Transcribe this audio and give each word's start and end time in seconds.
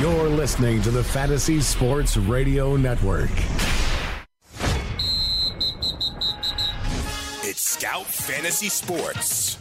You're 0.00 0.30
listening 0.30 0.80
to 0.80 0.90
the 0.90 1.04
Fantasy 1.04 1.60
Sports 1.60 2.16
Radio 2.16 2.74
Network. 2.74 3.28
It's 7.44 7.60
Scout 7.60 8.06
Fantasy 8.06 8.70
Sports. 8.70 9.58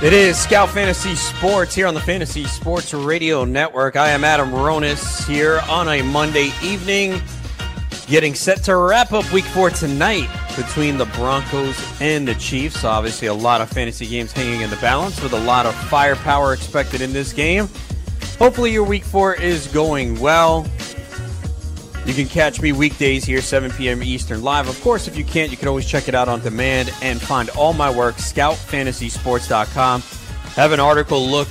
It 0.00 0.12
is 0.12 0.38
Scout 0.38 0.68
Fantasy 0.68 1.16
Sports 1.16 1.74
here 1.74 1.88
on 1.88 1.94
the 1.94 2.00
Fantasy 2.00 2.44
Sports 2.44 2.94
Radio 2.94 3.44
Network. 3.44 3.96
I 3.96 4.10
am 4.10 4.22
Adam 4.22 4.50
Ronis 4.50 5.26
here 5.26 5.60
on 5.68 5.88
a 5.88 6.02
Monday 6.02 6.52
evening, 6.62 7.20
getting 8.06 8.36
set 8.36 8.62
to 8.62 8.76
wrap 8.76 9.12
up 9.12 9.28
week 9.32 9.44
four 9.46 9.70
tonight 9.70 10.28
between 10.56 10.98
the 10.98 11.06
Broncos 11.06 11.78
and 12.00 12.26
the 12.26 12.34
Chiefs. 12.34 12.84
Obviously, 12.84 13.28
a 13.28 13.34
lot 13.34 13.60
of 13.60 13.68
fantasy 13.68 14.06
games 14.06 14.32
hanging 14.32 14.62
in 14.62 14.70
the 14.70 14.76
balance 14.76 15.22
with 15.22 15.32
a 15.32 15.40
lot 15.40 15.66
of 15.66 15.74
firepower 15.74 16.52
expected 16.52 17.00
in 17.00 17.12
this 17.12 17.32
game. 17.32 17.68
Hopefully, 18.38 18.72
your 18.72 18.84
week 18.84 19.04
four 19.04 19.34
is 19.34 19.66
going 19.68 20.18
well. 20.18 20.66
You 22.06 22.14
can 22.14 22.26
catch 22.26 22.60
me 22.60 22.72
weekdays 22.72 23.24
here, 23.24 23.42
7 23.42 23.72
p.m. 23.72 24.02
Eastern 24.02 24.42
live. 24.42 24.68
Of 24.68 24.80
course, 24.80 25.08
if 25.08 25.16
you 25.16 25.24
can't, 25.24 25.50
you 25.50 25.56
can 25.56 25.66
always 25.66 25.86
check 25.86 26.06
it 26.06 26.14
out 26.14 26.28
on 26.28 26.40
demand 26.40 26.92
and 27.02 27.20
find 27.20 27.50
all 27.50 27.72
my 27.72 27.90
work, 27.90 28.14
scoutfantasysports.com. 28.16 30.02
Have 30.54 30.72
an 30.72 30.80
article 30.80 31.26
look 31.26 31.48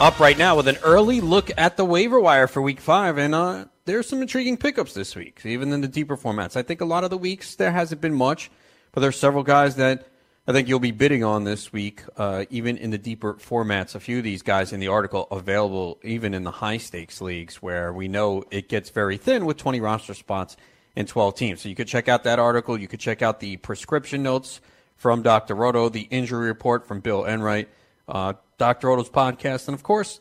up 0.00 0.20
right 0.20 0.38
now 0.38 0.56
with 0.56 0.68
an 0.68 0.76
early 0.84 1.20
look 1.20 1.50
at 1.58 1.76
the 1.76 1.84
waiver 1.84 2.20
wire 2.20 2.46
for 2.46 2.62
week 2.62 2.80
five. 2.80 3.18
And 3.18 3.34
uh, 3.34 3.64
there's 3.86 4.08
some 4.08 4.20
intriguing 4.20 4.56
pickups 4.56 4.92
this 4.92 5.16
week, 5.16 5.40
even 5.44 5.72
in 5.72 5.80
the 5.80 5.88
deeper 5.88 6.16
formats. 6.16 6.56
I 6.56 6.62
think 6.62 6.80
a 6.80 6.84
lot 6.84 7.04
of 7.04 7.10
the 7.10 7.16
weeks 7.16 7.54
there 7.54 7.72
hasn't 7.72 8.00
been 8.00 8.14
much, 8.14 8.50
but 8.92 9.00
there's 9.00 9.18
several 9.18 9.42
guys 9.42 9.76
that 9.76 10.08
I 10.46 10.52
think 10.52 10.68
you'll 10.68 10.78
be 10.80 10.90
bidding 10.90 11.24
on 11.24 11.44
this 11.44 11.72
week, 11.72 12.02
uh, 12.16 12.44
even 12.50 12.76
in 12.76 12.90
the 12.90 12.98
deeper 12.98 13.34
formats. 13.34 13.94
A 13.94 14.00
few 14.00 14.18
of 14.18 14.24
these 14.24 14.42
guys 14.42 14.72
in 14.72 14.80
the 14.80 14.88
article 14.88 15.26
available 15.30 15.98
even 16.04 16.34
in 16.34 16.44
the 16.44 16.50
high 16.50 16.76
stakes 16.76 17.20
leagues 17.20 17.62
where 17.62 17.92
we 17.92 18.08
know 18.08 18.44
it 18.50 18.68
gets 18.68 18.90
very 18.90 19.16
thin 19.16 19.46
with 19.46 19.56
20 19.56 19.80
roster 19.80 20.14
spots 20.14 20.56
and 20.94 21.08
12 21.08 21.34
teams. 21.36 21.60
So 21.62 21.68
you 21.68 21.74
could 21.74 21.88
check 21.88 22.08
out 22.08 22.24
that 22.24 22.38
article. 22.38 22.78
You 22.78 22.88
could 22.88 23.00
check 23.00 23.22
out 23.22 23.40
the 23.40 23.56
prescription 23.56 24.22
notes 24.22 24.60
from 24.96 25.22
Dr. 25.22 25.54
Roto, 25.54 25.88
the 25.88 26.08
injury 26.10 26.46
report 26.46 26.86
from 26.86 27.00
Bill 27.00 27.24
Enright, 27.24 27.68
uh, 28.08 28.34
Dr. 28.58 28.88
Roto's 28.88 29.10
podcast, 29.10 29.68
and 29.68 29.74
of 29.74 29.82
course, 29.82 30.20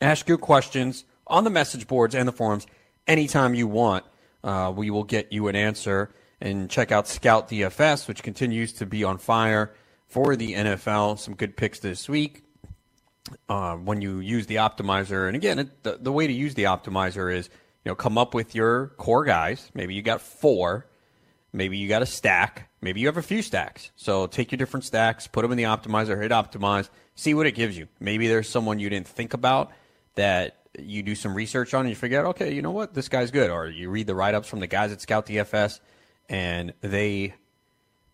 ask 0.00 0.28
your 0.28 0.38
questions 0.38 1.04
on 1.30 1.44
the 1.44 1.50
message 1.50 1.86
boards 1.86 2.14
and 2.14 2.28
the 2.28 2.32
forums 2.32 2.66
anytime 3.06 3.54
you 3.54 3.66
want. 3.66 4.04
Uh, 4.42 4.72
we 4.74 4.90
will 4.90 5.04
get 5.04 5.32
you 5.32 5.48
an 5.48 5.56
answer 5.56 6.10
and 6.40 6.70
check 6.70 6.90
out 6.90 7.06
Scout 7.06 7.48
DFS, 7.48 8.08
which 8.08 8.22
continues 8.22 8.72
to 8.74 8.86
be 8.86 9.04
on 9.04 9.18
fire 9.18 9.74
for 10.08 10.36
the 10.36 10.54
NFL. 10.54 11.18
Some 11.18 11.34
good 11.34 11.56
picks 11.56 11.78
this 11.80 12.08
week. 12.08 12.44
Uh, 13.48 13.76
when 13.76 14.00
you 14.00 14.18
use 14.18 14.46
the 14.46 14.56
optimizer, 14.56 15.26
and 15.26 15.36
again, 15.36 15.58
it, 15.60 15.82
the, 15.82 15.98
the 16.00 16.10
way 16.10 16.26
to 16.26 16.32
use 16.32 16.54
the 16.54 16.64
optimizer 16.64 17.32
is 17.32 17.48
you 17.84 17.90
know 17.90 17.94
come 17.94 18.18
up 18.18 18.34
with 18.34 18.54
your 18.54 18.88
core 18.96 19.24
guys. 19.24 19.70
Maybe 19.72 19.94
you 19.94 20.02
got 20.02 20.20
four, 20.20 20.86
maybe 21.52 21.76
you 21.76 21.86
got 21.86 22.02
a 22.02 22.06
stack, 22.06 22.70
maybe 22.80 23.00
you 23.00 23.06
have 23.06 23.18
a 23.18 23.22
few 23.22 23.42
stacks. 23.42 23.92
So 23.94 24.26
take 24.26 24.50
your 24.50 24.56
different 24.56 24.84
stacks, 24.84 25.26
put 25.26 25.42
them 25.42 25.52
in 25.52 25.58
the 25.58 25.64
optimizer, 25.64 26.20
hit 26.20 26.32
optimize, 26.32 26.88
see 27.14 27.34
what 27.34 27.46
it 27.46 27.52
gives 27.52 27.76
you. 27.78 27.86
Maybe 28.00 28.26
there's 28.26 28.48
someone 28.48 28.80
you 28.80 28.88
didn't 28.88 29.08
think 29.08 29.34
about 29.34 29.70
that 30.16 30.59
you 30.78 31.02
do 31.02 31.14
some 31.14 31.34
research 31.34 31.74
on 31.74 31.80
and 31.80 31.90
you 31.90 31.96
figure 31.96 32.20
out, 32.20 32.26
okay, 32.26 32.52
you 32.52 32.62
know 32.62 32.70
what, 32.70 32.94
this 32.94 33.08
guy's 33.08 33.30
good. 33.30 33.50
Or 33.50 33.68
you 33.68 33.90
read 33.90 34.06
the 34.06 34.14
write 34.14 34.34
ups 34.34 34.48
from 34.48 34.60
the 34.60 34.66
guys 34.66 34.92
at 34.92 35.00
Scout 35.00 35.26
DFS 35.26 35.80
and 36.28 36.72
they 36.80 37.34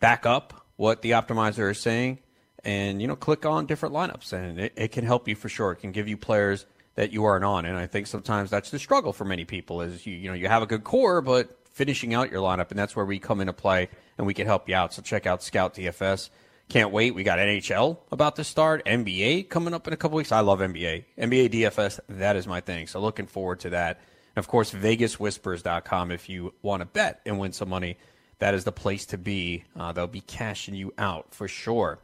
back 0.01 0.27
up 0.27 0.67
what 0.77 1.03
the 1.03 1.13
optimizer 1.13 1.71
is 1.71 1.81
saying 1.81 2.19
and 2.65 3.01
you 3.01 3.09
know 3.09 3.17
click 3.17 3.47
on 3.47 3.67
different 3.67 3.95
lineups. 3.95 4.33
And 4.33 4.59
it, 4.59 4.73
it, 4.77 4.93
can 4.93 5.05
help 5.05 5.29
you 5.29 5.35
for 5.35 5.49
sure. 5.49 5.73
It 5.73 5.77
can 5.77 5.93
give 5.93 6.09
you 6.09 6.17
players 6.17 6.67
that 6.95 7.13
you 7.13 7.25
aren't 7.25 7.45
on. 7.45 7.67
And 7.67 7.77
i 7.77 7.87
think 7.87 8.07
sometimes 8.07 8.51
that's 8.51 8.71
the 8.71 8.79
struggle 8.79 9.13
for 9.13 9.25
many 9.25 9.45
people 9.45 9.83
is 9.83 10.07
you, 10.07 10.15
you 10.15 10.29
know 10.29 10.35
you 10.35 10.49
have 10.49 10.63
a 10.63 10.67
good 10.67 10.85
core 10.85 11.21
but 11.21 11.59
finishing 11.71 12.15
out 12.15 12.31
your 12.31 12.41
lineup 12.41 12.71
and 12.71 12.79
that's 12.79 12.97
where 12.97 13.05
we 13.05 13.19
come 13.19 13.41
into 13.41 13.53
play 13.53 13.89
and 14.17 14.27
we 14.27 14.35
can 14.35 14.47
help 14.47 14.69
you 14.69 14.75
out. 14.75 14.95
So 14.95 15.03
check 15.03 15.27
out 15.27 15.43
scout 15.43 15.75
dfs 15.75 16.31
can't 16.69 16.91
wait 16.91 17.15
we 17.15 17.23
got 17.23 17.39
nhl 17.39 17.97
about 18.11 18.37
to 18.37 18.45
start 18.45 18.85
nba 18.85 19.49
coming 19.49 19.73
up 19.73 19.87
in 19.87 19.93
a 19.93 19.97
couple 19.97 20.17
weeks 20.17 20.33
i 20.33 20.41
love 20.41 20.59
nba 20.59 21.05
nba 21.19 21.49
dfs 21.51 22.01
that 22.09 22.37
is 22.37 22.47
my 22.47 22.61
thing 22.61 22.87
so 22.87 23.01
looking 23.01 23.27
forward 23.27 23.61
to 23.61 23.71
that 23.71 24.01
and 24.37 24.45
of 24.45 24.49
course, 24.49 24.71
VegasWhispers.com 24.71 26.11
if 26.11 26.29
you 26.29 26.53
want 26.61 26.83
to 26.83 26.87
bet 26.87 27.21
and 27.25 27.39
win 27.39 27.53
some 27.53 27.71
money. 27.71 27.97
That 28.39 28.53
is 28.53 28.65
the 28.65 28.73
place 28.73 29.07
to 29.07 29.19
be. 29.19 29.65
Uh, 29.75 29.93
they'll 29.93 30.07
be 30.07 30.21
cashing 30.21 30.75
you 30.75 30.93
out 30.99 31.35
for 31.35 31.49
sure. 31.49 31.99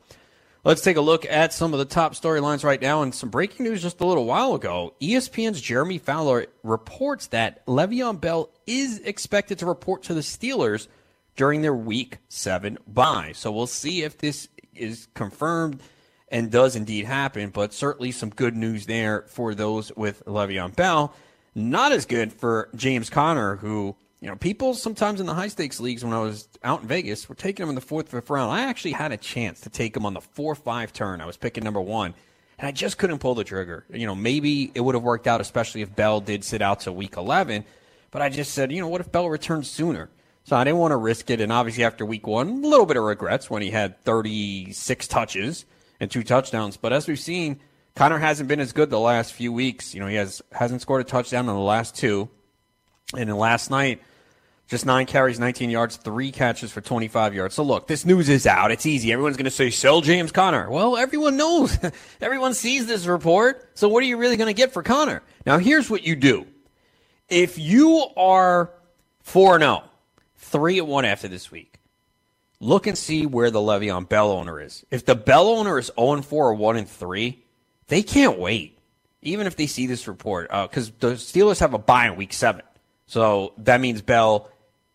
Let's 0.65 0.81
take 0.81 0.97
a 0.97 1.03
look 1.03 1.27
at 1.27 1.53
some 1.53 1.75
of 1.75 1.79
the 1.79 1.85
top 1.85 2.15
storylines 2.15 2.65
right 2.65 2.81
now 2.81 3.03
and 3.03 3.15
some 3.15 3.29
breaking 3.29 3.67
news 3.67 3.83
just 3.83 4.01
a 4.01 4.07
little 4.07 4.25
while 4.25 4.55
ago. 4.55 4.95
ESPN's 5.03 5.61
Jeremy 5.61 5.99
Fowler 5.99 6.47
reports 6.63 7.27
that 7.29 7.67
Le'Veon 7.67 8.19
Bell 8.19 8.49
is 8.67 9.01
expected 9.01 9.59
to 9.59 9.67
report 9.67 10.05
to 10.05 10.15
the 10.15 10.21
Steelers 10.21 10.87
during 11.37 11.61
their 11.61 11.75
week 11.75 12.19
seven 12.29 12.79
bye. 12.87 13.33
So 13.35 13.53
we'll 13.53 13.67
see 13.67 14.05
if 14.05 14.17
this 14.17 14.49
is 14.75 15.09
confirmed 15.15 15.83
and 16.29 16.51
does 16.51 16.75
indeed 16.77 17.05
happen, 17.05 17.51
but 17.51 17.75
certainly 17.75 18.11
some 18.11 18.31
good 18.31 18.57
news 18.57 18.87
there 18.87 19.23
for 19.29 19.55
those 19.55 19.95
with 19.97 20.25
Le'Veon 20.25 20.75
Bell. 20.75 21.15
Not 21.55 21.93
as 21.93 22.07
good 22.07 22.33
for 22.33 22.71
James 22.75 23.11
Conner, 23.11 23.57
who, 23.57 23.95
you 24.21 24.29
know, 24.29 24.37
people 24.37 24.73
sometimes 24.73 25.21
in 25.21 25.27
the 25.27 25.35
high 25.35 25.49
stakes 25.49 25.79
leagues 25.79 26.03
when 26.03 26.15
I 26.15 26.21
was 26.21 26.49
out 26.65 26.81
in 26.81 26.89
Vegas 26.89 27.29
were 27.29 27.35
taking 27.35 27.65
him 27.65 27.69
in 27.69 27.75
the 27.75 27.83
fourth, 27.83 28.09
fifth 28.09 28.31
round. 28.31 28.51
I 28.51 28.63
actually 28.63 28.93
had 28.93 29.13
a 29.13 29.19
chance 29.19 29.61
to 29.61 29.71
take 29.71 29.95
him 29.95 30.07
on 30.07 30.15
the 30.15 30.23
four 30.23 30.55
five 30.55 30.95
turn. 30.95 31.21
I 31.21 31.27
was 31.27 31.37
picking 31.37 31.65
number 31.65 31.81
one, 31.83 32.15
and 32.59 32.67
I 32.67 32.73
just 32.73 32.97
couldn't 32.97 33.19
pull 33.19 33.35
the 33.35 33.45
trigger. 33.45 33.85
You 33.91 34.07
know, 34.07 34.15
maybe 34.15 34.73
it 34.75 34.81
would 34.81 34.95
have 34.95 35.05
worked 35.05 35.27
out, 35.27 35.43
especially 35.43 35.83
if 35.83 35.95
Bell 35.95 36.23
did 36.23 36.45
sit 36.45 36.63
out 36.63 36.81
to 36.81 36.93
week 36.93 37.19
11. 37.19 37.67
But 38.11 38.23
I 38.23 38.31
just 38.31 38.55
said, 38.55 38.73
you 38.73 38.81
know, 38.81 38.89
what 38.89 39.03
if 39.03 39.13
Bell 39.13 39.29
returns 39.29 39.71
sooner? 39.71 40.09
So 40.45 40.57
I 40.57 40.65
didn't 40.65 40.79
want 40.79 40.93
to 40.93 40.97
risk 40.97 41.31
it. 41.31 41.41
And 41.41 41.53
obviously, 41.53 41.85
after 41.85 42.05
week 42.05 42.27
one, 42.27 42.65
a 42.65 42.67
little 42.67 42.87
bit 42.87 42.97
of 42.97 43.05
regrets 43.05 43.49
when 43.49 43.63
he 43.63 43.71
had 43.71 44.03
36 44.05 45.09
touches 45.09 45.65
and 46.01 46.11
two 46.11 46.23
touchdowns. 46.23 46.77
But 46.77 46.93
as 46.93 47.07
we've 47.07 47.19
seen, 47.19 47.61
Conner 47.95 48.19
hasn't 48.19 48.49
been 48.49 48.61
as 48.61 48.73
good 48.73 48.91
the 48.91 48.99
last 48.99 49.33
few 49.33 49.53
weeks. 49.53 49.95
You 49.95 50.01
know, 50.01 50.07
he 50.07 50.17
has 50.17 50.43
hasn't 50.51 50.81
scored 50.83 51.01
a 51.01 51.05
touchdown 51.05 51.49
in 51.49 51.55
the 51.55 51.61
last 51.61 51.95
two. 51.95 52.29
And 53.15 53.29
then 53.29 53.37
last 53.37 53.71
night, 53.71 54.03
just 54.69 54.87
nine 54.87 55.05
carries, 55.05 55.39
19 55.39 55.69
yards, 55.69 55.97
three 55.97 56.33
catches 56.33 56.73
for 56.73 56.81
25 56.81 57.35
yards. 57.35 57.55
So 57.55 57.63
look, 57.63 57.87
this 57.89 58.07
news 58.07 58.31
is 58.31 58.47
out. 58.47 58.71
It's 58.71 58.87
easy. 58.87 59.13
Everyone's 59.13 59.37
going 59.37 59.45
to 59.45 59.51
say, 59.51 59.69
sell 59.69 60.01
James 60.01 60.33
Conner. 60.33 60.71
Well, 60.71 60.97
everyone 60.97 61.37
knows. 61.37 61.79
everyone 62.23 62.55
sees 62.55 62.87
this 62.87 63.05
report. 63.05 63.69
So 63.75 63.89
what 63.89 64.03
are 64.03 64.07
you 64.07 64.17
really 64.17 64.39
going 64.39 64.49
to 64.49 64.55
get 64.55 64.73
for 64.73 64.83
Conner? 64.83 65.23
Now, 65.45 65.59
here's 65.59 65.91
what 65.91 66.05
you 66.05 66.17
do. 66.17 66.47
If 67.29 67.59
you 67.59 68.07
are 68.17 68.73
4 69.25 69.59
0, 69.59 69.85
3 70.43 70.79
at 70.79 70.87
1 70.87 71.05
after 71.05 71.29
this 71.29 71.51
week, 71.51 71.79
look 72.61 72.87
and 72.87 72.99
see 72.99 73.27
where 73.27 73.51
the 73.51 73.61
Le'Veon 73.61 74.09
Bell 74.09 74.31
owner 74.31 74.61
is. 74.61 74.85
If 74.91 75.05
the 75.05 75.15
Bell 75.15 75.49
owner 75.49 75.79
is 75.79 75.91
0 75.99 76.23
4 76.23 76.49
or 76.49 76.55
1 76.55 76.85
3, 76.85 77.45
they 77.89 78.03
can't 78.03 78.39
wait, 78.39 78.79
even 79.23 79.47
if 79.47 79.57
they 79.57 79.67
see 79.67 79.87
this 79.87 80.09
report, 80.09 80.49
because 80.51 80.91
uh, 80.91 80.93
the 80.99 81.13
Steelers 81.15 81.61
have 81.61 81.75
a 81.75 81.79
bye 81.79 82.07
in 82.07 82.17
week 82.17 82.33
seven. 82.33 82.63
So 83.07 83.53
that 83.59 83.81
means 83.81 84.03
Bell 84.03 84.51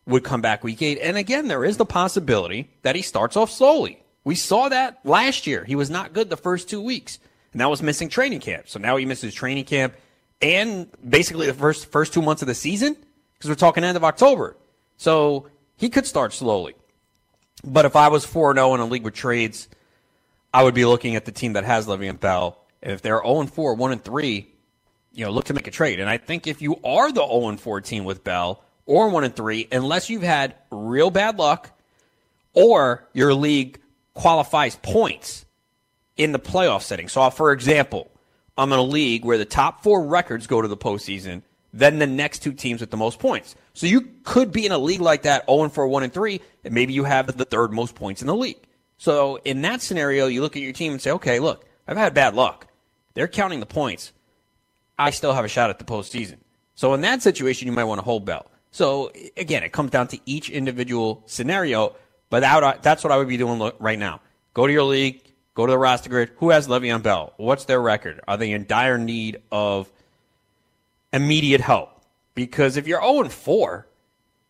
would 0.06 0.24
come 0.24 0.42
back 0.42 0.64
week 0.64 0.82
eight. 0.82 1.00
And 1.00 1.18
again, 1.18 1.48
there 1.48 1.64
is 1.66 1.78
the 1.78 1.86
possibility 1.86 2.70
that 2.82 2.96
he 2.96 3.02
starts 3.02 3.36
off 3.36 3.52
slowly. 3.52 4.04
We 4.24 4.36
saw 4.36 4.70
that 4.70 5.00
last 5.04 5.48
year. 5.48 5.64
He 5.64 5.76
was 5.76 5.90
not 5.90 6.14
good 6.14 6.30
the 6.30 6.38
first 6.38 6.70
two 6.70 6.82
weeks, 6.82 7.20
and 7.52 7.62
that 7.62 7.70
was 7.70 7.82
missing 7.82 8.10
training 8.10 8.40
camp. 8.40 8.68
So 8.68 8.80
now 8.80 8.98
he 8.98 9.06
misses 9.06 9.34
training 9.34 9.66
camp 9.66 9.94
and 10.42 10.88
basically 11.08 11.48
the 11.48 11.54
first 11.54 11.92
first 11.92 12.14
two 12.14 12.22
months 12.22 12.42
of 12.42 12.48
the 12.48 12.56
season 12.56 12.96
because 13.34 13.50
we're 13.50 13.56
talking 13.56 13.84
end 13.84 13.98
of 13.98 14.04
October. 14.04 14.56
So 14.98 15.48
he 15.76 15.90
could 15.90 16.06
start 16.06 16.34
slowly. 16.34 16.76
But 17.64 17.86
if 17.86 17.96
I 17.96 18.10
was 18.10 18.26
4 18.26 18.54
0 18.54 18.74
in 18.76 18.82
a 18.82 18.86
league 18.86 19.04
with 19.04 19.14
trades, 19.14 19.68
I 20.54 20.64
would 20.64 20.74
be 20.74 20.86
looking 20.86 21.16
at 21.16 21.26
the 21.26 21.32
team 21.32 21.54
that 21.54 21.64
has 21.64 21.88
Le'Veon 21.88 22.20
Bell 22.20 22.58
And 22.82 22.92
if 22.92 23.02
they're 23.02 23.22
0 23.22 23.46
4, 23.46 23.76
1 23.76 24.00
3, 24.00 24.48
you 25.14 25.26
know, 25.26 25.32
look 25.32 25.46
to 25.46 25.54
make 25.54 25.68
a 25.68 25.72
trade. 25.72 26.00
And 26.00 26.10
I 26.10 26.18
think 26.18 26.48
if 26.48 26.62
you 26.62 26.80
are 26.84 27.12
the 27.12 27.26
0 27.26 27.58
4 27.58 27.82
team 27.82 28.06
with 28.06 28.24
Bell 28.24 28.64
or 28.86 29.10
1 29.10 29.32
3, 29.32 29.68
unless 29.72 30.10
you've 30.10 30.24
had 30.24 30.56
real 30.72 31.10
bad 31.10 31.38
luck 31.38 31.72
or 32.54 33.08
your 33.14 33.34
league 33.34 33.80
qualifies 34.14 34.76
points 34.78 35.46
in 36.16 36.32
the 36.32 36.40
playoff 36.40 36.82
setting. 36.82 37.08
So, 37.08 37.30
for 37.30 37.52
example, 37.52 38.10
I'm 38.58 38.74
in 38.74 38.80
a 38.80 38.84
league 38.84 39.24
where 39.24 39.38
the 39.38 39.46
top 39.46 39.84
four 39.84 40.04
records 40.04 40.48
go 40.48 40.62
to 40.62 40.68
the 40.68 40.78
postseason, 40.78 41.44
then 41.78 42.00
the 42.00 42.08
next 42.08 42.40
two 42.40 42.54
teams 42.54 42.82
with 42.82 42.92
the 42.92 42.98
most 42.98 43.20
points. 43.20 43.56
So 43.74 43.88
you 43.88 44.10
could 44.24 44.52
be 44.52 44.66
in 44.66 44.72
a 44.72 44.78
league 44.78 45.02
like 45.02 45.24
that, 45.24 45.46
0 45.48 45.70
4, 45.70 45.88
1 45.88 46.04
and 46.04 46.14
3, 46.14 46.42
and 46.64 46.74
maybe 46.74 46.94
you 46.94 47.04
have 47.04 47.38
the 47.38 47.46
third 47.46 47.72
most 47.72 47.96
points 47.96 48.22
in 48.22 48.28
the 48.28 48.36
league. 48.36 48.62
So 48.98 49.40
in 49.46 49.62
that 49.62 49.82
scenario, 49.82 50.28
you 50.28 50.42
look 50.42 50.56
at 50.56 50.62
your 50.62 50.74
team 50.74 50.92
and 50.92 51.02
say, 51.02 51.12
okay, 51.12 51.40
look, 51.40 51.66
I've 51.88 51.98
had 51.98 52.14
bad 52.14 52.34
luck. 52.34 52.68
They're 53.14 53.28
counting 53.28 53.60
the 53.60 53.66
points. 53.66 54.12
I 54.98 55.12
still 55.12 55.34
have 55.34 55.46
a 55.46 55.48
shot 55.50 55.70
at 55.70 55.78
the 55.78 55.86
postseason. 55.86 56.38
So 56.74 56.94
in 56.94 57.02
that 57.02 57.22
situation, 57.22 57.68
you 57.68 57.74
might 57.74 57.84
want 57.84 58.00
to 58.00 58.06
hold 58.06 58.26
Bell. 58.26 58.50
So 58.72 59.12
again, 59.36 59.64
it 59.64 59.72
comes 59.72 59.92
down 59.92 60.08
to 60.10 60.20
each 60.26 60.50
individual 60.50 61.24
scenario, 61.26 61.96
but 62.30 62.42
that, 62.42 62.84
that's 62.84 63.04
what 63.04 63.14
I 63.14 63.18
would 63.18 63.28
be 63.28 63.38
doing 63.38 63.72
right 63.80 64.00
now. 64.00 64.22
Go 64.54 64.66
to 64.66 64.74
your 64.74 64.84
league, 64.84 65.22
Go 65.58 65.66
to 65.66 65.72
the 65.72 65.78
roster 65.80 66.12
grid. 66.12 66.30
Who 66.38 66.52
has 66.52 66.68
Le'Veon 66.68 67.02
Bell? 67.02 67.34
What's 67.38 67.66
their 67.66 67.82
record? 67.82 68.22
Are 68.28 68.38
they 68.38 68.52
in 68.52 68.68
dire 68.68 69.00
need 69.00 69.42
of 69.52 69.92
immediate 71.14 71.62
help? 71.62 71.90
Because 72.36 72.78
if 72.78 72.88
you're 72.88 73.02
0 73.02 73.30
4, 73.30 73.88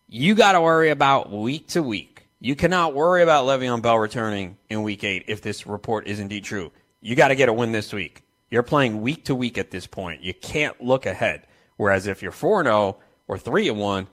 you 0.08 0.36
got 0.36 0.54
to 0.54 0.62
worry 0.62 0.90
about 0.90 1.32
week 1.32 1.68
to 1.70 1.84
week. 1.84 2.28
You 2.40 2.56
cannot 2.56 2.94
worry 2.94 3.24
about 3.24 3.46
Le'Veon 3.46 3.82
Bell 3.82 3.98
returning 3.98 4.58
in 4.70 4.84
week 4.84 5.04
eight 5.04 5.26
if 5.28 5.42
this 5.42 5.66
report 5.66 6.08
is 6.08 6.20
indeed 6.20 6.44
true. 6.44 6.72
You 7.02 7.16
got 7.16 7.30
to 7.30 7.36
get 7.36 7.50
a 7.50 7.54
win 7.54 7.72
this 7.72 7.92
week. 7.92 8.22
You're 8.50 8.64
playing 8.64 9.02
week 9.02 9.26
to 9.26 9.36
week 9.36 9.58
at 9.58 9.72
this 9.72 9.88
point. 9.88 10.22
You 10.22 10.34
can't 10.34 10.80
look 10.82 11.06
ahead. 11.06 11.48
Whereas 11.78 12.08
if 12.08 12.22
you're 12.22 12.32
4 12.32 12.64
0 12.64 12.98
or 13.28 13.38
3 13.38 13.70
1, 13.72 14.08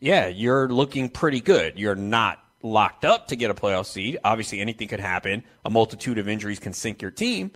yeah, 0.00 0.28
you're 0.28 0.68
looking 0.68 1.08
pretty 1.08 1.40
good. 1.40 1.78
You're 1.78 1.94
not 1.94 2.42
locked 2.62 3.04
up 3.04 3.28
to 3.28 3.36
get 3.36 3.50
a 3.50 3.54
playoff 3.54 3.86
seed. 3.86 4.18
Obviously, 4.24 4.60
anything 4.60 4.88
could 4.88 5.00
happen. 5.00 5.42
A 5.64 5.70
multitude 5.70 6.18
of 6.18 6.28
injuries 6.28 6.58
can 6.58 6.72
sink 6.72 7.02
your 7.02 7.10
team, 7.10 7.52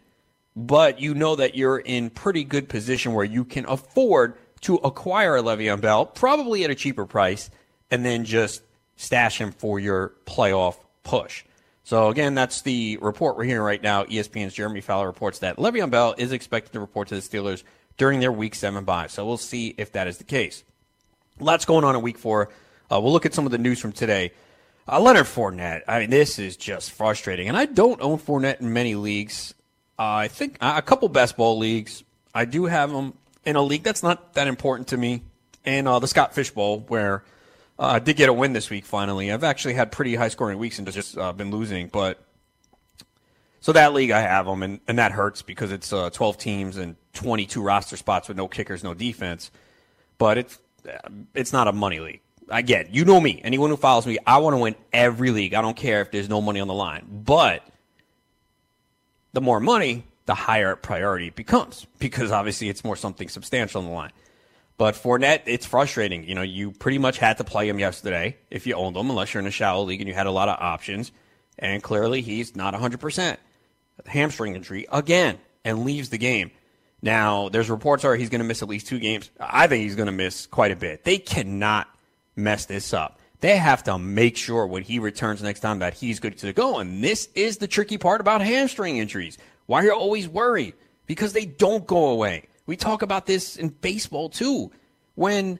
but 0.55 1.01
you 1.01 1.15
know 1.15 1.37
that 1.37 1.55
you're 1.55 1.79
in 1.79 2.11
pretty 2.11 2.45
good 2.45 2.69
position 2.69 3.15
where 3.15 3.25
you 3.25 3.45
can 3.45 3.65
afford 3.67 4.37
to 4.63 4.77
acquire 4.77 5.37
a 5.37 5.43
Le'Veon 5.43 5.81
Bell, 5.81 6.07
probably 6.07 6.65
at 6.65 6.71
a 6.71 6.75
cheaper 6.75 7.07
price, 7.07 7.51
and 7.91 8.05
then 8.05 8.25
just 8.25 8.63
stash 8.97 9.41
him 9.41 9.53
for 9.53 9.81
your 9.81 10.15
playoff 10.27 10.77
push. 11.03 11.45
So 11.85 12.09
again, 12.09 12.35
that's 12.35 12.63
the 12.63 12.99
report 13.01 13.37
we're 13.37 13.45
hearing 13.45 13.63
right 13.63 13.83
now. 13.83 14.05
ESPN's 14.05 14.55
Jeremy 14.55 14.81
Fowler 14.81 15.07
reports 15.07 15.41
that 15.41 15.57
Le'Veon 15.57 15.91
Bell 15.91 16.15
is 16.17 16.33
expected 16.33 16.73
to 16.75 16.81
report 16.81 17.09
to 17.09 17.17
the 17.17 17.21
Steelers 17.21 17.65
during 17.97 18.21
their 18.21 18.33
Week 18.33 18.55
Seven 18.55 18.85
bye. 18.85 19.09
So 19.09 19.27
we'll 19.27 19.37
see 19.37 19.75
if 19.79 19.93
that 19.93 20.07
is 20.07 20.19
the 20.19 20.25
case. 20.25 20.63
Lots 21.41 21.65
going 21.65 21.85
on 21.85 21.97
in 21.97 22.03
Week 22.03 22.19
Four. 22.19 22.51
Uh, 22.91 23.01
we'll 23.01 23.13
look 23.13 23.27
at 23.27 23.35
some 23.35 23.47
of 23.47 23.53
the 23.53 23.59
news 23.59 23.81
from 23.81 23.93
today. 23.93 24.33
Uh, 24.87 25.01
Leonard 25.01 25.27
Fournette. 25.27 25.83
I 25.89 26.01
mean, 26.01 26.11
this 26.11 26.39
is 26.39 26.57
just 26.57 26.93
frustrating. 26.93 27.49
And 27.49 27.57
I 27.57 27.67
don't 27.67 28.01
own 28.01 28.19
Fournette 28.19 28.61
in 28.61 28.73
many 28.73 28.95
leagues. 28.95 29.55
Uh, 30.03 30.17
I 30.17 30.27
think 30.27 30.57
uh, 30.61 30.75
a 30.77 30.83
couple 30.83 31.09
best 31.09 31.37
ball 31.37 31.59
leagues. 31.59 32.03
I 32.35 32.45
do 32.45 32.65
have 32.65 32.91
him 32.91 33.13
in 33.45 33.55
a 33.55 33.63
league 33.63 33.85
that's 33.85 34.03
not 34.03 34.35
that 34.35 34.49
important 34.49 34.89
to 34.89 34.97
me. 34.97 35.23
And 35.65 35.87
uh, 35.87 36.01
the 36.01 36.09
Scott 36.09 36.35
Fish 36.35 36.51
Bowl, 36.51 36.81
where 36.89 37.23
uh, 37.79 37.87
I 37.87 37.99
did 38.01 38.17
get 38.17 38.29
a 38.29 38.33
win 38.33 38.53
this 38.53 38.69
week 38.69 38.85
finally. 38.85 39.31
I've 39.31 39.45
actually 39.45 39.75
had 39.75 39.93
pretty 39.93 40.17
high 40.17 40.27
scoring 40.27 40.59
weeks 40.59 40.81
and 40.81 40.91
just 40.91 41.17
uh, 41.17 41.33
been 41.33 41.53
losing. 41.53 41.87
But 41.87 42.21
so 43.61 43.71
that 43.75 43.93
league, 43.95 44.11
I 44.11 44.23
have 44.23 44.45
them, 44.45 44.65
and, 44.65 44.81
and 44.89 44.99
that 44.99 45.13
hurts 45.13 45.43
because 45.43 45.71
it's 45.71 45.91
12 45.91 46.37
teams 46.37 46.79
and 46.79 46.97
22 47.13 47.63
roster 47.63 47.97
spots 47.97 48.27
with 48.27 48.37
no 48.37 48.49
kickers, 48.49 48.83
no 48.83 48.95
defense. 48.95 49.53
But 50.19 50.37
it's 50.37 50.59
it's 51.33 51.53
not 51.53 51.69
a 51.69 51.73
money 51.73 52.01
league. 52.01 52.23
Again, 52.49 52.89
you 52.91 53.05
know 53.05 53.21
me. 53.21 53.41
Anyone 53.45 53.71
who 53.71 53.77
follows 53.77 54.05
me, 54.05 54.19
I 54.27 54.39
want 54.39 54.55
to 54.55 54.59
win 54.59 54.75
every 54.93 55.31
league. 55.31 55.55
I 55.55 55.63
don't 55.63 55.77
care 55.77 56.01
if 56.01 56.11
there's 56.11 56.29
no 56.29 56.41
money 56.41 56.59
on 56.59 56.67
the 56.67 56.75
line. 56.75 57.07
But 57.09 57.65
the 59.33 59.41
more 59.41 59.61
money, 59.61 60.05
the 60.27 60.35
higher 60.35 60.77
priority 60.77 61.29
it 61.29 61.35
becomes 61.35 61.87
because 61.99 62.31
obviously 62.31 62.69
it's 62.69 62.85
more 62.85 62.97
something 62.97 63.29
substantial 63.29 63.81
on 63.81 63.87
the 63.87 63.93
line. 63.93 64.13
But 64.79 64.95
Fournette, 64.95 65.43
it's 65.47 65.67
frustrating. 65.67 66.25
You 66.25 66.35
know, 66.35 66.43
you 66.43 66.73
pretty 66.73 66.99
much 66.99 67.19
had 67.19 67.39
to 67.39 67.45
play 67.45 67.69
him 67.69 67.79
yesterday 67.79 68.37
if 68.51 68.67
you 68.67 68.75
owned 68.75 68.97
him, 68.97 69.11
unless 69.11 69.33
you're 69.33 69.41
in 69.41 69.47
a 69.47 69.53
shallow 69.53 69.85
league 69.85 70.01
and 70.01 70.09
you 70.09 70.15
had 70.15 70.27
a 70.27 70.31
lot 70.33 70.49
of 70.49 70.57
options. 70.61 71.13
And 71.59 71.83
clearly, 71.83 72.23
he's 72.23 72.57
not 72.57 72.75
100%. 72.75 73.37
Hamstring 74.07 74.57
injury 74.57 74.87
again 74.91 75.39
and 75.65 75.85
leaves 75.85 76.09
the 76.09 76.19
game. 76.19 76.51
Now, 77.03 77.49
there's 77.49 77.69
reports 77.69 78.05
are 78.05 78.17
he's 78.17 78.31
going 78.31 78.41
to 78.41 78.47
miss 78.47 78.63
at 78.63 78.69
least 78.69 78.87
two 78.87 78.99
games. 78.99 79.31
I 79.39 79.67
think 79.67 79.83
he's 79.83 79.97
going 79.97 80.07
to 80.07 80.13
miss 80.13 80.47
quite 80.47 80.71
a 80.71 80.77
bit. 80.77 81.05
They 81.05 81.19
cannot 81.19 81.89
mess 82.35 82.67
this 82.67 82.95
up. 82.95 83.19
They 83.43 83.57
have 83.57 83.83
to 83.85 83.99
make 83.99 84.37
sure 84.37 84.69
when 84.69 84.85
he 84.85 85.01
returns 85.01 85.43
next 85.43 85.61
time 85.61 85.81
that 85.81 85.95
he's 85.95 86.21
good 86.21 86.39
to 86.39 86.53
go. 86.53 86.79
And 86.79 87.03
this 87.03 87.29
is 87.35 87.57
the 87.59 87.67
tricky 87.67 87.99
part 87.99 88.21
about 88.21 88.41
hamstring 88.41 88.99
injuries. 88.99 89.37
Why 89.67 89.83
you're 89.83 89.95
always 89.95 90.29
worried? 90.29 90.75
Because 91.07 91.33
they 91.33 91.45
don't 91.45 91.85
go 91.85 92.11
away. 92.11 92.45
We 92.67 92.77
talk 92.77 93.03
about 93.03 93.27
this 93.27 93.57
in 93.57 93.71
baseball 93.71 94.29
too. 94.29 94.71
When 95.17 95.59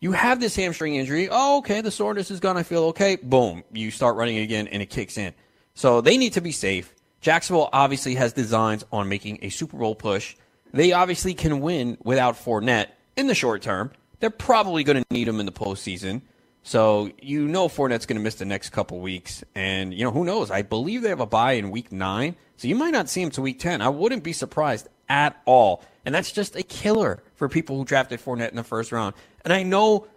you 0.00 0.12
have 0.12 0.38
this 0.38 0.54
hamstring 0.54 0.96
injury, 0.96 1.30
oh, 1.30 1.58
okay, 1.58 1.80
the 1.80 1.90
soreness 1.90 2.30
is 2.30 2.40
gone. 2.40 2.58
I 2.58 2.62
feel 2.62 2.84
okay. 2.84 3.16
Boom, 3.16 3.64
you 3.72 3.90
start 3.90 4.16
running 4.16 4.36
again 4.36 4.68
and 4.68 4.82
it 4.82 4.90
kicks 4.90 5.16
in. 5.16 5.32
So 5.72 6.02
they 6.02 6.18
need 6.18 6.34
to 6.34 6.42
be 6.42 6.52
safe. 6.52 6.94
Jacksonville 7.22 7.70
obviously 7.72 8.16
has 8.16 8.34
designs 8.34 8.84
on 8.92 9.08
making 9.08 9.38
a 9.40 9.48
Super 9.48 9.78
Bowl 9.78 9.94
push. 9.94 10.36
They 10.74 10.92
obviously 10.92 11.32
can 11.32 11.60
win 11.60 11.96
without 12.04 12.36
Fournette 12.36 12.88
in 13.16 13.28
the 13.28 13.34
short 13.34 13.62
term. 13.62 13.92
They're 14.20 14.28
probably 14.28 14.84
going 14.84 15.02
to 15.02 15.04
need 15.10 15.26
him 15.26 15.40
in 15.40 15.46
the 15.46 15.52
postseason. 15.52 16.20
So 16.68 17.10
you 17.22 17.48
know 17.48 17.66
Fournette's 17.66 18.04
going 18.04 18.18
to 18.18 18.22
miss 18.22 18.34
the 18.34 18.44
next 18.44 18.70
couple 18.70 19.00
weeks, 19.00 19.42
and 19.54 19.94
you 19.94 20.04
know 20.04 20.10
who 20.10 20.22
knows? 20.22 20.50
I 20.50 20.60
believe 20.60 21.00
they 21.00 21.08
have 21.08 21.18
a 21.18 21.24
bye 21.24 21.52
in 21.52 21.70
week 21.70 21.90
nine, 21.90 22.36
so 22.58 22.68
you 22.68 22.74
might 22.74 22.90
not 22.90 23.08
see 23.08 23.22
him 23.22 23.30
to 23.30 23.40
week 23.40 23.58
ten. 23.58 23.80
I 23.80 23.88
wouldn't 23.88 24.22
be 24.22 24.34
surprised 24.34 24.86
at 25.08 25.40
all, 25.46 25.82
and 26.04 26.14
that's 26.14 26.30
just 26.30 26.56
a 26.56 26.62
killer 26.62 27.22
for 27.36 27.48
people 27.48 27.78
who 27.78 27.86
drafted 27.86 28.20
Fournette 28.20 28.50
in 28.50 28.56
the 28.56 28.64
first 28.64 28.92
round. 28.92 29.14
And 29.44 29.52
I 29.54 29.62
know 29.62 30.08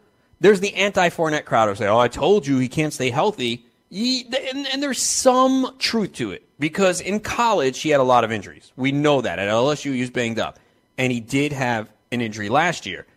there's 0.41 0.59
the 0.59 0.75
anti-Fournette 0.75 1.45
crowd 1.45 1.69
who 1.69 1.75
say, 1.75 1.87
"Oh, 1.87 1.99
I 1.99 2.09
told 2.09 2.45
you 2.45 2.57
he 2.57 2.67
can't 2.67 2.91
stay 2.91 3.11
healthy," 3.11 3.65
and, 3.89 4.67
and 4.67 4.83
there's 4.83 5.01
some 5.01 5.73
truth 5.79 6.11
to 6.15 6.31
it 6.31 6.45
because 6.59 6.99
in 6.99 7.21
college 7.21 7.79
he 7.79 7.91
had 7.91 8.01
a 8.01 8.03
lot 8.03 8.25
of 8.25 8.31
injuries. 8.33 8.73
We 8.75 8.91
know 8.91 9.21
that 9.21 9.39
at 9.39 9.47
LSU 9.47 9.93
he 9.93 10.01
was 10.01 10.09
banged 10.09 10.37
up, 10.37 10.59
and 10.97 11.13
he 11.13 11.21
did 11.21 11.53
have 11.53 11.89
an 12.11 12.19
injury 12.19 12.49
last 12.49 12.85
year. 12.85 13.07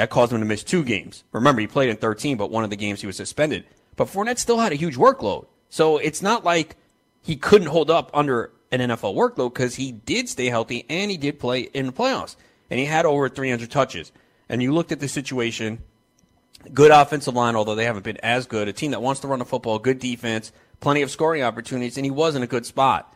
That 0.00 0.08
caused 0.08 0.32
him 0.32 0.40
to 0.40 0.46
miss 0.46 0.64
two 0.64 0.82
games. 0.82 1.24
Remember, 1.30 1.60
he 1.60 1.66
played 1.66 1.90
in 1.90 1.96
13, 1.98 2.38
but 2.38 2.50
one 2.50 2.64
of 2.64 2.70
the 2.70 2.76
games 2.76 3.02
he 3.02 3.06
was 3.06 3.18
suspended. 3.18 3.66
But 3.96 4.08
Fournette 4.08 4.38
still 4.38 4.58
had 4.58 4.72
a 4.72 4.76
huge 4.76 4.96
workload. 4.96 5.44
So 5.68 5.98
it's 5.98 6.22
not 6.22 6.42
like 6.42 6.76
he 7.20 7.36
couldn't 7.36 7.68
hold 7.68 7.90
up 7.90 8.10
under 8.14 8.50
an 8.72 8.80
NFL 8.80 9.14
workload 9.14 9.52
because 9.52 9.74
he 9.74 9.92
did 9.92 10.26
stay 10.30 10.46
healthy 10.46 10.86
and 10.88 11.10
he 11.10 11.18
did 11.18 11.38
play 11.38 11.68
in 11.74 11.84
the 11.84 11.92
playoffs. 11.92 12.36
And 12.70 12.80
he 12.80 12.86
had 12.86 13.04
over 13.04 13.28
300 13.28 13.70
touches. 13.70 14.10
And 14.48 14.62
you 14.62 14.72
looked 14.72 14.90
at 14.90 15.00
the 15.00 15.06
situation, 15.06 15.82
good 16.72 16.92
offensive 16.92 17.34
line, 17.34 17.54
although 17.54 17.74
they 17.74 17.84
haven't 17.84 18.04
been 18.04 18.16
as 18.22 18.46
good, 18.46 18.68
a 18.68 18.72
team 18.72 18.92
that 18.92 19.02
wants 19.02 19.20
to 19.20 19.28
run 19.28 19.38
the 19.38 19.44
football, 19.44 19.78
good 19.78 19.98
defense, 19.98 20.50
plenty 20.80 21.02
of 21.02 21.10
scoring 21.10 21.42
opportunities, 21.42 21.98
and 21.98 22.06
he 22.06 22.10
was 22.10 22.36
in 22.36 22.42
a 22.42 22.46
good 22.46 22.64
spot. 22.64 23.14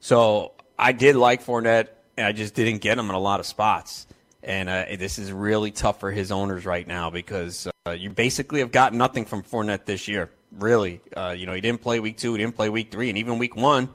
So 0.00 0.52
I 0.78 0.92
did 0.92 1.16
like 1.16 1.42
Fournette, 1.42 1.88
and 2.18 2.26
I 2.26 2.32
just 2.32 2.52
didn't 2.52 2.82
get 2.82 2.98
him 2.98 3.08
in 3.08 3.14
a 3.14 3.18
lot 3.18 3.40
of 3.40 3.46
spots. 3.46 4.06
And 4.42 4.68
uh, 4.68 4.86
this 4.98 5.18
is 5.18 5.32
really 5.32 5.70
tough 5.70 6.00
for 6.00 6.10
his 6.10 6.32
owners 6.32 6.64
right 6.64 6.86
now 6.86 7.10
because 7.10 7.68
uh, 7.86 7.90
you 7.90 8.10
basically 8.10 8.60
have 8.60 8.72
got 8.72 8.94
nothing 8.94 9.24
from 9.24 9.42
Fournette 9.42 9.84
this 9.84 10.08
year. 10.08 10.30
Really, 10.52 11.00
uh, 11.16 11.34
you 11.36 11.46
know, 11.46 11.52
he 11.52 11.60
didn't 11.60 11.82
play 11.82 12.00
week 12.00 12.16
two, 12.16 12.32
he 12.32 12.38
didn't 12.38 12.56
play 12.56 12.68
week 12.68 12.90
three, 12.90 13.08
and 13.08 13.18
even 13.18 13.38
week 13.38 13.54
one, 13.54 13.88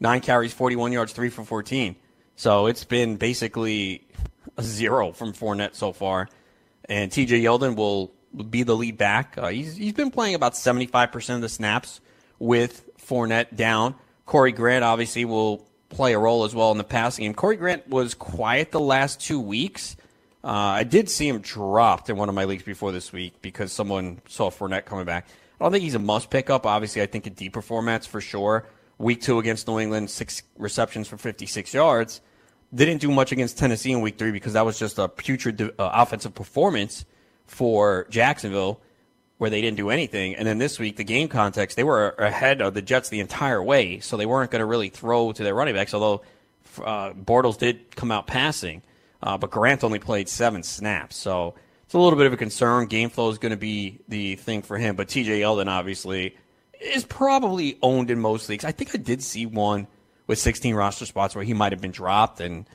nine 0.00 0.20
carries, 0.20 0.52
41 0.52 0.92
yards, 0.92 1.12
three 1.12 1.30
for 1.30 1.44
14. 1.44 1.96
So 2.36 2.66
it's 2.66 2.84
been 2.84 3.16
basically 3.16 4.06
a 4.56 4.62
zero 4.62 5.12
from 5.12 5.32
Fournette 5.32 5.74
so 5.74 5.92
far. 5.92 6.28
And 6.86 7.10
TJ 7.10 7.42
Yeldon 7.42 7.76
will 7.76 8.12
be 8.50 8.64
the 8.64 8.74
lead 8.74 8.98
back. 8.98 9.38
Uh, 9.38 9.48
he's, 9.48 9.76
he's 9.76 9.92
been 9.92 10.10
playing 10.10 10.34
about 10.34 10.54
75% 10.54 11.34
of 11.36 11.40
the 11.40 11.48
snaps 11.48 12.00
with 12.38 12.90
Fournette 12.98 13.56
down. 13.56 13.94
Corey 14.26 14.52
Grant 14.52 14.84
obviously 14.84 15.24
will 15.24 15.66
play 15.94 16.12
a 16.12 16.18
role 16.18 16.44
as 16.44 16.54
well 16.54 16.70
in 16.72 16.78
the 16.78 16.84
passing 16.84 17.24
game. 17.24 17.34
Corey 17.34 17.56
Grant 17.56 17.88
was 17.88 18.14
quiet 18.14 18.70
the 18.72 18.80
last 18.80 19.20
two 19.20 19.40
weeks. 19.40 19.96
Uh, 20.42 20.48
I 20.48 20.84
did 20.84 21.08
see 21.08 21.26
him 21.26 21.38
dropped 21.38 22.10
in 22.10 22.16
one 22.16 22.28
of 22.28 22.34
my 22.34 22.44
leagues 22.44 22.64
before 22.64 22.92
this 22.92 23.12
week 23.12 23.40
because 23.40 23.72
someone 23.72 24.20
saw 24.28 24.50
Fournette 24.50 24.84
coming 24.84 25.06
back. 25.06 25.26
I 25.58 25.64
don't 25.64 25.72
think 25.72 25.84
he's 25.84 25.94
a 25.94 25.98
must 25.98 26.28
pick 26.28 26.50
up. 26.50 26.66
Obviously, 26.66 27.00
I 27.00 27.06
think 27.06 27.26
in 27.26 27.32
deeper 27.32 27.62
formats 27.62 28.06
for 28.06 28.20
sure. 28.20 28.66
Week 28.98 29.22
two 29.22 29.38
against 29.38 29.66
New 29.66 29.78
England, 29.78 30.10
six 30.10 30.42
receptions 30.58 31.08
for 31.08 31.16
56 31.16 31.72
yards. 31.72 32.20
Didn't 32.74 32.98
do 32.98 33.10
much 33.10 33.32
against 33.32 33.56
Tennessee 33.56 33.92
in 33.92 34.00
week 34.00 34.18
three 34.18 34.32
because 34.32 34.52
that 34.52 34.66
was 34.66 34.78
just 34.78 34.98
a 34.98 35.08
putrid 35.08 35.62
uh, 35.62 35.68
offensive 35.78 36.34
performance 36.34 37.04
for 37.46 38.06
Jacksonville 38.10 38.80
where 39.38 39.50
they 39.50 39.60
didn't 39.60 39.76
do 39.76 39.90
anything. 39.90 40.34
And 40.36 40.46
then 40.46 40.58
this 40.58 40.78
week, 40.78 40.96
the 40.96 41.04
game 41.04 41.28
context, 41.28 41.76
they 41.76 41.84
were 41.84 42.10
ahead 42.18 42.60
of 42.60 42.74
the 42.74 42.82
Jets 42.82 43.08
the 43.08 43.20
entire 43.20 43.62
way, 43.62 44.00
so 44.00 44.16
they 44.16 44.26
weren't 44.26 44.50
going 44.50 44.60
to 44.60 44.66
really 44.66 44.88
throw 44.88 45.32
to 45.32 45.42
their 45.42 45.54
running 45.54 45.74
backs, 45.74 45.94
although 45.94 46.22
uh, 46.82 47.12
Bortles 47.12 47.58
did 47.58 47.94
come 47.96 48.10
out 48.10 48.26
passing. 48.26 48.82
Uh, 49.22 49.38
but 49.38 49.50
Grant 49.50 49.82
only 49.82 49.98
played 49.98 50.28
seven 50.28 50.62
snaps, 50.62 51.16
so 51.16 51.54
it's 51.84 51.94
a 51.94 51.98
little 51.98 52.18
bit 52.18 52.26
of 52.26 52.32
a 52.32 52.36
concern. 52.36 52.86
Game 52.86 53.08
flow 53.08 53.30
is 53.30 53.38
going 53.38 53.50
to 53.50 53.56
be 53.56 54.00
the 54.08 54.36
thing 54.36 54.62
for 54.62 54.76
him, 54.76 54.96
but 54.96 55.08
TJ 55.08 55.40
Yeldon 55.40 55.66
obviously 55.66 56.36
is 56.80 57.04
probably 57.04 57.78
owned 57.82 58.10
in 58.10 58.20
most 58.20 58.48
leagues. 58.48 58.64
I 58.64 58.72
think 58.72 58.94
I 58.94 58.98
did 58.98 59.22
see 59.22 59.46
one 59.46 59.86
with 60.26 60.38
16 60.38 60.74
roster 60.74 61.06
spots 61.06 61.34
where 61.34 61.44
he 61.44 61.54
might 61.54 61.72
have 61.72 61.80
been 61.80 61.90
dropped. 61.90 62.40
And 62.40 62.66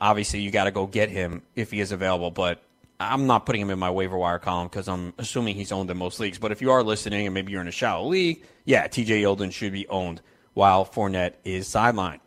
obviously, 0.00 0.40
you 0.40 0.50
got 0.50 0.64
to 0.64 0.70
go 0.70 0.86
get 0.86 1.10
him 1.10 1.42
if 1.54 1.70
he 1.70 1.80
is 1.80 1.92
available. 1.92 2.30
But 2.30 2.62
I'm 3.00 3.26
not 3.26 3.46
putting 3.46 3.60
him 3.60 3.70
in 3.70 3.78
my 3.78 3.90
waiver 3.90 4.16
wire 4.16 4.38
column 4.38 4.68
because 4.68 4.88
I'm 4.88 5.14
assuming 5.18 5.54
he's 5.54 5.70
owned 5.70 5.90
in 5.90 5.96
most 5.96 6.18
leagues. 6.18 6.38
But 6.38 6.50
if 6.50 6.60
you 6.60 6.72
are 6.72 6.82
listening 6.82 7.26
and 7.26 7.34
maybe 7.34 7.52
you're 7.52 7.60
in 7.60 7.68
a 7.68 7.72
shallow 7.72 8.08
league, 8.08 8.44
yeah, 8.64 8.88
TJ 8.88 9.22
Yeldon 9.22 9.52
should 9.52 9.72
be 9.72 9.86
owned 9.88 10.20
while 10.54 10.84
Fournette 10.84 11.34
is 11.44 11.68
sidelined. 11.68 12.20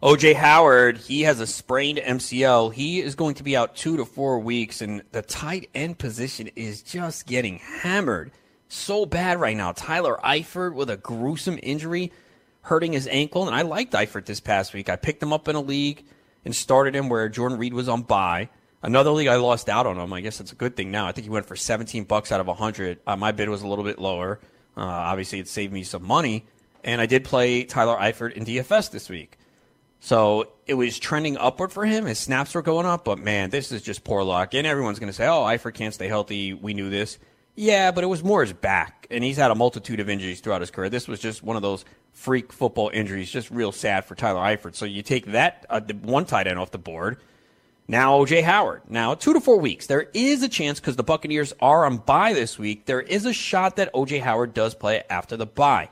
OJ 0.00 0.34
Howard, 0.34 0.96
he 0.96 1.22
has 1.22 1.40
a 1.40 1.46
sprained 1.46 1.98
MCL. 1.98 2.72
He 2.72 3.00
is 3.00 3.16
going 3.16 3.34
to 3.34 3.42
be 3.42 3.56
out 3.56 3.74
two 3.74 3.96
to 3.96 4.04
four 4.04 4.38
weeks, 4.38 4.80
and 4.80 5.02
the 5.10 5.22
tight 5.22 5.70
end 5.74 5.98
position 5.98 6.50
is 6.54 6.82
just 6.82 7.26
getting 7.26 7.58
hammered 7.58 8.30
so 8.68 9.06
bad 9.06 9.40
right 9.40 9.56
now. 9.56 9.72
Tyler 9.72 10.16
Eifert 10.22 10.74
with 10.74 10.88
a 10.88 10.96
gruesome 10.96 11.58
injury 11.64 12.12
hurting 12.62 12.92
his 12.92 13.08
ankle, 13.08 13.48
and 13.48 13.56
I 13.56 13.62
liked 13.62 13.92
Eifert 13.92 14.26
this 14.26 14.38
past 14.38 14.72
week. 14.72 14.88
I 14.88 14.94
picked 14.94 15.20
him 15.20 15.32
up 15.32 15.48
in 15.48 15.56
a 15.56 15.60
league 15.60 16.04
and 16.44 16.54
started 16.54 16.94
him 16.94 17.08
where 17.08 17.28
Jordan 17.28 17.58
Reed 17.58 17.74
was 17.74 17.88
on 17.88 18.02
bye. 18.02 18.50
Another 18.82 19.10
league 19.10 19.28
I 19.28 19.36
lost 19.36 19.68
out 19.68 19.86
on 19.86 19.98
him. 19.98 20.12
I 20.12 20.20
guess 20.20 20.40
it's 20.40 20.52
a 20.52 20.56
good 20.56 20.76
thing 20.76 20.90
now. 20.90 21.06
I 21.06 21.12
think 21.12 21.24
he 21.24 21.30
went 21.30 21.46
for 21.46 21.56
17 21.56 22.04
bucks 22.04 22.30
out 22.30 22.40
of 22.40 22.46
100. 22.46 23.00
Uh, 23.06 23.16
my 23.16 23.32
bid 23.32 23.48
was 23.48 23.62
a 23.62 23.66
little 23.66 23.84
bit 23.84 23.98
lower. 23.98 24.38
Uh, 24.76 24.82
obviously, 24.82 25.40
it 25.40 25.48
saved 25.48 25.72
me 25.72 25.82
some 25.82 26.06
money, 26.06 26.46
and 26.84 27.00
I 27.00 27.06
did 27.06 27.24
play 27.24 27.64
Tyler 27.64 27.96
Eifert 27.96 28.34
in 28.34 28.44
DFS 28.44 28.90
this 28.90 29.08
week. 29.08 29.36
So 30.00 30.52
it 30.66 30.74
was 30.74 30.98
trending 30.98 31.36
upward 31.36 31.72
for 31.72 31.84
him. 31.84 32.06
His 32.06 32.20
snaps 32.20 32.54
were 32.54 32.62
going 32.62 32.86
up, 32.86 33.04
but 33.04 33.18
man, 33.18 33.50
this 33.50 33.72
is 33.72 33.82
just 33.82 34.04
poor 34.04 34.22
luck. 34.22 34.54
And 34.54 34.64
everyone's 34.64 35.00
going 35.00 35.08
to 35.08 35.12
say, 35.12 35.26
"Oh, 35.26 35.42
Eifert 35.42 35.74
can't 35.74 35.92
stay 35.92 36.06
healthy." 36.06 36.54
We 36.54 36.74
knew 36.74 36.88
this. 36.88 37.18
Yeah, 37.56 37.90
but 37.90 38.04
it 38.04 38.06
was 38.06 38.22
more 38.22 38.42
his 38.42 38.52
back, 38.52 39.08
and 39.10 39.24
he's 39.24 39.36
had 39.36 39.50
a 39.50 39.56
multitude 39.56 39.98
of 39.98 40.08
injuries 40.08 40.40
throughout 40.40 40.60
his 40.60 40.70
career. 40.70 40.88
This 40.88 41.08
was 41.08 41.18
just 41.18 41.42
one 41.42 41.56
of 41.56 41.62
those 41.62 41.84
freak 42.12 42.52
football 42.52 42.88
injuries, 42.94 43.28
just 43.28 43.50
real 43.50 43.72
sad 43.72 44.04
for 44.04 44.14
Tyler 44.14 44.40
Eifert. 44.40 44.76
So 44.76 44.84
you 44.84 45.02
take 45.02 45.26
that 45.26 45.66
uh, 45.68 45.80
one 46.02 46.24
tight 46.24 46.46
end 46.46 46.60
off 46.60 46.70
the 46.70 46.78
board. 46.78 47.18
Now 47.90 48.18
OJ 48.18 48.42
Howard. 48.42 48.82
Now 48.88 49.14
two 49.14 49.32
to 49.32 49.40
four 49.40 49.58
weeks. 49.58 49.86
There 49.86 50.08
is 50.12 50.42
a 50.42 50.48
chance 50.48 50.78
because 50.78 50.96
the 50.96 51.02
Buccaneers 51.02 51.54
are 51.58 51.86
on 51.86 51.96
bye 51.96 52.34
this 52.34 52.58
week. 52.58 52.84
There 52.84 53.00
is 53.00 53.24
a 53.24 53.32
shot 53.32 53.76
that 53.76 53.92
OJ 53.94 54.20
Howard 54.20 54.52
does 54.52 54.74
play 54.74 55.02
after 55.08 55.38
the 55.38 55.46
bye. 55.46 55.88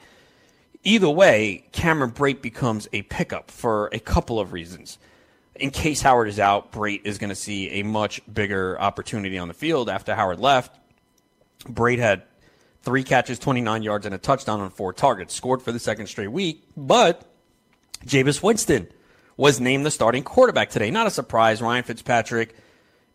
Either 0.85 1.09
way, 1.09 1.65
Cameron 1.73 2.13
Brate 2.13 2.43
becomes 2.43 2.87
a 2.93 3.03
pickup 3.03 3.51
for 3.51 3.89
a 3.93 3.99
couple 3.99 4.39
of 4.39 4.53
reasons. 4.53 4.99
In 5.55 5.71
case 5.71 6.03
Howard 6.03 6.29
is 6.29 6.39
out, 6.39 6.71
Brate 6.71 7.01
is 7.05 7.17
going 7.17 7.31
to 7.31 7.35
see 7.35 7.81
a 7.81 7.83
much 7.83 8.21
bigger 8.33 8.79
opportunity 8.79 9.39
on 9.39 9.49
the 9.49 9.55
field 9.55 9.89
after 9.89 10.15
Howard 10.15 10.39
left. 10.39 10.79
Brate 11.65 11.99
had 11.99 12.25
three 12.83 13.03
catches, 13.03 13.39
29 13.39 13.83
yards, 13.83 14.05
and 14.05 14.15
a 14.15 14.19
touchdown 14.19 14.61
on 14.61 14.69
four 14.69 14.93
targets. 14.93 15.35
Scored 15.35 15.63
for 15.63 15.73
the 15.73 15.79
second 15.79 16.09
straight 16.09 16.31
week, 16.31 16.63
but 16.77 17.25
Jameis 18.05 18.43
Winston 18.43 18.87
was 19.37 19.61
named 19.61 19.85
the 19.85 19.91
starting 19.91 20.23
quarterback 20.23 20.71
today. 20.71 20.91
Not 20.91 21.07
a 21.07 21.11
surprise. 21.11 21.61
Ryan 21.61 21.85
Fitzpatrick 21.85 22.55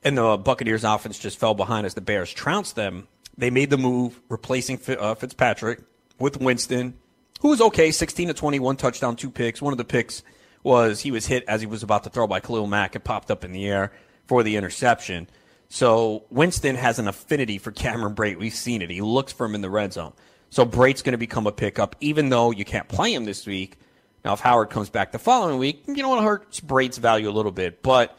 and 0.03 0.17
the 0.17 0.37
Buccaneers 0.37 0.83
offense 0.83 1.19
just 1.19 1.39
fell 1.39 1.53
behind 1.53 1.85
as 1.85 1.93
the 1.93 2.01
Bears 2.01 2.31
trounced 2.31 2.75
them. 2.75 3.07
They 3.37 3.49
made 3.49 3.69
the 3.69 3.77
move, 3.77 4.19
replacing 4.29 4.79
uh, 4.87 5.15
Fitzpatrick 5.15 5.81
with 6.19 6.39
Winston, 6.39 6.95
who 7.39 7.49
was 7.49 7.61
okay, 7.61 7.91
16 7.91 8.27
to 8.27 8.33
21, 8.33 8.75
touchdown, 8.77 9.15
two 9.15 9.31
picks. 9.31 9.61
One 9.61 9.73
of 9.73 9.77
the 9.77 9.85
picks 9.85 10.21
was 10.63 10.99
he 10.99 11.11
was 11.11 11.25
hit 11.25 11.43
as 11.47 11.61
he 11.61 11.67
was 11.67 11.81
about 11.81 12.03
to 12.03 12.09
throw 12.09 12.27
by 12.27 12.39
Khalil 12.39 12.67
Mack 12.67 12.93
and 12.93 13.03
popped 13.03 13.31
up 13.31 13.43
in 13.43 13.51
the 13.51 13.67
air 13.67 13.91
for 14.27 14.43
the 14.43 14.57
interception. 14.57 15.27
So 15.69 16.25
Winston 16.29 16.75
has 16.75 16.99
an 16.99 17.07
affinity 17.07 17.57
for 17.57 17.71
Cameron 17.71 18.13
Brate. 18.13 18.37
We've 18.37 18.53
seen 18.53 18.81
it. 18.81 18.89
He 18.89 19.01
looks 19.01 19.31
for 19.31 19.45
him 19.45 19.55
in 19.55 19.61
the 19.61 19.69
red 19.69 19.93
zone. 19.93 20.13
So 20.49 20.65
Brate's 20.65 21.01
going 21.01 21.13
to 21.13 21.17
become 21.17 21.47
a 21.47 21.51
pickup, 21.51 21.95
even 22.01 22.29
though 22.29 22.51
you 22.51 22.65
can't 22.65 22.89
play 22.89 23.13
him 23.13 23.23
this 23.25 23.47
week. 23.47 23.77
Now, 24.23 24.33
if 24.33 24.39
Howard 24.39 24.69
comes 24.69 24.89
back 24.89 25.11
the 25.11 25.19
following 25.19 25.57
week, 25.57 25.83
you 25.87 26.03
know 26.03 26.17
it 26.17 26.23
hurts 26.23 26.59
Brate's 26.59 26.97
value 26.97 27.29
a 27.29 27.31
little 27.31 27.51
bit. 27.51 27.81
But 27.81 28.17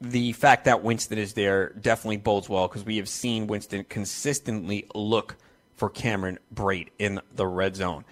the 0.00 0.32
fact 0.32 0.64
that 0.64 0.82
Winston 0.82 1.18
is 1.18 1.34
there 1.34 1.70
definitely 1.80 2.16
bodes 2.16 2.48
well 2.48 2.66
because 2.66 2.84
we 2.84 2.96
have 2.96 3.08
seen 3.08 3.46
Winston 3.46 3.84
consistently 3.84 4.86
look 4.94 5.36
for 5.74 5.88
Cameron 5.88 6.38
Brate 6.52 6.88
in 6.98 7.20
the 7.34 7.46
red 7.46 7.76
zone. 7.76 8.04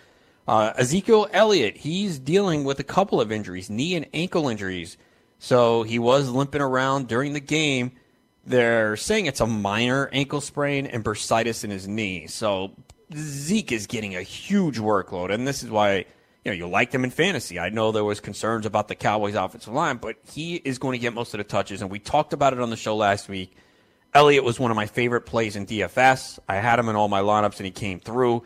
Uh, 0.46 0.72
Ezekiel 0.76 1.28
Elliott, 1.32 1.76
he's 1.76 2.18
dealing 2.18 2.64
with 2.64 2.78
a 2.78 2.84
couple 2.84 3.20
of 3.20 3.30
injuries, 3.30 3.70
knee 3.70 3.94
and 3.94 4.06
ankle 4.14 4.48
injuries. 4.48 4.96
So 5.38 5.82
he 5.82 5.98
was 5.98 6.28
limping 6.28 6.60
around 6.60 7.08
during 7.08 7.32
the 7.32 7.40
game. 7.40 7.92
They're 8.44 8.96
saying 8.96 9.26
it's 9.26 9.40
a 9.40 9.46
minor 9.46 10.08
ankle 10.12 10.40
sprain 10.40 10.86
and 10.86 11.04
bursitis 11.04 11.64
in 11.64 11.70
his 11.70 11.86
knee. 11.86 12.26
So 12.26 12.72
Zeke 13.14 13.72
is 13.72 13.86
getting 13.86 14.16
a 14.16 14.22
huge 14.22 14.78
workload, 14.78 15.30
and 15.32 15.46
this 15.46 15.62
is 15.62 15.70
why 15.70 16.06
you 16.44 16.50
know 16.50 16.56
you 16.56 16.66
liked 16.66 16.94
him 16.94 17.04
in 17.04 17.10
fantasy. 17.10 17.58
I 17.58 17.68
know 17.68 17.92
there 17.92 18.04
was 18.04 18.20
concerns 18.20 18.66
about 18.66 18.88
the 18.88 18.94
Cowboys' 18.94 19.34
offensive 19.34 19.72
line, 19.72 19.98
but 19.98 20.16
he 20.32 20.56
is 20.56 20.78
going 20.78 20.92
to 20.92 20.98
get 20.98 21.12
most 21.12 21.34
of 21.34 21.38
the 21.38 21.44
touches, 21.44 21.82
and 21.82 21.90
we 21.90 21.98
talked 21.98 22.32
about 22.32 22.52
it 22.52 22.60
on 22.60 22.70
the 22.70 22.76
show 22.76 22.96
last 22.96 23.28
week. 23.28 23.56
Elliott 24.12 24.42
was 24.42 24.58
one 24.58 24.70
of 24.70 24.76
my 24.76 24.86
favorite 24.86 25.22
plays 25.22 25.54
in 25.54 25.66
DFS. 25.66 26.38
I 26.48 26.56
had 26.56 26.78
him 26.78 26.88
in 26.88 26.96
all 26.96 27.08
my 27.08 27.20
lineups, 27.20 27.58
and 27.58 27.66
he 27.66 27.70
came 27.70 28.00
through. 28.00 28.42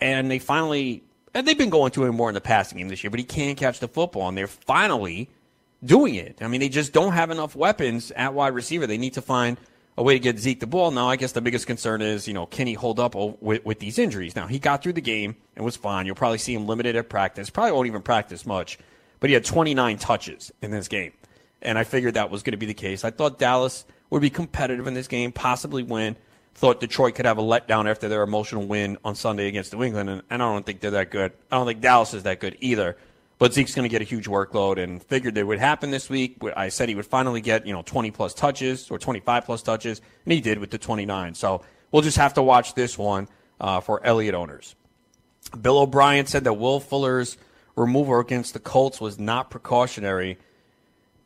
And 0.00 0.30
they 0.30 0.38
finally, 0.38 1.02
and 1.34 1.46
they've 1.46 1.58
been 1.58 1.70
going 1.70 1.90
to 1.92 2.04
him 2.04 2.14
more 2.14 2.28
in 2.28 2.34
the 2.34 2.40
passing 2.40 2.78
game 2.78 2.88
this 2.88 3.02
year, 3.02 3.10
but 3.10 3.18
he 3.18 3.24
can't 3.24 3.58
catch 3.58 3.80
the 3.80 3.88
football, 3.88 4.28
and 4.28 4.38
they're 4.38 4.46
finally 4.46 5.28
doing 5.84 6.14
it. 6.14 6.38
I 6.40 6.48
mean, 6.48 6.60
they 6.60 6.68
just 6.68 6.92
don't 6.92 7.12
have 7.12 7.30
enough 7.30 7.56
weapons 7.56 8.12
at 8.12 8.34
wide 8.34 8.54
receiver. 8.54 8.86
They 8.86 8.98
need 8.98 9.14
to 9.14 9.22
find 9.22 9.56
a 9.96 10.02
way 10.02 10.14
to 10.14 10.18
get 10.18 10.38
Zeke 10.38 10.60
the 10.60 10.66
ball. 10.66 10.90
Now, 10.90 11.08
I 11.08 11.16
guess 11.16 11.32
the 11.32 11.40
biggest 11.40 11.66
concern 11.66 12.00
is, 12.00 12.26
you 12.26 12.34
know, 12.34 12.46
can 12.46 12.66
he 12.66 12.74
hold 12.74 12.98
up 12.98 13.14
with, 13.14 13.64
with 13.64 13.78
these 13.78 13.98
injuries? 13.98 14.34
Now, 14.34 14.46
he 14.46 14.58
got 14.58 14.82
through 14.82 14.94
the 14.94 15.02
game 15.02 15.36
and 15.54 15.64
was 15.64 15.76
fine. 15.76 16.06
You'll 16.06 16.14
probably 16.14 16.38
see 16.38 16.54
him 16.54 16.66
limited 16.66 16.96
at 16.96 17.08
practice. 17.08 17.50
Probably 17.50 17.72
won't 17.72 17.86
even 17.86 18.02
practice 18.02 18.46
much, 18.46 18.78
but 19.20 19.28
he 19.28 19.34
had 19.34 19.44
29 19.44 19.98
touches 19.98 20.50
in 20.62 20.70
this 20.70 20.88
game. 20.88 21.12
And 21.60 21.78
I 21.78 21.84
figured 21.84 22.14
that 22.14 22.30
was 22.30 22.42
going 22.42 22.52
to 22.52 22.58
be 22.58 22.66
the 22.66 22.74
case. 22.74 23.04
I 23.04 23.10
thought 23.10 23.38
Dallas 23.38 23.84
would 24.10 24.22
be 24.22 24.30
competitive 24.30 24.86
in 24.86 24.94
this 24.94 25.08
game, 25.08 25.30
possibly 25.30 25.82
win. 25.82 26.16
Thought 26.54 26.80
Detroit 26.80 27.14
could 27.14 27.24
have 27.24 27.38
a 27.38 27.42
letdown 27.42 27.88
after 27.88 28.08
their 28.08 28.22
emotional 28.22 28.66
win 28.66 28.98
on 29.04 29.14
Sunday 29.14 29.48
against 29.48 29.72
New 29.72 29.82
England, 29.82 30.10
and 30.10 30.22
I 30.30 30.36
don't 30.36 30.66
think 30.66 30.80
they're 30.80 30.90
that 30.90 31.10
good. 31.10 31.32
I 31.50 31.56
don't 31.56 31.66
think 31.66 31.80
Dallas 31.80 32.12
is 32.12 32.24
that 32.24 32.40
good 32.40 32.58
either. 32.60 32.96
But 33.42 33.54
Zeke's 33.54 33.74
going 33.74 33.82
to 33.82 33.88
get 33.88 34.00
a 34.00 34.04
huge 34.04 34.28
workload 34.28 34.80
and 34.80 35.02
figured 35.02 35.36
it 35.36 35.42
would 35.42 35.58
happen 35.58 35.90
this 35.90 36.08
week. 36.08 36.36
I 36.56 36.68
said 36.68 36.88
he 36.88 36.94
would 36.94 37.06
finally 37.06 37.40
get, 37.40 37.66
you 37.66 37.72
know, 37.72 37.82
20 37.82 38.12
plus 38.12 38.34
touches 38.34 38.88
or 38.88 39.00
25 39.00 39.46
plus 39.46 39.62
touches, 39.64 40.00
and 40.24 40.32
he 40.32 40.40
did 40.40 40.58
with 40.58 40.70
the 40.70 40.78
29. 40.78 41.34
So 41.34 41.62
we'll 41.90 42.02
just 42.02 42.18
have 42.18 42.34
to 42.34 42.42
watch 42.44 42.74
this 42.74 42.96
one 42.96 43.26
uh, 43.60 43.80
for 43.80 44.00
Elliott 44.06 44.36
owners. 44.36 44.76
Bill 45.60 45.80
O'Brien 45.80 46.26
said 46.26 46.44
that 46.44 46.52
Will 46.52 46.78
Fuller's 46.78 47.36
removal 47.74 48.20
against 48.20 48.52
the 48.52 48.60
Colts 48.60 49.00
was 49.00 49.18
not 49.18 49.50
precautionary. 49.50 50.38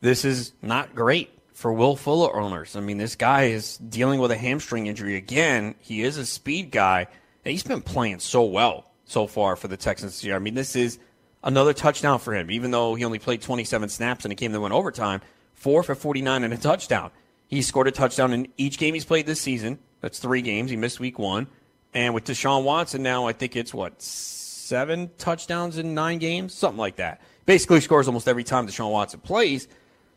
This 0.01 0.25
is 0.25 0.53
not 0.63 0.95
great 0.95 1.29
for 1.53 1.71
Will 1.71 1.95
Fuller 1.95 2.35
owners. 2.35 2.75
I 2.75 2.79
mean, 2.79 2.97
this 2.97 3.15
guy 3.15 3.43
is 3.43 3.77
dealing 3.77 4.19
with 4.19 4.31
a 4.31 4.37
hamstring 4.37 4.87
injury 4.87 5.17
again. 5.17 5.75
He 5.81 6.01
is 6.01 6.17
a 6.17 6.25
speed 6.25 6.71
guy, 6.71 7.09
and 7.45 7.51
he's 7.51 7.61
been 7.61 7.83
playing 7.83 8.21
so 8.21 8.41
well 8.41 8.89
so 9.05 9.27
far 9.27 9.55
for 9.55 9.67
the 9.67 9.77
Texans 9.77 10.13
this 10.13 10.23
year. 10.23 10.35
I 10.35 10.39
mean, 10.39 10.55
this 10.55 10.75
is 10.75 10.97
another 11.43 11.73
touchdown 11.73 12.19
for 12.19 12.33
him, 12.33 12.51
even 12.51 12.71
though 12.71 12.95
he 12.95 13.05
only 13.05 13.19
played 13.19 13.41
27 13.41 13.89
snaps 13.89 14.25
in 14.25 14.31
a 14.31 14.35
game 14.35 14.51
that 14.51 14.61
went 14.61 14.73
overtime. 14.73 15.21
Four 15.53 15.83
for 15.83 15.95
49 15.95 16.43
and 16.43 16.53
a 16.53 16.57
touchdown. 16.57 17.11
He 17.47 17.61
scored 17.61 17.87
a 17.87 17.91
touchdown 17.91 18.33
in 18.33 18.47
each 18.57 18.77
game 18.77 18.93
he's 18.93 19.05
played 19.05 19.25
this 19.25 19.41
season. 19.41 19.79
That's 20.01 20.19
three 20.19 20.41
games. 20.41 20.69
He 20.69 20.77
missed 20.77 20.99
week 20.99 21.17
one. 21.17 21.47
And 21.93 22.13
with 22.13 22.25
Deshaun 22.25 22.63
Watson 22.63 23.01
now, 23.01 23.27
I 23.27 23.33
think 23.33 23.55
it's 23.55 23.73
what, 23.73 24.01
seven 24.01 25.09
touchdowns 25.17 25.77
in 25.77 25.95
nine 25.95 26.19
games? 26.19 26.53
Something 26.53 26.77
like 26.77 26.97
that. 26.97 27.21
Basically 27.45 27.79
scores 27.81 28.07
almost 28.07 28.27
every 28.27 28.43
time 28.43 28.67
Deshaun 28.67 28.91
Watson 28.91 29.21
plays. 29.21 29.67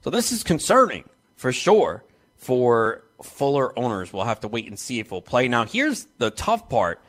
So 0.03 0.11
this 0.11 0.33
is 0.33 0.43
concerning 0.43 1.05
for 1.37 1.53
sure 1.53 2.05
for 2.37 3.05
Fuller 3.23 3.79
owners. 3.79 4.13
We'll 4.13 4.25
have 4.25 4.41
to 4.41 4.49
wait 4.49 4.67
and 4.67 4.79
see 4.79 4.99
if 4.99 5.11
he'll 5.11 5.23
play. 5.23 5.47
Now, 5.47 5.65
here's 5.65 6.07
the 6.19 6.31
tough 6.31 6.69
part 6.69 7.01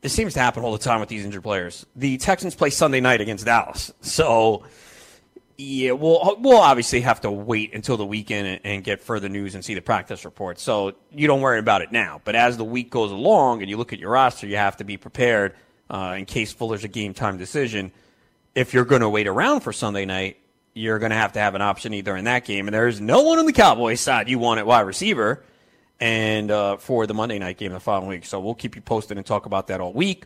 this 0.00 0.12
seems 0.12 0.34
to 0.34 0.40
happen 0.40 0.62
all 0.62 0.72
the 0.72 0.78
time 0.78 1.00
with 1.00 1.08
these 1.08 1.24
injured 1.24 1.42
players. 1.42 1.84
The 1.96 2.18
Texans 2.18 2.54
play 2.54 2.70
Sunday 2.70 3.00
night 3.00 3.20
against 3.20 3.44
Dallas, 3.44 3.92
so 4.00 4.64
yeah, 5.60 5.90
we'll 5.90 6.36
we'll 6.38 6.58
obviously 6.58 7.00
have 7.00 7.20
to 7.22 7.32
wait 7.32 7.74
until 7.74 7.96
the 7.96 8.06
weekend 8.06 8.46
and, 8.46 8.60
and, 8.62 8.84
get 8.84 9.00
further 9.00 9.28
news 9.28 9.56
and 9.56 9.64
see 9.64 9.74
the 9.74 9.82
practice 9.82 10.24
report. 10.24 10.60
So 10.60 10.94
you 11.10 11.26
don't 11.26 11.40
worry 11.40 11.58
about 11.58 11.82
it 11.82 11.90
now. 11.90 12.20
But 12.24 12.36
as 12.36 12.56
the 12.56 12.64
week 12.64 12.90
goes 12.90 13.10
along 13.10 13.60
and 13.60 13.68
you 13.68 13.76
look 13.76 13.92
at 13.92 13.98
your 13.98 14.12
roster, 14.12 14.46
you 14.46 14.56
have 14.56 14.76
to 14.76 14.84
be 14.84 14.96
prepared 14.96 15.56
uh, 15.90 16.14
in 16.16 16.26
case 16.26 16.52
Fuller's 16.52 16.84
a 16.84 16.88
game 16.88 17.12
time 17.12 17.38
decision. 17.38 17.90
If 18.54 18.72
you're 18.72 18.84
going 18.84 19.02
to 19.02 19.08
wait 19.08 19.26
around 19.26 19.60
for 19.60 19.72
Sunday 19.72 20.04
night, 20.04 20.38
you're 20.74 21.00
going 21.00 21.10
to 21.10 21.16
have 21.16 21.32
to 21.32 21.40
have 21.40 21.56
an 21.56 21.62
option 21.62 21.92
either 21.92 22.16
in 22.16 22.26
that 22.26 22.44
game, 22.44 22.68
and 22.68 22.74
there's 22.74 23.00
no 23.00 23.22
one 23.22 23.40
on 23.40 23.46
the 23.46 23.52
Cowboys 23.52 24.00
side 24.00 24.28
you 24.28 24.38
want 24.38 24.60
at 24.60 24.66
wide 24.66 24.82
receiver 24.82 25.42
and 26.00 26.50
uh, 26.50 26.76
for 26.76 27.06
the 27.06 27.14
Monday 27.14 27.38
night 27.38 27.58
game 27.58 27.72
the 27.72 27.80
following 27.80 28.08
week. 28.08 28.24
So 28.24 28.40
we'll 28.40 28.54
keep 28.54 28.76
you 28.76 28.82
posted 28.82 29.16
and 29.16 29.26
talk 29.26 29.46
about 29.46 29.66
that 29.68 29.80
all 29.80 29.92
week. 29.92 30.24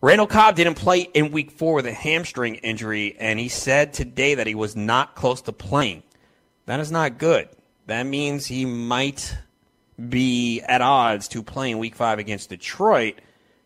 Randall 0.00 0.26
Cobb 0.26 0.54
didn't 0.54 0.74
play 0.74 1.00
in 1.00 1.32
week 1.32 1.50
four 1.50 1.74
with 1.74 1.86
a 1.86 1.92
hamstring 1.92 2.56
injury, 2.56 3.16
and 3.18 3.38
he 3.38 3.48
said 3.48 3.92
today 3.92 4.36
that 4.36 4.46
he 4.46 4.54
was 4.54 4.76
not 4.76 5.16
close 5.16 5.42
to 5.42 5.52
playing. 5.52 6.04
That 6.66 6.78
is 6.80 6.92
not 6.92 7.18
good. 7.18 7.48
That 7.86 8.04
means 8.04 8.46
he 8.46 8.64
might 8.64 9.36
be 10.08 10.60
at 10.60 10.82
odds 10.82 11.26
to 11.28 11.42
playing 11.42 11.78
week 11.78 11.96
five 11.96 12.18
against 12.18 12.50
Detroit. 12.50 13.20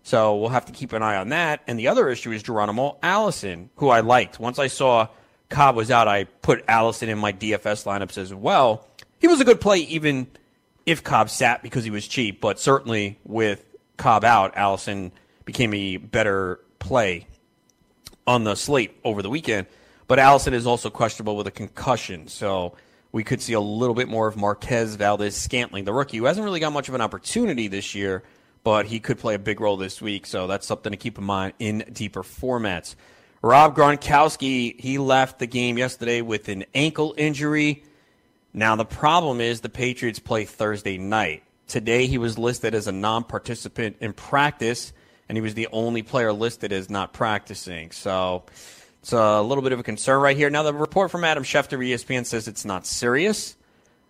So 0.04 0.36
we'll 0.36 0.48
have 0.48 0.64
to 0.66 0.72
keep 0.72 0.92
an 0.92 1.02
eye 1.02 1.16
on 1.16 1.28
that. 1.30 1.60
And 1.66 1.78
the 1.78 1.88
other 1.88 2.08
issue 2.08 2.32
is 2.32 2.42
Geronimo 2.42 2.98
Allison, 3.02 3.70
who 3.76 3.88
I 3.88 4.00
liked. 4.00 4.40
Once 4.40 4.58
I 4.58 4.68
saw 4.68 5.08
Cobb 5.48 5.76
was 5.76 5.90
out, 5.90 6.08
I 6.08 6.24
put 6.24 6.64
Allison 6.66 7.08
in 7.08 7.18
my 7.18 7.32
DFS 7.32 7.84
lineups 7.84 8.16
as 8.16 8.32
well. 8.32 8.88
He 9.18 9.28
was 9.28 9.40
a 9.40 9.44
good 9.44 9.60
play 9.60 9.78
even 9.80 10.28
if 10.86 11.04
Cobb 11.04 11.30
sat 11.30 11.62
because 11.62 11.84
he 11.84 11.90
was 11.90 12.06
cheap, 12.06 12.40
but 12.40 12.58
certainly 12.58 13.18
with 13.24 13.64
Cobb 13.96 14.24
out, 14.24 14.56
Allison 14.56 15.12
became 15.44 15.74
a 15.74 15.96
better 15.96 16.60
play 16.78 17.26
on 18.26 18.44
the 18.44 18.54
slate 18.54 18.98
over 19.04 19.22
the 19.22 19.30
weekend. 19.30 19.66
But 20.06 20.18
Allison 20.18 20.54
is 20.54 20.66
also 20.66 20.90
questionable 20.90 21.36
with 21.36 21.46
a 21.46 21.50
concussion, 21.50 22.28
so 22.28 22.76
we 23.12 23.24
could 23.24 23.40
see 23.40 23.52
a 23.52 23.60
little 23.60 23.94
bit 23.94 24.08
more 24.08 24.26
of 24.26 24.36
Marquez 24.36 24.96
Valdes 24.96 25.36
Scantling, 25.36 25.84
the 25.84 25.92
rookie, 25.92 26.18
who 26.18 26.24
hasn't 26.24 26.44
really 26.44 26.60
got 26.60 26.72
much 26.72 26.88
of 26.88 26.94
an 26.94 27.00
opportunity 27.00 27.68
this 27.68 27.94
year, 27.94 28.22
but 28.64 28.86
he 28.86 29.00
could 29.00 29.18
play 29.18 29.34
a 29.34 29.38
big 29.38 29.60
role 29.60 29.76
this 29.76 30.02
week, 30.02 30.26
so 30.26 30.46
that's 30.46 30.66
something 30.66 30.92
to 30.92 30.96
keep 30.96 31.18
in 31.18 31.24
mind 31.24 31.54
in 31.58 31.84
deeper 31.92 32.22
formats. 32.22 32.94
Rob 33.42 33.74
Gronkowski, 33.76 34.78
he 34.80 34.98
left 34.98 35.38
the 35.38 35.46
game 35.46 35.76
yesterday 35.76 36.20
with 36.20 36.48
an 36.48 36.64
ankle 36.74 37.14
injury. 37.16 37.82
Now, 38.54 38.76
the 38.76 38.84
problem 38.84 39.40
is 39.40 39.60
the 39.60 39.68
Patriots 39.68 40.18
play 40.18 40.44
Thursday 40.44 40.98
night. 40.98 41.42
Today, 41.68 42.06
he 42.06 42.18
was 42.18 42.38
listed 42.38 42.74
as 42.74 42.86
a 42.86 42.92
non 42.92 43.24
participant 43.24 43.96
in 44.00 44.12
practice, 44.12 44.92
and 45.28 45.38
he 45.38 45.42
was 45.42 45.54
the 45.54 45.68
only 45.72 46.02
player 46.02 46.32
listed 46.32 46.72
as 46.72 46.90
not 46.90 47.14
practicing. 47.14 47.92
So 47.92 48.44
it's 49.00 49.12
a 49.12 49.40
little 49.40 49.62
bit 49.62 49.72
of 49.72 49.80
a 49.80 49.82
concern 49.82 50.20
right 50.20 50.36
here. 50.36 50.50
Now, 50.50 50.64
the 50.64 50.74
report 50.74 51.10
from 51.10 51.24
Adam 51.24 51.44
Schefter, 51.44 51.78
ESPN, 51.78 52.26
says 52.26 52.46
it's 52.46 52.64
not 52.64 52.86
serious. 52.86 53.56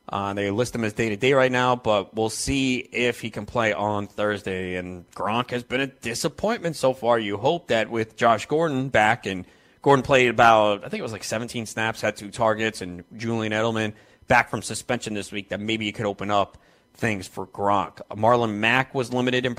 Uh, 0.08 0.34
they 0.34 0.50
list 0.50 0.75
him 0.75 0.82
as 0.82 0.92
day 0.92 1.08
to 1.11 1.16
day 1.16 1.32
right 1.32 1.52
now, 1.52 1.76
but 1.76 2.12
we'll 2.14 2.28
see 2.28 2.78
if 2.78 3.20
he 3.20 3.30
can 3.30 3.46
play 3.46 3.72
on 3.72 4.08
Thursday. 4.08 4.75
And 4.75 5.08
Gronk 5.12 5.50
has 5.50 5.62
been 5.62 5.80
a 5.80 5.87
disappointment 5.87 6.75
so 6.75 6.92
far. 6.92 7.18
You 7.20 7.37
hope 7.37 7.68
that 7.68 7.88
with 7.90 8.16
Josh 8.16 8.46
Gordon 8.46 8.88
back, 8.88 9.25
and 9.25 9.46
Gordon 9.80 10.02
played 10.02 10.28
about, 10.28 10.84
I 10.84 10.88
think 10.88 10.99
it 10.99 11.04
was 11.04 11.12
like 11.12 11.22
17 11.22 11.66
snaps, 11.66 12.00
had 12.00 12.16
two 12.16 12.30
targets, 12.30 12.82
and 12.82 13.04
Julian 13.16 13.52
Edelman 13.52 13.92
back 14.28 14.50
from 14.50 14.62
suspension 14.62 15.14
this 15.14 15.32
week, 15.32 15.48
that 15.50 15.60
maybe 15.60 15.88
it 15.88 15.92
could 15.92 16.06
open 16.06 16.30
up 16.30 16.58
things 16.94 17.26
for 17.26 17.46
Gronk. 17.46 18.00
Marlon 18.10 18.54
Mack 18.54 18.94
was 18.94 19.12
limited 19.12 19.46
in 19.46 19.56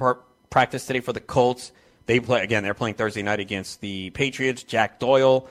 practice 0.50 0.86
today 0.86 1.00
for 1.00 1.13
the 1.13 1.20
Colts. 1.20 1.72
They 2.05 2.20
play 2.20 2.43
again. 2.43 2.63
They're 2.63 2.74
playing 2.74 2.96
Thursday 2.96 3.22
night 3.22 3.39
against 3.39 3.82
the 3.82 4.10
Patriots. 4.12 4.63
Jack 4.63 5.00
Doyle 5.00 5.50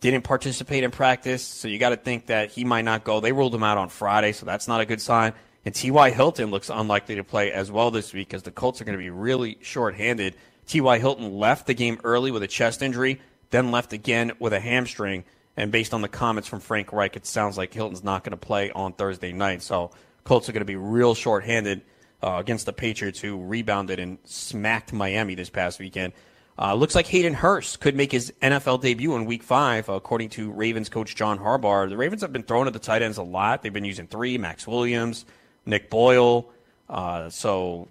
didn't 0.00 0.22
participate 0.22 0.82
in 0.82 0.90
practice, 0.90 1.42
so 1.42 1.68
you 1.68 1.78
got 1.78 1.90
to 1.90 1.96
think 1.96 2.26
that 2.26 2.50
he 2.50 2.64
might 2.64 2.86
not 2.86 3.04
go. 3.04 3.20
They 3.20 3.32
ruled 3.32 3.54
him 3.54 3.62
out 3.62 3.76
on 3.76 3.90
Friday, 3.90 4.32
so 4.32 4.46
that's 4.46 4.66
not 4.66 4.80
a 4.80 4.86
good 4.86 5.00
sign. 5.00 5.34
And 5.64 5.74
T.Y. 5.74 6.10
Hilton 6.10 6.50
looks 6.50 6.70
unlikely 6.70 7.16
to 7.16 7.24
play 7.24 7.52
as 7.52 7.70
well 7.70 7.90
this 7.90 8.14
week 8.14 8.28
because 8.28 8.44
the 8.44 8.50
Colts 8.50 8.80
are 8.80 8.84
going 8.84 8.96
to 8.96 9.02
be 9.02 9.10
really 9.10 9.58
short-handed. 9.60 10.36
T.Y. 10.66 10.98
Hilton 10.98 11.34
left 11.34 11.66
the 11.66 11.74
game 11.74 12.00
early 12.02 12.30
with 12.30 12.42
a 12.42 12.48
chest 12.48 12.80
injury, 12.80 13.20
then 13.50 13.70
left 13.70 13.92
again 13.92 14.32
with 14.38 14.54
a 14.54 14.60
hamstring. 14.60 15.24
And 15.56 15.72
based 15.72 15.92
on 15.92 16.02
the 16.02 16.08
comments 16.08 16.48
from 16.48 16.60
Frank 16.60 16.92
Reich, 16.92 17.16
it 17.16 17.26
sounds 17.26 17.58
like 17.58 17.74
Hilton's 17.74 18.04
not 18.04 18.24
going 18.24 18.32
to 18.32 18.36
play 18.36 18.70
on 18.70 18.92
Thursday 18.92 19.32
night. 19.32 19.62
So 19.62 19.90
Colts 20.24 20.48
are 20.48 20.52
going 20.52 20.60
to 20.60 20.66
be 20.66 20.76
real 20.76 21.14
short-handed 21.14 21.82
uh, 22.22 22.36
against 22.38 22.66
the 22.66 22.72
Patriots, 22.72 23.20
who 23.20 23.38
rebounded 23.38 23.98
and 23.98 24.18
smacked 24.24 24.92
Miami 24.92 25.34
this 25.34 25.50
past 25.50 25.78
weekend. 25.78 26.12
Uh, 26.58 26.74
looks 26.74 26.94
like 26.94 27.06
Hayden 27.06 27.32
Hurst 27.32 27.80
could 27.80 27.96
make 27.96 28.12
his 28.12 28.32
NFL 28.42 28.82
debut 28.82 29.16
in 29.16 29.24
Week 29.24 29.42
Five, 29.42 29.88
according 29.88 30.28
to 30.30 30.50
Ravens 30.50 30.90
coach 30.90 31.16
John 31.16 31.38
Harbaugh. 31.38 31.88
The 31.88 31.96
Ravens 31.96 32.20
have 32.20 32.34
been 32.34 32.42
throwing 32.42 32.66
at 32.66 32.74
the 32.74 32.78
tight 32.78 33.00
ends 33.00 33.16
a 33.16 33.22
lot. 33.22 33.62
They've 33.62 33.72
been 33.72 33.86
using 33.86 34.06
three: 34.06 34.36
Maxx 34.36 34.66
Williams, 34.66 35.24
Nick 35.64 35.88
Boyle. 35.88 36.50
Uh, 36.88 37.30
so 37.30 37.88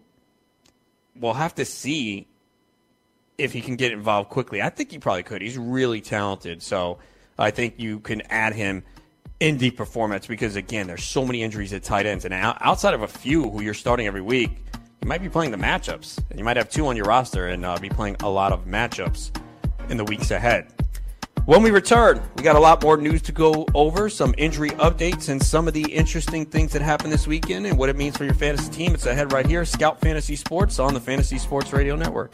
we'll 1.15 1.33
have 1.33 1.55
to 1.55 1.65
see 1.65 2.27
if 3.39 3.53
he 3.53 3.61
can 3.61 3.75
get 3.75 3.91
involved 3.91 4.29
quickly. 4.29 4.61
I 4.61 4.69
think 4.69 4.91
he 4.91 4.99
probably 4.99 5.23
could. 5.23 5.41
He's 5.41 5.57
really 5.57 6.01
talented. 6.01 6.61
So 6.61 6.99
I 7.39 7.51
think 7.51 7.75
you 7.77 7.99
can 8.01 8.21
add 8.29 8.53
him 8.53 8.83
in 9.39 9.57
deep 9.57 9.77
performance 9.77 10.27
because 10.27 10.55
again, 10.55 10.87
there's 10.87 11.03
so 11.03 11.25
many 11.25 11.41
injuries 11.41 11.71
at 11.73 11.83
tight 11.83 12.05
ends, 12.05 12.25
and 12.25 12.33
outside 12.33 12.93
of 12.93 13.01
a 13.01 13.07
few 13.07 13.49
who 13.49 13.61
you're 13.61 13.73
starting 13.73 14.05
every 14.05 14.21
week, 14.21 14.51
you 15.01 15.07
might 15.07 15.21
be 15.21 15.29
playing 15.29 15.51
the 15.51 15.57
matchups. 15.57 16.19
You 16.35 16.43
might 16.43 16.57
have 16.57 16.69
two 16.69 16.87
on 16.87 16.97
your 16.97 17.05
roster 17.05 17.47
and 17.47 17.65
uh, 17.65 17.77
be 17.79 17.89
playing 17.89 18.17
a 18.19 18.29
lot 18.29 18.51
of 18.51 18.65
matchups 18.65 19.31
in 19.89 19.97
the 19.97 20.03
weeks 20.03 20.31
ahead. 20.31 20.67
When 21.45 21.63
we 21.63 21.71
return, 21.71 22.21
we 22.35 22.43
got 22.43 22.57
a 22.57 22.59
lot 22.59 22.83
more 22.83 22.97
news 22.97 23.21
to 23.23 23.31
go 23.31 23.65
over, 23.73 24.09
some 24.09 24.35
injury 24.37 24.69
updates, 24.71 25.29
and 25.29 25.41
some 25.41 25.67
of 25.67 25.73
the 25.73 25.91
interesting 25.91 26.45
things 26.45 26.73
that 26.73 26.81
happened 26.81 27.11
this 27.11 27.25
weekend 27.25 27.65
and 27.65 27.77
what 27.77 27.89
it 27.89 27.95
means 27.95 28.17
for 28.17 28.25
your 28.25 28.35
fantasy 28.35 28.69
team. 28.69 28.93
It's 28.93 29.05
ahead 29.05 29.31
right 29.31 29.47
here, 29.47 29.63
Scout 29.65 29.99
Fantasy 30.01 30.35
Sports 30.35 30.77
on 30.77 30.93
the 30.93 30.99
Fantasy 30.99 31.37
Sports 31.37 31.71
Radio 31.71 31.95
Network. 31.95 32.33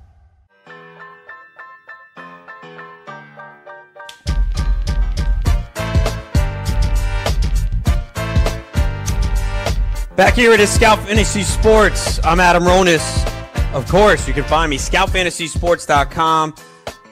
Back 10.17 10.33
here 10.33 10.51
at 10.51 10.59
Scout 10.67 10.99
Fantasy 10.99 11.41
Sports, 11.41 12.19
I'm 12.25 12.41
Adam 12.41 12.63
Ronis. 12.63 13.25
Of 13.73 13.87
course, 13.87 14.27
you 14.27 14.33
can 14.33 14.43
find 14.43 14.69
me, 14.69 14.77
scoutfantasysports.com. 14.77 16.55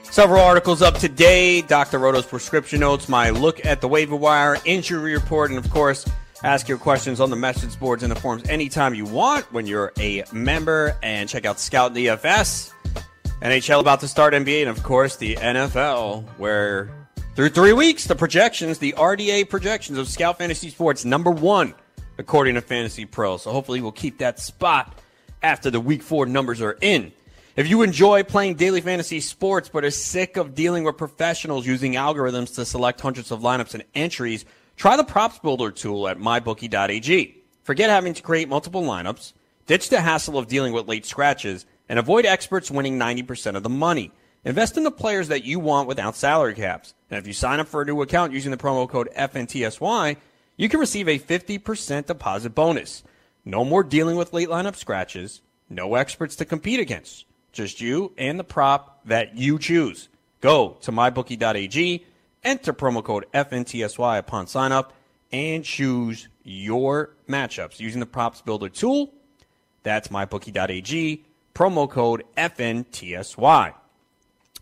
Several 0.03 0.41
articles 0.41 0.81
up 0.81 0.95
today, 0.95 1.61
Dr. 1.61 1.97
Roto's 1.97 2.25
prescription 2.25 2.81
notes, 2.81 3.07
my 3.07 3.29
look 3.29 3.65
at 3.65 3.79
the 3.79 3.87
waiver 3.87 4.17
wire, 4.17 4.57
injury 4.65 5.13
report, 5.13 5.49
and 5.49 5.57
of 5.57 5.71
course, 5.71 6.05
ask 6.43 6.67
your 6.67 6.77
questions 6.77 7.21
on 7.21 7.29
the 7.29 7.37
message 7.37 7.79
boards 7.79 8.03
and 8.03 8.11
the 8.11 8.19
forums 8.19 8.47
anytime 8.49 8.93
you 8.93 9.05
want 9.05 9.49
when 9.53 9.65
you're 9.65 9.93
a 9.97 10.25
member. 10.33 10.97
And 11.01 11.29
check 11.29 11.45
out 11.45 11.57
Scout 11.57 11.93
DFS. 11.93 12.73
NHL 13.41 13.79
about 13.79 14.01
to 14.01 14.09
start 14.09 14.33
NBA, 14.33 14.59
and 14.59 14.69
of 14.69 14.83
course, 14.83 15.15
the 15.15 15.35
NFL, 15.35 16.27
where 16.37 16.89
through 17.37 17.49
three 17.49 17.71
weeks, 17.71 18.03
the 18.07 18.15
projections, 18.15 18.77
the 18.77 18.91
RDA 18.97 19.49
projections 19.49 19.97
of 19.97 20.09
Scout 20.09 20.37
Fantasy 20.37 20.69
Sports, 20.69 21.05
number 21.05 21.31
one 21.31 21.73
according 22.19 22.55
to 22.55 22.61
Fantasy 22.61 23.05
Pro. 23.05 23.37
So 23.37 23.51
hopefully 23.51 23.81
we'll 23.81 23.93
keep 23.93 24.19
that 24.19 24.39
spot 24.39 24.99
after 25.41 25.71
the 25.71 25.79
week 25.79 26.03
four 26.03 26.25
numbers 26.25 26.61
are 26.61 26.77
in. 26.81 27.13
If 27.55 27.67
you 27.67 27.81
enjoy 27.81 28.23
playing 28.23 28.55
daily 28.55 28.81
fantasy 28.81 29.21
sports 29.21 29.69
but 29.69 29.83
are 29.85 29.91
sick 29.91 30.37
of 30.37 30.53
dealing 30.53 30.83
with 30.83 30.97
professionals 30.97 31.65
using 31.65 31.93
algorithms 31.93 32.53
to 32.55 32.65
select 32.65 33.01
hundreds 33.01 33.31
of 33.31 33.39
lineups 33.39 33.73
and 33.73 33.83
entries, 33.95 34.45
try 34.75 34.97
the 34.97 35.03
props 35.03 35.39
builder 35.39 35.71
tool 35.71 36.07
at 36.07 36.19
mybookie.ag. 36.19 37.41
Forget 37.63 37.89
having 37.89 38.13
to 38.13 38.21
create 38.21 38.49
multiple 38.49 38.83
lineups, 38.83 39.33
ditch 39.65 39.89
the 39.89 40.01
hassle 40.01 40.37
of 40.37 40.47
dealing 40.47 40.73
with 40.73 40.87
late 40.87 41.05
scratches, 41.05 41.65
and 41.87 41.97
avoid 41.97 42.25
experts 42.25 42.69
winning 42.69 42.99
90% 42.99 43.55
of 43.55 43.63
the 43.63 43.69
money. 43.69 44.11
Invest 44.45 44.77
in 44.77 44.83
the 44.83 44.91
players 44.91 45.29
that 45.29 45.43
you 45.43 45.59
want 45.59 45.87
without 45.87 46.15
salary 46.15 46.53
caps. 46.53 46.93
And 47.09 47.17
if 47.17 47.27
you 47.27 47.33
sign 47.33 47.59
up 47.59 47.67
for 47.67 47.81
a 47.81 47.85
new 47.85 48.01
account 48.01 48.33
using 48.33 48.51
the 48.51 48.57
promo 48.57 48.87
code 48.87 49.09
FNTSY, 49.17 50.17
you 50.59 50.67
can 50.67 50.81
receive 50.81 51.07
a 51.07 51.17
50% 51.17 52.05
deposit 52.05 52.53
bonus. 52.53 53.01
No 53.45 53.63
more 53.63 53.81
dealing 53.81 54.17
with 54.17 54.33
late 54.33 54.49
lineup 54.49 54.75
scratches, 54.75 55.39
no 55.69 55.95
experts 55.95 56.35
to 56.35 56.43
compete 56.43 56.81
against, 56.81 57.23
just 57.53 57.79
you 57.79 58.11
and 58.17 58.37
the 58.37 58.43
prop 58.43 58.99
that 59.05 59.37
you 59.37 59.57
choose. 59.57 60.09
Go 60.41 60.75
to 60.81 60.91
mybookie.ag, 60.91 62.05
enter 62.43 62.73
promo 62.73 63.01
code 63.01 63.25
FNTSY 63.33 64.17
upon 64.19 64.47
sign 64.47 64.73
up, 64.73 64.91
and 65.31 65.63
choose 65.63 66.27
your 66.43 67.11
matchups 67.29 67.79
using 67.79 68.01
the 68.01 68.05
props 68.05 68.41
builder 68.41 68.67
tool. 68.67 69.13
That's 69.83 70.09
mybookie.ag, 70.09 71.23
promo 71.55 71.89
code 71.89 72.25
FNTSY. 72.35 73.73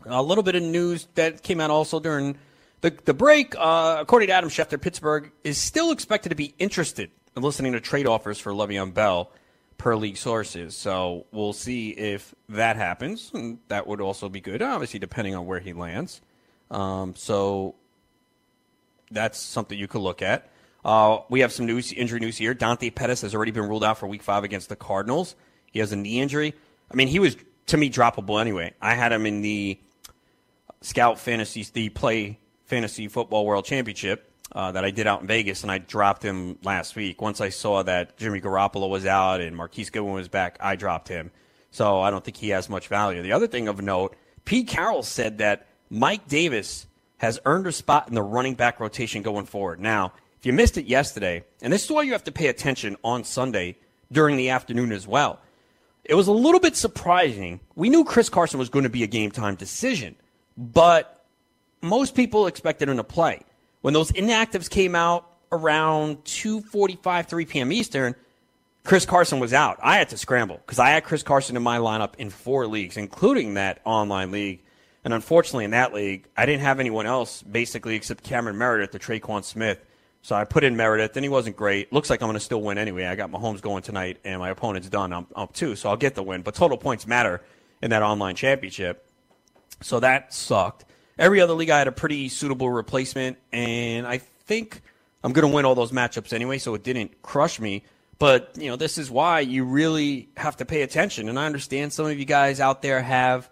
A 0.05 0.21
little 0.21 0.43
bit 0.43 0.53
of 0.53 0.61
news 0.61 1.07
that 1.15 1.41
came 1.41 1.59
out 1.59 1.71
also 1.71 1.99
during 1.99 2.37
the, 2.81 2.95
the 3.05 3.13
break, 3.13 3.55
uh, 3.57 3.97
according 3.99 4.27
to 4.27 4.33
Adam 4.33 4.49
Schefter, 4.49 4.79
Pittsburgh 4.79 5.31
is 5.43 5.57
still 5.57 5.91
expected 5.91 6.29
to 6.29 6.35
be 6.35 6.53
interested 6.59 7.11
in 7.35 7.43
listening 7.43 7.73
to 7.73 7.79
trade 7.79 8.07
offers 8.07 8.39
for 8.39 8.51
Le'Veon 8.51 8.93
Bell 8.93 9.31
per 9.77 9.95
league 9.95 10.17
sources. 10.17 10.75
So 10.75 11.25
we'll 11.31 11.53
see 11.53 11.89
if 11.89 12.33
that 12.49 12.75
happens. 12.75 13.31
And 13.33 13.59
that 13.67 13.87
would 13.87 14.01
also 14.01 14.29
be 14.29 14.41
good, 14.41 14.61
obviously, 14.61 14.99
depending 14.99 15.35
on 15.35 15.45
where 15.45 15.59
he 15.59 15.73
lands. 15.73 16.21
Um, 16.69 17.15
so 17.15 17.75
that's 19.11 19.39
something 19.39 19.77
you 19.77 19.87
could 19.87 20.01
look 20.01 20.21
at. 20.21 20.49
Uh, 20.83 21.19
we 21.29 21.41
have 21.41 21.51
some 21.51 21.65
news, 21.65 21.91
injury 21.91 22.19
news 22.19 22.37
here. 22.37 22.53
Dante 22.53 22.89
Pettis 22.89 23.21
has 23.21 23.35
already 23.35 23.51
been 23.51 23.67
ruled 23.67 23.83
out 23.83 23.97
for 23.97 24.07
Week 24.07 24.23
Five 24.23 24.43
against 24.43 24.69
the 24.69 24.75
Cardinals. 24.75 25.35
He 25.71 25.79
has 25.79 25.91
a 25.91 25.95
knee 25.95 26.19
injury. 26.19 26.53
I 26.91 26.95
mean, 26.95 27.07
he 27.07 27.19
was 27.19 27.35
to 27.67 27.77
me 27.77 27.89
droppable 27.89 28.39
anyway. 28.39 28.73
I 28.81 28.95
had 28.95 29.11
him 29.11 29.25
in 29.25 29.41
the 29.41 29.79
Scout 30.81 31.19
Fantasy, 31.19 31.65
the 31.73 31.89
Play 31.89 32.39
Fantasy 32.67 33.07
Football 33.07 33.45
World 33.45 33.65
Championship 33.65 34.31
uh, 34.51 34.71
that 34.73 34.85
I 34.85 34.91
did 34.91 35.07
out 35.07 35.21
in 35.21 35.27
Vegas, 35.27 35.63
and 35.63 35.71
I 35.71 35.77
dropped 35.77 36.23
him 36.23 36.57
last 36.63 36.95
week. 36.95 37.21
Once 37.21 37.41
I 37.41 37.49
saw 37.49 37.83
that 37.83 38.17
Jimmy 38.17 38.39
Garoppolo 38.39 38.89
was 38.89 39.05
out 39.05 39.41
and 39.41 39.55
Marquise 39.55 39.89
Goodwin 39.89 40.13
was 40.13 40.27
back, 40.27 40.57
I 40.59 40.75
dropped 40.75 41.07
him. 41.07 41.31
So 41.71 41.99
I 41.99 42.11
don't 42.11 42.23
think 42.23 42.37
he 42.37 42.49
has 42.49 42.69
much 42.69 42.87
value. 42.87 43.21
The 43.21 43.33
other 43.33 43.47
thing 43.47 43.67
of 43.67 43.81
note, 43.81 44.15
Pete 44.45 44.67
Carroll 44.67 45.03
said 45.03 45.39
that 45.39 45.67
Mike 45.89 46.27
Davis 46.27 46.87
has 47.17 47.39
earned 47.45 47.67
a 47.67 47.71
spot 47.71 48.07
in 48.07 48.15
the 48.15 48.21
running 48.21 48.55
back 48.55 48.79
rotation 48.79 49.21
going 49.21 49.45
forward. 49.45 49.79
Now, 49.79 50.13
if 50.39 50.45
you 50.45 50.53
missed 50.53 50.77
it 50.77 50.85
yesterday, 50.85 51.43
and 51.61 51.73
this 51.73 51.83
is 51.85 51.91
why 51.91 52.03
you 52.03 52.11
have 52.11 52.23
to 52.25 52.31
pay 52.31 52.47
attention 52.47 52.95
on 53.03 53.23
Sunday 53.23 53.77
during 54.11 54.37
the 54.37 54.49
afternoon 54.49 54.91
as 54.91 55.07
well. 55.07 55.39
It 56.03 56.15
was 56.15 56.27
a 56.27 56.31
little 56.31 56.59
bit 56.59 56.75
surprising. 56.75 57.59
We 57.75 57.89
knew 57.89 58.05
Chris 58.05 58.29
Carson 58.29 58.59
was 58.59 58.69
going 58.69 58.83
to 58.83 58.89
be 58.89 59.03
a 59.03 59.07
game 59.07 59.31
time 59.31 59.55
decision, 59.55 60.15
but 60.55 61.16
most 61.81 62.15
people 62.15 62.47
expected 62.47 62.89
him 62.89 62.97
to 62.97 63.03
play. 63.03 63.41
When 63.81 63.93
those 63.93 64.11
inactives 64.11 64.69
came 64.69 64.95
out 64.95 65.29
around 65.51 66.23
2:45, 66.25 67.27
3 67.27 67.45
p.m. 67.45 67.71
Eastern, 67.71 68.15
Chris 68.83 69.05
Carson 69.05 69.39
was 69.39 69.53
out. 69.53 69.77
I 69.81 69.97
had 69.97 70.09
to 70.09 70.17
scramble 70.17 70.57
because 70.57 70.79
I 70.79 70.89
had 70.89 71.03
Chris 71.03 71.23
Carson 71.23 71.55
in 71.55 71.63
my 71.63 71.77
lineup 71.77 72.15
in 72.17 72.29
four 72.29 72.67
leagues, 72.67 72.97
including 72.97 73.55
that 73.55 73.79
online 73.85 74.31
league. 74.31 74.63
And 75.03 75.13
unfortunately, 75.13 75.65
in 75.65 75.71
that 75.71 75.93
league, 75.93 76.27
I 76.35 76.45
didn't 76.45 76.61
have 76.61 76.79
anyone 76.79 77.05
else 77.05 77.41
basically 77.41 77.95
except 77.95 78.23
Cameron 78.23 78.57
Meredith, 78.57 78.91
the 78.91 78.99
Tre'Quan 78.99 79.43
Smith. 79.43 79.79
So 80.21 80.35
I 80.35 80.43
put 80.43 80.65
in 80.65 80.75
Meredith, 80.75 81.15
and 81.15 81.23
he 81.23 81.29
wasn't 81.29 81.55
great. 81.55 81.93
Looks 81.93 82.09
like 82.09 82.21
I'm 82.21 82.27
going 82.27 82.33
to 82.33 82.43
still 82.43 82.61
win 82.61 82.77
anyway. 82.77 83.05
I 83.05 83.15
got 83.15 83.31
Mahomes 83.31 83.61
going 83.61 83.83
tonight, 83.83 84.17
and 84.25 84.39
my 84.39 84.49
opponent's 84.49 84.89
done. 84.89 85.13
I'm 85.13 85.27
up 85.35 85.53
two, 85.53 85.77
so 85.77 85.89
I'll 85.89 85.95
get 85.95 86.15
the 86.15 86.23
win. 86.23 86.41
But 86.41 86.55
total 86.55 86.77
points 86.77 87.07
matter 87.07 87.41
in 87.81 87.91
that 87.91 88.03
online 88.03 88.35
championship. 88.35 89.09
So 89.81 90.01
that 90.01 90.33
sucked. 90.33 90.83
Every 91.17 91.41
other 91.41 91.53
league, 91.53 91.69
I 91.69 91.79
had 91.79 91.87
a 91.87 91.91
pretty 91.91 92.29
suitable 92.29 92.69
replacement, 92.69 93.37
and 93.51 94.05
I 94.05 94.19
think 94.19 94.81
I'm 95.23 95.33
going 95.33 95.47
to 95.49 95.53
win 95.53 95.65
all 95.65 95.75
those 95.75 95.91
matchups 95.91 96.31
anyway, 96.33 96.57
so 96.57 96.75
it 96.75 96.83
didn't 96.83 97.21
crush 97.21 97.59
me. 97.59 97.83
But, 98.19 98.55
you 98.57 98.69
know, 98.69 98.75
this 98.75 98.97
is 98.97 99.11
why 99.11 99.41
you 99.41 99.63
really 99.63 100.29
have 100.37 100.57
to 100.57 100.65
pay 100.65 100.81
attention. 100.81 101.29
And 101.29 101.37
I 101.39 101.45
understand 101.45 101.93
some 101.93 102.05
of 102.05 102.17
you 102.17 102.25
guys 102.25 102.59
out 102.59 102.81
there 102.81 103.01
have 103.01 103.49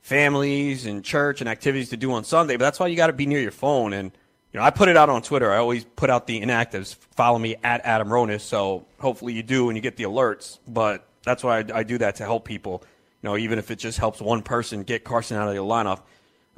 families 0.00 0.86
and 0.86 1.04
church 1.04 1.40
and 1.40 1.48
activities 1.48 1.90
to 1.90 1.96
do 1.96 2.12
on 2.12 2.24
Sunday, 2.24 2.56
but 2.56 2.64
that's 2.64 2.80
why 2.80 2.88
you 2.88 2.96
got 2.96 3.08
to 3.08 3.12
be 3.12 3.26
near 3.26 3.40
your 3.40 3.50
phone. 3.50 3.92
And, 3.92 4.12
you 4.52 4.60
know, 4.60 4.66
I 4.66 4.70
put 4.70 4.88
it 4.88 4.96
out 4.96 5.08
on 5.08 5.22
Twitter. 5.22 5.50
I 5.50 5.58
always 5.58 5.84
put 5.84 6.10
out 6.10 6.26
the 6.26 6.40
inactives. 6.40 6.94
Follow 7.16 7.38
me 7.38 7.56
at 7.62 7.82
Adam 7.84 8.08
Ronis. 8.08 8.40
So 8.40 8.86
hopefully 8.98 9.32
you 9.32 9.42
do 9.42 9.68
and 9.68 9.76
you 9.76 9.82
get 9.82 9.96
the 9.96 10.04
alerts. 10.04 10.58
But 10.66 11.06
that's 11.22 11.44
why 11.44 11.60
I, 11.60 11.64
I 11.74 11.82
do 11.82 11.98
that 11.98 12.16
to 12.16 12.24
help 12.24 12.44
people. 12.44 12.82
You 13.22 13.28
know, 13.28 13.36
even 13.36 13.58
if 13.58 13.70
it 13.70 13.78
just 13.78 13.98
helps 13.98 14.20
one 14.20 14.42
person 14.42 14.82
get 14.82 15.04
Carson 15.04 15.36
out 15.36 15.48
of 15.48 15.54
the 15.54 15.60
lineup, 15.60 16.00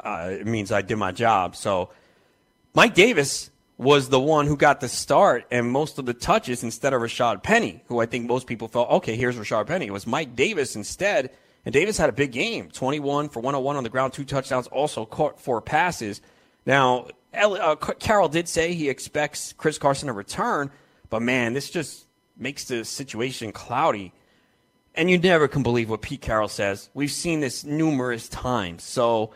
uh, 0.00 0.28
it 0.31 0.46
means 0.46 0.72
I 0.72 0.83
did 0.83 0.96
my 0.96 1.12
job. 1.12 1.57
So 1.57 1.90
Mike 2.74 2.94
Davis 2.94 3.50
was 3.78 4.09
the 4.09 4.20
one 4.20 4.46
who 4.46 4.57
got 4.57 4.81
the 4.81 4.88
start 4.88 5.44
and 5.50 5.70
most 5.70 5.98
of 5.98 6.07
the 6.07 6.14
touches 6.14 6.62
instead 6.62 6.92
of 6.92 7.02
Rashad 7.02 7.42
Penny, 7.42 7.83
who 7.87 8.00
I 8.00 8.07
think 8.07 8.26
most 8.26 8.46
people 8.46 8.68
felt, 8.68 8.90
okay, 8.90 9.16
here's 9.16 9.37
Rashad 9.37 9.66
Penny. 9.66 9.87
It 9.87 9.92
was 9.92 10.07
Mike 10.07 10.37
Davis 10.37 10.76
instead. 10.76 11.31
And 11.64 11.72
Davis 11.72 11.96
had 11.96 12.09
a 12.09 12.12
big 12.12 12.33
game 12.33 12.70
21 12.70 13.28
for 13.28 13.40
101 13.40 13.76
on 13.76 13.85
the 13.85 13.90
ground, 13.90 14.12
two 14.12 14.24
touchdowns, 14.24 14.66
also 14.68 15.05
caught 15.05 15.40
four 15.40 15.61
passes. 15.61 16.20
Now, 16.66 17.09
uh, 17.35 17.76
Carroll 17.76 18.28
did 18.28 18.48
say 18.48 18.74
he 18.74 18.88
expects 18.88 19.52
Chris 19.52 19.78
Carson 19.78 20.09
to 20.09 20.12
return, 20.12 20.70
but 21.09 21.22
man, 21.22 21.52
this 21.52 21.70
just 21.70 22.07
makes 22.37 22.64
the 22.64 22.85
situation 22.85 23.52
cloudy. 23.52 24.12
And 24.94 25.11
you 25.11 25.18
never 25.18 25.48
can 25.48 25.62
believe 25.62 25.88
what 25.88 26.02
Pete 26.02 26.20
Carroll 26.20 26.48
says. 26.48 26.90
We've 26.94 27.11
seen 27.11 27.40
this 27.40 27.64
numerous 27.64 28.28
times. 28.28 28.83
So 28.83 29.33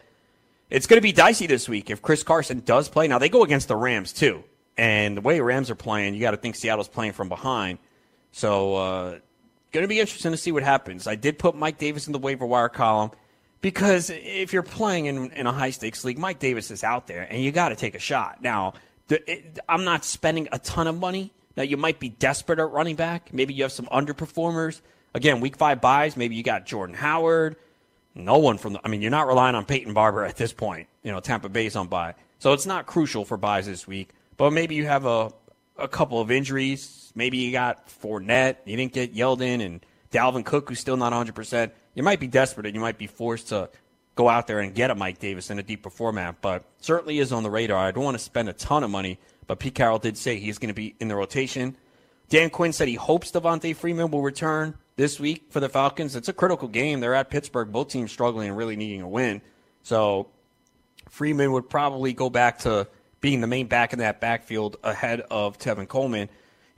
it's 0.71 0.87
going 0.87 0.99
to 0.99 1.03
be 1.03 1.13
dicey 1.13 1.47
this 1.47 1.69
week 1.69 1.91
if 1.91 2.03
Chris 2.03 2.23
Carson 2.23 2.61
does 2.61 2.89
play. 2.89 3.09
Now, 3.09 3.19
they 3.19 3.29
go 3.29 3.43
against 3.45 3.69
the 3.69 3.77
Rams, 3.77 4.13
too. 4.13 4.43
And 4.77 5.17
the 5.17 5.21
way 5.21 5.41
Rams 5.41 5.71
are 5.71 5.77
playing, 5.77 6.15
you 6.15 6.21
got 6.21 6.33
to 6.33 6.37
think 6.37 6.57
Seattle's 6.57 6.89
playing 6.89 7.13
from 7.13 7.29
behind. 7.29 7.79
So, 8.33 8.75
uh, 8.77 9.11
going 9.73 9.85
to 9.85 9.89
be 9.89 10.01
interesting 10.01 10.33
to 10.33 10.39
see 10.39 10.53
what 10.53 10.63
happens. 10.63 11.07
I 11.07 11.15
did 11.15 11.39
put 11.39 11.55
Mike 11.55 11.79
Davis 11.79 12.07
in 12.07 12.13
the 12.13 12.19
waiver 12.19 12.47
wire 12.47 12.69
column. 12.69 13.11
Because 13.63 14.11
if 14.11 14.53
you're 14.53 14.63
playing 14.63 15.07
in, 15.07 15.33
in 15.33 15.47
a 15.47 15.53
high 15.53 15.71
stakes 15.71 16.05
league, 16.05 16.19
Mike 16.19 16.39
Davis 16.39 16.71
is 16.71 16.85
out 16.85 17.07
there, 17.07 17.23
and 17.23 17.43
you 17.43 17.51
got 17.53 17.71
to 17.71 17.77
take 17.77 17.95
a 17.95 17.99
shot. 17.99 18.43
Now, 18.43 18.75
the, 19.09 19.29
it, 19.31 19.59
I'm 19.69 19.85
not 19.85 20.05
spending 20.05 20.49
a 20.53 20.59
ton 20.59 20.87
of 20.87 20.99
money. 20.99 21.33
Now, 21.57 21.63
you 21.63 21.77
might 21.77 21.99
be 21.99 22.11
desperate 22.11 22.59
at 22.59 22.71
running 22.71 22.97
back. 22.97 23.33
Maybe 23.33 23.55
you 23.55 23.63
have 23.63 23.73
some 23.73 23.87
underperformers. 23.87 24.83
Again, 25.15 25.41
week 25.41 25.57
five 25.57 25.81
byes. 25.81 26.17
Maybe 26.17 26.37
you 26.37 26.43
got 26.43 26.67
Jordan 26.67 26.95
Howard. 26.95 27.57
No 28.17 28.39
one 28.39 28.59
from 28.59 28.73
the. 28.73 28.81
I 28.85 28.89
mean, 28.89 29.03
you're 29.03 29.11
not 29.11 29.29
relying 29.29 29.55
on 29.55 29.65
Peyton 29.65 29.93
Barber 29.93 30.25
at 30.25 30.37
this 30.37 30.53
point. 30.53 30.89
You 31.03 31.13
know, 31.13 31.21
Tampa 31.21 31.49
Bay's 31.49 31.77
on 31.77 31.87
bye, 31.89 32.15
so 32.39 32.53
it's 32.53 32.67
not 32.67 32.87
crucial 32.87 33.25
for 33.25 33.37
byes 33.37 33.67
this 33.67 33.87
week. 33.87 34.11
But 34.37 34.53
maybe 34.53 34.75
you 34.75 34.87
have 34.87 35.07
a 35.07 35.33
a 35.79 35.87
couple 35.87 36.21
of 36.21 36.31
injuries. 36.31 37.13
Maybe 37.15 37.37
you 37.39 37.53
got 37.53 37.89
Fournette. 37.89 38.57
You 38.65 38.77
didn't 38.77 38.93
get 38.93 39.15
Yeldon 39.15 39.65
and 39.65 39.85
Dalvin 40.11 40.45
Cook, 40.45 40.69
who's 40.69 40.81
still 40.81 40.97
not 40.97 41.13
100 41.13 41.35
percent 41.35 41.73
you 41.97 42.03
might 42.03 42.21
be 42.21 42.29
desperate 42.29 42.67
and 42.67 42.75
you 42.77 42.81
might 42.81 42.99
be 42.99 43.09
forced 43.09 43.49
to 43.49 43.69
go 44.15 44.29
out 44.29 44.47
there 44.47 44.61
and 44.61 44.75
get 44.75 44.91
a 44.91 44.95
Mike 44.95 45.19
Davis 45.19 45.51
in 45.51 45.59
a 45.59 45.63
deeper 45.63 45.91
format, 45.91 46.37
but 46.41 46.63
certainly 46.79 47.19
is 47.19 47.33
on 47.33 47.43
the 47.43 47.51
radar. 47.51 47.85
I 47.85 47.91
don't 47.91 48.05
want 48.05 48.17
to 48.17 48.23
spend 48.23 48.49
a 48.49 48.53
ton 48.53 48.85
of 48.85 48.91
money, 48.91 49.19
but 49.47 49.59
Pete 49.59 49.75
Carroll 49.75 49.99
did 49.99 50.17
say 50.17 50.39
he's 50.39 50.59
going 50.59 50.69
to 50.69 50.75
be 50.75 50.95
in 51.01 51.09
the 51.09 51.17
rotation. 51.17 51.77
Dan 52.29 52.51
Quinn 52.51 52.73
said 52.73 52.87
he 52.87 52.95
hopes 52.95 53.33
Devonta 53.33 53.75
Freeman 53.75 54.11
will 54.11 54.23
return 54.23 54.75
this 54.97 55.21
week 55.21 55.47
for 55.51 55.61
the 55.61 55.69
Falcons. 55.69 56.17
It's 56.17 56.29
a 56.29 56.33
critical 56.33 56.69
game. 56.69 57.01
They're 57.01 57.15
at 57.15 57.31
Pittsburgh, 57.31 57.71
both 57.71 57.89
teams 57.89 58.11
struggling 58.11 58.49
and 58.49 58.57
really 58.57 58.77
needing 58.77 59.03
a 59.03 59.09
win. 59.09 59.43
So 59.83 60.29
Freeman 61.09 61.53
would 61.53 61.69
probably 61.69 62.13
go 62.13 62.31
back 62.31 62.61
to 62.61 62.89
being 63.21 63.41
the 63.41 63.47
main 63.47 63.67
back 63.67 63.93
in 63.93 64.01
that 64.01 64.21
backfield 64.21 64.77
ahead 64.83 65.21
of 65.31 65.59
Tevin 65.59 65.89
Coleman. 65.89 66.29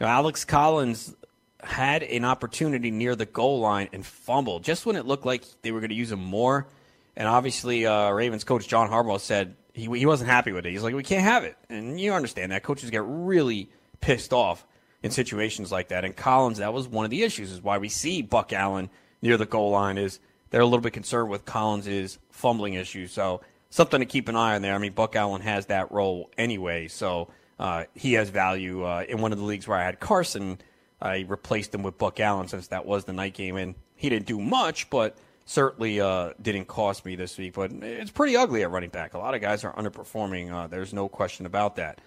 You 0.00 0.06
know, 0.06 0.06
Alex 0.06 0.44
Collins 0.44 1.14
had 1.62 2.02
an 2.02 2.24
opportunity 2.24 2.90
near 2.90 3.16
the 3.16 3.26
goal 3.26 3.60
line 3.60 3.88
and 3.92 4.04
fumbled 4.04 4.62
just 4.62 4.86
when 4.86 4.96
it 4.96 5.06
looked 5.06 5.26
like 5.26 5.42
they 5.62 5.72
were 5.72 5.80
going 5.80 5.90
to 5.90 5.96
use 5.96 6.12
him 6.12 6.22
more. 6.22 6.68
And 7.16 7.26
obviously, 7.26 7.84
uh, 7.84 8.10
Ravens 8.10 8.44
coach 8.44 8.68
John 8.68 8.88
Harbaugh 8.88 9.18
said 9.18 9.56
he, 9.72 9.86
he 9.98 10.06
wasn't 10.06 10.30
happy 10.30 10.52
with 10.52 10.66
it. 10.66 10.70
He's 10.70 10.82
like, 10.84 10.94
we 10.94 11.02
can't 11.02 11.24
have 11.24 11.44
it. 11.44 11.56
And 11.68 12.00
you 12.00 12.12
understand 12.12 12.52
that. 12.52 12.62
Coaches 12.62 12.90
get 12.90 13.02
really 13.04 13.70
pissed 14.00 14.32
off 14.32 14.64
in 15.02 15.10
situations 15.10 15.70
like 15.70 15.88
that. 15.88 16.04
And 16.04 16.16
Collins, 16.16 16.58
that 16.58 16.72
was 16.72 16.88
one 16.88 17.04
of 17.04 17.10
the 17.10 17.22
issues, 17.22 17.52
is 17.52 17.62
why 17.62 17.78
we 17.78 17.88
see 17.88 18.22
Buck 18.22 18.52
Allen 18.52 18.90
near 19.22 19.36
the 19.36 19.46
goal 19.46 19.70
line 19.70 19.98
is 19.98 20.20
they're 20.50 20.60
a 20.60 20.66
little 20.66 20.80
bit 20.80 20.92
concerned 20.92 21.30
with 21.30 21.44
Collins' 21.44 22.18
fumbling 22.30 22.74
issues. 22.74 23.12
So 23.12 23.40
something 23.70 24.00
to 24.00 24.06
keep 24.06 24.28
an 24.28 24.36
eye 24.36 24.54
on 24.54 24.62
there. 24.62 24.74
I 24.74 24.78
mean, 24.78 24.92
Buck 24.92 25.16
Allen 25.16 25.42
has 25.42 25.66
that 25.66 25.92
role 25.92 26.30
anyway, 26.36 26.88
so 26.88 27.28
uh, 27.58 27.84
he 27.94 28.14
has 28.14 28.30
value 28.30 28.84
uh, 28.84 29.04
in 29.08 29.20
one 29.20 29.32
of 29.32 29.38
the 29.38 29.44
leagues 29.44 29.68
where 29.68 29.78
I 29.78 29.84
had 29.84 30.00
Carson– 30.00 30.58
I 31.00 31.24
replaced 31.28 31.74
him 31.74 31.82
with 31.82 31.98
Buck 31.98 32.18
Allen 32.20 32.48
since 32.48 32.68
that 32.68 32.86
was 32.86 33.04
the 33.04 33.12
night 33.12 33.34
game, 33.34 33.56
and 33.56 33.74
he 33.94 34.08
didn't 34.08 34.26
do 34.26 34.40
much, 34.40 34.90
but 34.90 35.16
certainly 35.44 36.00
uh, 36.00 36.32
didn't 36.42 36.66
cost 36.66 37.04
me 37.04 37.14
this 37.16 37.38
week. 37.38 37.54
But 37.54 37.72
it's 37.72 38.10
pretty 38.10 38.36
ugly 38.36 38.62
at 38.62 38.70
running 38.70 38.90
back. 38.90 39.14
A 39.14 39.18
lot 39.18 39.34
of 39.34 39.40
guys 39.40 39.64
are 39.64 39.72
underperforming. 39.74 40.52
Uh, 40.52 40.66
there's 40.66 40.92
no 40.92 41.08
question 41.08 41.46
about 41.46 41.76
that. 41.76 42.00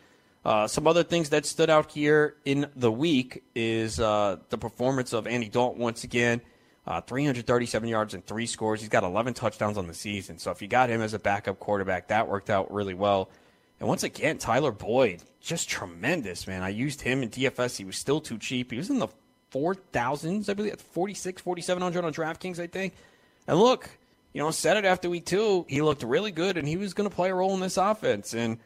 Uh, 0.43 0.67
some 0.67 0.87
other 0.87 1.03
things 1.03 1.29
that 1.29 1.45
stood 1.45 1.69
out 1.69 1.91
here 1.91 2.35
in 2.45 2.69
the 2.75 2.91
week 2.91 3.43
is 3.53 3.99
uh, 3.99 4.37
the 4.49 4.57
performance 4.57 5.13
of 5.13 5.27
Andy 5.27 5.49
Dalton 5.49 5.81
once 5.81 6.03
again. 6.03 6.41
Uh, 6.87 6.99
337 6.99 7.87
yards 7.87 8.15
and 8.15 8.25
three 8.25 8.47
scores. 8.47 8.79
He's 8.79 8.89
got 8.89 9.03
11 9.03 9.35
touchdowns 9.35 9.77
on 9.77 9.85
the 9.85 9.93
season. 9.93 10.39
So 10.39 10.49
if 10.49 10.63
you 10.63 10.67
got 10.67 10.89
him 10.89 11.01
as 11.01 11.13
a 11.13 11.19
backup 11.19 11.59
quarterback, 11.59 12.07
that 12.07 12.27
worked 12.27 12.49
out 12.49 12.73
really 12.73 12.95
well. 12.95 13.29
And 13.79 13.87
once 13.87 14.01
again, 14.03 14.39
Tyler 14.39 14.71
Boyd, 14.71 15.21
just 15.41 15.69
tremendous, 15.69 16.47
man. 16.47 16.63
I 16.63 16.69
used 16.69 17.01
him 17.01 17.21
in 17.21 17.29
DFS. 17.29 17.77
He 17.77 17.85
was 17.85 17.97
still 17.97 18.19
too 18.19 18.39
cheap. 18.39 18.71
He 18.71 18.77
was 18.77 18.89
in 18.89 18.97
the 18.97 19.09
4,000s, 19.51 20.49
I 20.49 20.53
believe, 20.53 20.73
at 20.73 20.81
46, 20.81 21.41
4,700 21.41 22.03
on 22.03 22.13
DraftKings, 22.13 22.59
I 22.59 22.67
think. 22.67 22.93
And 23.47 23.59
look, 23.59 23.89
you 24.33 24.41
know, 24.41 24.49
said 24.51 24.77
it 24.77 24.85
after 24.85 25.09
week 25.09 25.25
two. 25.25 25.65
He 25.67 25.81
looked 25.81 26.03
really 26.03 26.31
good, 26.31 26.57
and 26.57 26.67
he 26.67 26.77
was 26.77 26.93
going 26.93 27.09
to 27.09 27.15
play 27.15 27.29
a 27.29 27.35
role 27.35 27.53
in 27.53 27.59
this 27.59 27.77
offense. 27.77 28.33
And 28.33 28.57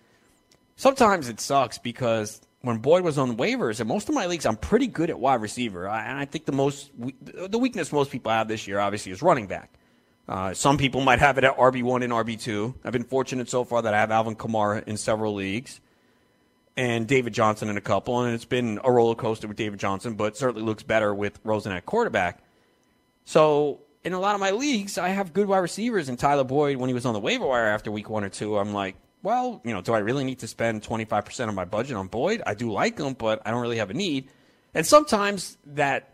sometimes 0.75 1.29
it 1.29 1.39
sucks 1.39 1.77
because 1.77 2.41
when 2.61 2.77
Boyd 2.77 3.03
was 3.03 3.17
on 3.17 3.37
waivers, 3.37 3.79
and 3.79 3.87
most 3.87 4.09
of 4.09 4.15
my 4.15 4.25
leagues, 4.25 4.45
I'm 4.45 4.57
pretty 4.57 4.87
good 4.87 5.09
at 5.09 5.19
wide 5.19 5.41
receiver. 5.41 5.87
And 5.87 6.17
I 6.17 6.25
think 6.25 6.45
the 6.45 6.51
most 6.51 6.91
the 6.97 7.59
weakness 7.59 7.91
most 7.91 8.11
people 8.11 8.31
have 8.31 8.47
this 8.47 8.67
year, 8.67 8.79
obviously, 8.79 9.11
is 9.11 9.21
running 9.21 9.47
back. 9.47 9.71
Uh, 10.27 10.53
some 10.53 10.77
people 10.77 11.01
might 11.01 11.19
have 11.19 11.37
it 11.37 11.43
at 11.43 11.55
RB1 11.55 12.03
and 12.03 12.11
RB2. 12.11 12.73
I've 12.83 12.91
been 12.91 13.03
fortunate 13.03 13.47
so 13.49 13.63
far 13.63 13.83
that 13.83 13.93
I 13.93 13.99
have 13.99 14.09
Alvin 14.09 14.35
Kamara 14.35 14.83
in 14.87 14.97
several 14.97 15.35
leagues 15.35 15.79
and 16.77 17.07
David 17.07 17.33
Johnson 17.33 17.69
in 17.69 17.77
a 17.77 17.81
couple, 17.81 18.21
and 18.21 18.33
it's 18.33 18.45
been 18.45 18.79
a 18.83 18.91
roller 18.91 19.15
coaster 19.15 19.47
with 19.47 19.55
David 19.55 19.79
Johnson, 19.79 20.15
but 20.15 20.35
certainly 20.35 20.65
looks 20.65 20.83
better 20.83 21.13
with 21.13 21.39
Rosen 21.43 21.71
at 21.71 21.85
quarterback. 21.85 22.43
So 23.23 23.79
in 24.03 24.13
a 24.13 24.19
lot 24.19 24.35
of 24.35 24.41
my 24.41 24.51
leagues, 24.51 24.97
I 24.97 25.09
have 25.09 25.31
good 25.31 25.47
wide 25.47 25.59
receivers, 25.59 26.09
and 26.09 26.19
Tyler 26.19 26.43
Boyd, 26.43 26.77
when 26.77 26.89
he 26.89 26.93
was 26.93 27.05
on 27.05 27.13
the 27.13 27.19
waiver 27.19 27.45
wire 27.45 27.67
after 27.67 27.91
week 27.91 28.09
one 28.09 28.23
or 28.23 28.29
two, 28.29 28.57
I'm 28.57 28.73
like, 28.73 28.95
well, 29.25 29.59
you 29.65 29.73
know, 29.73 29.81
do 29.81 29.93
I 29.93 29.99
really 29.99 30.23
need 30.23 30.39
to 30.39 30.47
spend 30.47 30.83
25% 30.83 31.49
of 31.49 31.55
my 31.55 31.65
budget 31.65 31.97
on 31.97 32.07
Boyd? 32.07 32.43
I 32.45 32.53
do 32.53 32.71
like 32.71 32.99
him, 32.99 33.13
but 33.13 33.41
I 33.43 33.51
don't 33.51 33.61
really 33.61 33.77
have 33.77 33.89
a 33.89 33.93
need. 33.93 34.29
And 34.75 34.85
sometimes 34.85 35.57
that 35.65 36.13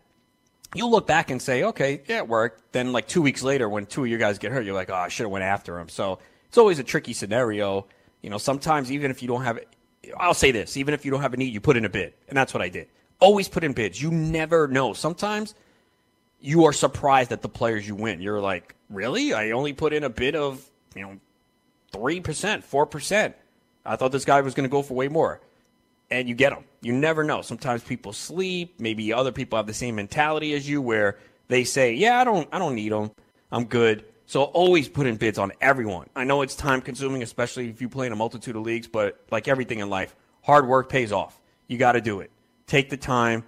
you'll 0.73 0.89
look 0.89 1.07
back 1.07 1.29
and 1.29 1.41
say, 1.41 1.63
okay, 1.65 2.01
yeah, 2.07 2.19
it 2.19 2.27
worked. 2.29 2.71
Then 2.71 2.93
like 2.93 3.09
two 3.09 3.21
weeks 3.21 3.43
later, 3.43 3.67
when 3.67 3.85
two 3.85 4.05
of 4.05 4.09
your 4.09 4.17
guys 4.17 4.39
get 4.39 4.53
hurt, 4.53 4.65
you're 4.65 4.73
like, 4.73 4.89
oh, 4.89 4.95
I 4.95 5.09
should 5.09 5.25
have 5.25 5.31
went 5.31 5.43
after 5.43 5.77
him. 5.77 5.89
So 5.89 6.19
it's 6.47 6.57
always 6.57 6.79
a 6.79 6.83
tricky 6.85 7.11
scenario. 7.11 7.85
You 8.21 8.29
know, 8.29 8.37
sometimes 8.37 8.91
even 8.91 9.11
if 9.11 9.21
you 9.21 9.27
don't 9.27 9.43
have, 9.43 9.59
I'll 10.17 10.33
say 10.33 10.51
this, 10.51 10.77
even 10.77 10.93
if 10.93 11.03
you 11.03 11.11
don't 11.11 11.21
have 11.21 11.33
a 11.33 11.37
need, 11.37 11.53
you 11.53 11.59
put 11.59 11.75
in 11.75 11.83
a 11.83 11.89
bid, 11.89 12.13
and 12.29 12.37
that's 12.37 12.53
what 12.53 12.63
I 12.63 12.69
did. 12.69 12.87
Always 13.19 13.49
put 13.49 13.65
in 13.65 13.73
bids. 13.73 14.01
You 14.01 14.09
never 14.09 14.69
know. 14.69 14.93
Sometimes 14.93 15.53
you 16.39 16.63
are 16.63 16.73
surprised 16.73 17.33
at 17.33 17.41
the 17.41 17.49
players 17.49 17.85
you 17.85 17.95
win. 17.95 18.21
You're 18.21 18.39
like, 18.41 18.73
really? 18.89 19.33
I 19.33 19.51
only 19.51 19.73
put 19.73 19.91
in 19.91 20.05
a 20.05 20.09
bid 20.09 20.35
of, 20.35 20.65
you 20.95 21.01
know, 21.03 21.19
three 21.91 22.19
percent, 22.19 22.63
four 22.63 22.85
percent. 22.85 23.35
I 23.85 23.95
thought 23.95 24.11
this 24.11 24.25
guy 24.25 24.41
was 24.41 24.53
going 24.53 24.69
to 24.69 24.71
go 24.71 24.81
for 24.83 24.93
way 24.93 25.07
more 25.07 25.41
and 26.11 26.27
you 26.27 26.35
get 26.35 26.51
them. 26.53 26.65
You 26.81 26.93
never 26.93 27.23
know. 27.23 27.41
Sometimes 27.41 27.83
people 27.83 28.13
sleep. 28.13 28.79
Maybe 28.79 29.13
other 29.13 29.31
people 29.31 29.57
have 29.57 29.65
the 29.65 29.73
same 29.73 29.95
mentality 29.95 30.53
as 30.53 30.67
you, 30.67 30.81
where 30.81 31.17
they 31.47 31.63
say, 31.63 31.93
"Yeah, 31.93 32.19
I 32.19 32.23
don't, 32.23 32.47
I 32.51 32.59
don't 32.59 32.75
need 32.75 32.91
them. 32.91 33.11
I'm 33.51 33.65
good." 33.65 34.05
So 34.25 34.43
always 34.43 34.87
put 34.87 35.07
in 35.07 35.15
bids 35.15 35.37
on 35.37 35.51
everyone. 35.61 36.07
I 36.15 36.23
know 36.23 36.41
it's 36.41 36.55
time 36.55 36.81
consuming, 36.81 37.23
especially 37.23 37.69
if 37.69 37.81
you 37.81 37.89
play 37.89 38.07
in 38.07 38.13
a 38.13 38.15
multitude 38.15 38.55
of 38.55 38.61
leagues, 38.61 38.87
but 38.87 39.19
like 39.31 39.47
everything 39.47 39.79
in 39.79 39.89
life, 39.89 40.15
hard 40.41 40.67
work 40.67 40.89
pays 40.89 41.11
off. 41.11 41.39
You 41.67 41.77
got 41.77 41.93
to 41.93 42.01
do 42.01 42.19
it. 42.19 42.31
Take 42.67 42.89
the 42.89 42.97
time. 42.97 43.43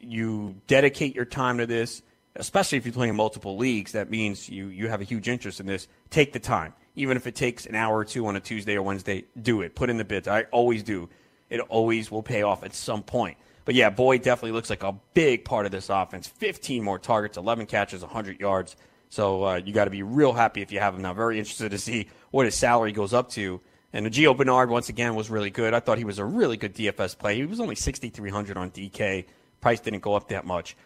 You 0.00 0.56
dedicate 0.66 1.14
your 1.14 1.24
time 1.24 1.58
to 1.58 1.66
this, 1.66 2.02
especially 2.36 2.78
if 2.78 2.86
you're 2.86 2.92
playing 2.92 3.16
multiple 3.16 3.56
leagues. 3.56 3.92
That 3.92 4.10
means 4.10 4.48
you 4.48 4.68
you 4.68 4.88
have 4.88 5.00
a 5.00 5.04
huge 5.04 5.28
interest 5.28 5.60
in 5.60 5.66
this. 5.66 5.88
Take 6.10 6.32
the 6.32 6.40
time, 6.40 6.74
even 6.98 7.16
if 7.16 7.26
it 7.26 7.34
takes 7.34 7.66
an 7.66 7.74
hour 7.74 7.96
or 7.96 8.04
two 8.04 8.26
on 8.26 8.36
a 8.36 8.40
Tuesday 8.40 8.76
or 8.76 8.82
Wednesday. 8.82 9.24
Do 9.40 9.62
it. 9.62 9.74
Put 9.74 9.90
in 9.90 9.96
the 9.96 10.04
bids. 10.04 10.28
I 10.28 10.42
always 10.44 10.82
do 10.82 11.08
it 11.50 11.60
always 11.60 12.10
will 12.10 12.22
pay 12.22 12.42
off 12.42 12.62
at 12.62 12.74
some 12.74 13.02
point. 13.02 13.36
But 13.64 13.74
yeah, 13.74 13.90
Boyd 13.90 14.22
definitely 14.22 14.52
looks 14.52 14.70
like 14.70 14.82
a 14.82 14.94
big 15.14 15.44
part 15.44 15.66
of 15.66 15.72
this 15.72 15.90
offense. 15.90 16.26
15 16.26 16.82
more 16.82 16.98
targets, 16.98 17.36
11 17.36 17.66
catches, 17.66 18.02
100 18.02 18.40
yards. 18.40 18.76
So 19.10 19.44
uh, 19.44 19.54
you 19.56 19.72
got 19.72 19.84
to 19.84 19.90
be 19.90 20.02
real 20.02 20.32
happy 20.32 20.62
if 20.62 20.72
you 20.72 20.80
have 20.80 20.94
him 20.94 21.02
now. 21.02 21.14
Very 21.14 21.38
interested 21.38 21.70
to 21.70 21.78
see 21.78 22.08
what 22.30 22.46
his 22.46 22.54
salary 22.54 22.92
goes 22.92 23.12
up 23.12 23.30
to. 23.30 23.60
And 23.92 24.04
the 24.04 24.10
Gio 24.10 24.36
Bernard 24.36 24.70
once 24.70 24.90
again 24.90 25.14
was 25.14 25.30
really 25.30 25.50
good. 25.50 25.72
I 25.72 25.80
thought 25.80 25.98
he 25.98 26.04
was 26.04 26.18
a 26.18 26.24
really 26.24 26.58
good 26.58 26.74
DFS 26.74 27.18
play. 27.18 27.36
He 27.36 27.46
was 27.46 27.60
only 27.60 27.74
6,300 27.74 28.56
on 28.56 28.70
DK. 28.70 29.24
Price 29.60 29.80
didn't 29.80 30.00
go 30.00 30.14
up 30.14 30.28
that 30.28 30.46
much. 30.46 30.76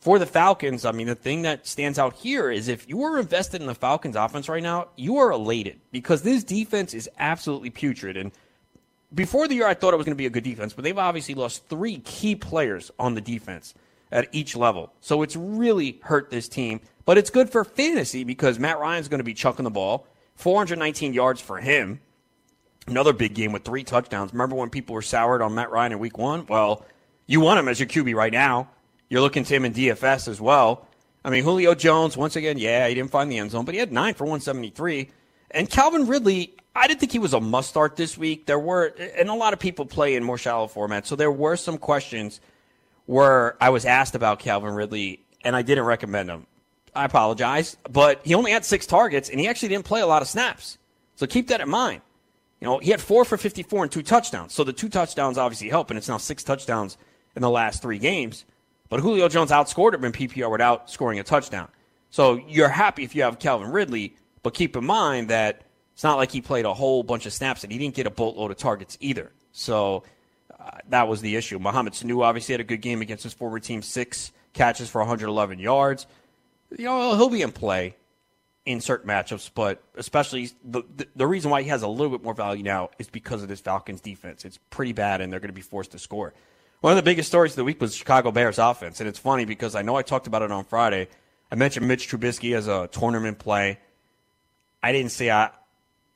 For 0.00 0.18
the 0.18 0.26
Falcons, 0.26 0.84
I 0.84 0.92
mean, 0.92 1.08
the 1.08 1.16
thing 1.16 1.42
that 1.42 1.66
stands 1.66 1.98
out 1.98 2.14
here 2.14 2.50
is 2.50 2.68
if 2.68 2.88
you 2.88 3.02
are 3.02 3.18
invested 3.18 3.60
in 3.60 3.66
the 3.66 3.74
Falcons 3.74 4.14
offense 4.14 4.48
right 4.48 4.62
now, 4.62 4.88
you 4.96 5.18
are 5.18 5.32
elated 5.32 5.80
because 5.90 6.22
this 6.22 6.44
defense 6.44 6.94
is 6.94 7.10
absolutely 7.18 7.70
putrid. 7.70 8.16
And 8.16 8.30
before 9.12 9.48
the 9.48 9.56
year, 9.56 9.66
I 9.66 9.74
thought 9.74 9.94
it 9.94 9.96
was 9.96 10.04
going 10.06 10.14
to 10.14 10.18
be 10.18 10.26
a 10.26 10.30
good 10.30 10.44
defense, 10.44 10.72
but 10.72 10.84
they've 10.84 10.96
obviously 10.96 11.34
lost 11.34 11.66
three 11.68 11.98
key 11.98 12.36
players 12.36 12.92
on 12.98 13.14
the 13.14 13.20
defense 13.20 13.74
at 14.12 14.28
each 14.32 14.54
level. 14.54 14.92
So 15.00 15.22
it's 15.22 15.34
really 15.34 15.98
hurt 16.02 16.30
this 16.30 16.48
team. 16.48 16.80
But 17.04 17.18
it's 17.18 17.30
good 17.30 17.50
for 17.50 17.64
fantasy 17.64 18.22
because 18.22 18.58
Matt 18.58 18.78
Ryan's 18.78 19.08
going 19.08 19.18
to 19.18 19.24
be 19.24 19.34
chucking 19.34 19.64
the 19.64 19.70
ball. 19.70 20.06
419 20.36 21.12
yards 21.12 21.40
for 21.40 21.58
him. 21.58 22.00
Another 22.86 23.12
big 23.12 23.34
game 23.34 23.50
with 23.50 23.64
three 23.64 23.82
touchdowns. 23.82 24.32
Remember 24.32 24.54
when 24.54 24.70
people 24.70 24.94
were 24.94 25.02
soured 25.02 25.42
on 25.42 25.54
Matt 25.54 25.70
Ryan 25.70 25.92
in 25.92 25.98
week 25.98 26.16
one? 26.16 26.46
Well, 26.46 26.86
you 27.26 27.40
want 27.40 27.58
him 27.58 27.68
as 27.68 27.80
your 27.80 27.88
QB 27.88 28.14
right 28.14 28.32
now. 28.32 28.68
You're 29.08 29.20
looking 29.20 29.44
to 29.44 29.54
him 29.54 29.64
in 29.64 29.72
DFS 29.72 30.28
as 30.28 30.40
well. 30.40 30.86
I 31.24 31.30
mean, 31.30 31.42
Julio 31.42 31.74
Jones, 31.74 32.16
once 32.16 32.36
again, 32.36 32.58
yeah, 32.58 32.86
he 32.88 32.94
didn't 32.94 33.10
find 33.10 33.30
the 33.30 33.38
end 33.38 33.50
zone, 33.50 33.64
but 33.64 33.74
he 33.74 33.80
had 33.80 33.92
nine 33.92 34.14
for 34.14 34.24
173. 34.24 35.10
And 35.50 35.68
Calvin 35.68 36.06
Ridley, 36.06 36.54
I 36.76 36.86
didn't 36.86 37.00
think 37.00 37.12
he 37.12 37.18
was 37.18 37.34
a 37.34 37.40
must 37.40 37.70
start 37.70 37.96
this 37.96 38.16
week. 38.16 38.46
There 38.46 38.58
were, 38.58 38.94
and 39.16 39.28
a 39.28 39.34
lot 39.34 39.52
of 39.52 39.58
people 39.58 39.86
play 39.86 40.14
in 40.14 40.22
more 40.22 40.38
shallow 40.38 40.66
formats, 40.66 41.06
so 41.06 41.16
there 41.16 41.32
were 41.32 41.56
some 41.56 41.78
questions 41.78 42.40
where 43.06 43.56
I 43.62 43.70
was 43.70 43.84
asked 43.84 44.14
about 44.14 44.38
Calvin 44.38 44.74
Ridley, 44.74 45.24
and 45.42 45.56
I 45.56 45.62
didn't 45.62 45.84
recommend 45.84 46.28
him. 46.28 46.46
I 46.94 47.04
apologize, 47.04 47.76
but 47.90 48.20
he 48.24 48.34
only 48.34 48.50
had 48.50 48.64
six 48.64 48.86
targets, 48.86 49.28
and 49.28 49.40
he 49.40 49.48
actually 49.48 49.68
didn't 49.68 49.86
play 49.86 50.00
a 50.00 50.06
lot 50.06 50.22
of 50.22 50.28
snaps. 50.28 50.78
So 51.16 51.26
keep 51.26 51.48
that 51.48 51.60
in 51.60 51.68
mind. 51.68 52.02
You 52.60 52.66
know, 52.66 52.78
he 52.78 52.90
had 52.90 53.00
four 53.00 53.24
for 53.24 53.36
54 53.36 53.84
and 53.84 53.92
two 53.92 54.02
touchdowns. 54.02 54.52
So 54.52 54.64
the 54.64 54.72
two 54.72 54.88
touchdowns 54.88 55.38
obviously 55.38 55.68
help, 55.68 55.90
and 55.90 55.98
it's 55.98 56.08
now 56.08 56.18
six 56.18 56.42
touchdowns 56.42 56.98
in 57.36 57.42
the 57.42 57.50
last 57.50 57.82
three 57.82 57.98
games. 57.98 58.44
But 58.88 59.00
Julio 59.00 59.28
Jones 59.28 59.50
outscored 59.50 59.94
him 59.94 60.04
in 60.04 60.12
PPR 60.12 60.50
without 60.50 60.90
scoring 60.90 61.18
a 61.18 61.22
touchdown. 61.22 61.68
So 62.10 62.40
you're 62.48 62.68
happy 62.68 63.04
if 63.04 63.14
you 63.14 63.22
have 63.22 63.38
Calvin 63.38 63.70
Ridley, 63.70 64.16
but 64.42 64.54
keep 64.54 64.76
in 64.76 64.84
mind 64.84 65.28
that 65.28 65.62
it's 65.92 66.04
not 66.04 66.16
like 66.16 66.30
he 66.30 66.40
played 66.40 66.64
a 66.64 66.72
whole 66.72 67.02
bunch 67.02 67.26
of 67.26 67.32
snaps 67.32 67.64
and 67.64 67.72
he 67.72 67.78
didn't 67.78 67.94
get 67.94 68.06
a 68.06 68.10
boatload 68.10 68.50
of 68.50 68.56
targets 68.56 68.96
either. 69.00 69.32
So 69.52 70.04
uh, 70.58 70.78
that 70.88 71.08
was 71.08 71.20
the 71.20 71.36
issue. 71.36 71.58
Mohamed 71.58 71.92
Sanu 71.92 72.22
obviously 72.22 72.52
had 72.52 72.60
a 72.60 72.64
good 72.64 72.80
game 72.80 73.02
against 73.02 73.24
his 73.24 73.34
former 73.34 73.58
team, 73.58 73.82
six 73.82 74.32
catches 74.52 74.88
for 74.88 75.00
111 75.00 75.58
yards. 75.58 76.06
You 76.76 76.84
know, 76.84 77.16
he'll 77.16 77.28
be 77.28 77.42
in 77.42 77.52
play 77.52 77.96
in 78.64 78.80
certain 78.80 79.08
matchups, 79.08 79.50
but 79.54 79.82
especially 79.96 80.50
the, 80.62 80.82
the, 80.94 81.08
the 81.16 81.26
reason 81.26 81.50
why 81.50 81.62
he 81.62 81.68
has 81.70 81.82
a 81.82 81.88
little 81.88 82.10
bit 82.10 82.22
more 82.22 82.34
value 82.34 82.62
now 82.62 82.90
is 82.98 83.08
because 83.08 83.42
of 83.42 83.48
this 83.48 83.60
Falcons 83.60 84.00
defense. 84.00 84.44
It's 84.44 84.58
pretty 84.68 84.92
bad, 84.92 85.20
and 85.20 85.32
they're 85.32 85.40
going 85.40 85.48
to 85.48 85.54
be 85.54 85.62
forced 85.62 85.92
to 85.92 85.98
score. 85.98 86.34
One 86.80 86.92
of 86.92 86.96
the 86.96 87.02
biggest 87.02 87.28
stories 87.28 87.52
of 87.52 87.56
the 87.56 87.64
week 87.64 87.80
was 87.80 87.96
Chicago 87.96 88.30
Bears 88.30 88.56
offense, 88.58 89.00
and 89.00 89.08
it's 89.08 89.18
funny 89.18 89.44
because 89.44 89.74
I 89.74 89.82
know 89.82 89.96
I 89.96 90.02
talked 90.02 90.28
about 90.28 90.42
it 90.42 90.52
on 90.52 90.64
Friday. 90.64 91.08
I 91.50 91.56
mentioned 91.56 91.88
Mitch 91.88 92.08
Trubisky 92.08 92.56
as 92.56 92.68
a 92.68 92.86
tournament 92.86 93.40
play. 93.40 93.80
I 94.80 94.92
didn't 94.92 95.10
say 95.10 95.28
I 95.28 95.50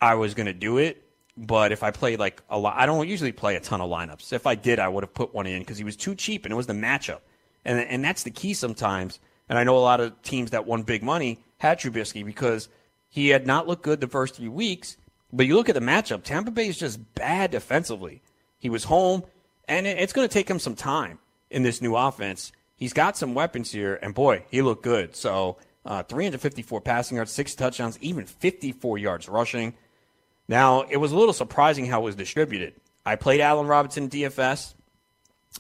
I 0.01 0.15
was 0.15 0.35
going 0.35 0.47
to 0.47 0.53
do 0.53 0.79
it, 0.79 1.03
but 1.37 1.73
if 1.73 1.83
I 1.83 1.91
played 1.91 2.21
like 2.21 2.43
a 2.49 2.57
lot, 2.57 2.77
I 2.77 2.87
don't 2.87 3.09
usually 3.09 3.33
play 3.33 3.57
a 3.57 3.61
ton 3.61 3.81
of 3.81 3.91
lineups. 3.91 4.33
If 4.33 4.47
I 4.47 4.55
did, 4.55 4.79
I 4.79 4.87
would 4.87 5.03
have 5.03 5.13
put 5.13 5.35
one 5.35 5.49
in 5.49 5.59
because 5.59 5.79
he 5.79 5.85
was 5.85 5.97
too 5.97 6.15
cheap 6.15 6.45
and 6.45 6.53
it 6.53 6.57
was 6.57 6.69
the 6.69 6.75
matchup, 6.75 7.23
and 7.65 7.81
and 7.81 8.05
that's 8.05 8.23
the 8.23 8.31
key 8.31 8.55
sometimes. 8.55 9.19
And 9.49 9.59
I 9.59 9.65
know 9.65 9.77
a 9.77 9.81
lot 9.81 10.01
of 10.01 10.23
teams 10.23 10.53
that 10.53 10.65
won 10.65 10.85
big 10.85 11.03
money 11.03 11.41
had 11.59 11.81
Trubisky 11.81 12.25
because 12.25 12.69
he 13.09 13.31
had 13.31 13.49
not 13.49 13.67
looked 13.67 13.83
good 13.83 14.01
the 14.01 14.07
first 14.07 14.37
three 14.37 14.49
weeks. 14.49 14.97
But 15.33 15.47
you 15.47 15.57
look 15.57 15.69
at 15.69 15.75
the 15.75 15.81
matchup, 15.81 16.23
Tampa 16.23 16.53
Bay 16.53 16.69
is 16.69 16.79
just 16.79 17.15
bad 17.17 17.51
defensively. 17.51 18.23
He 18.61 18.71
was 18.71 18.85
home, 18.85 19.25
and 19.79 19.87
it's 19.87 20.13
going 20.13 20.29
to 20.29 20.33
take 20.33 20.49
him 20.49 20.59
some 20.59 20.75
time 20.75 21.19
in 21.51 21.63
this 21.63 21.81
new 21.81 21.97
offense. 21.97 22.53
He's 22.77 22.93
got 22.93 23.17
some 23.17 23.35
weapons 23.35 23.73
here, 23.73 23.99
and 24.03 24.15
boy, 24.15 24.45
he 24.51 24.61
looked 24.61 24.83
good. 24.83 25.17
So 25.17 25.57
uh, 25.85 26.03
354 26.03 26.81
passing 26.81 27.17
yards, 27.17 27.33
six 27.33 27.55
touchdowns, 27.55 27.99
even 28.01 28.27
54 28.27 28.99
yards 28.99 29.29
rushing. 29.29 29.75
Now, 30.47 30.83
it 30.83 30.99
was 30.99 31.13
a 31.13 31.17
little 31.17 31.33
surprising 31.33 31.87
how 31.87 32.03
it 32.03 32.05
was 32.05 32.17
distributed. 32.17 32.75
I 33.07 33.17
played 33.17 33.41
Allen 33.41 33.67
Robinson 33.67 34.09
DFS 34.09 34.75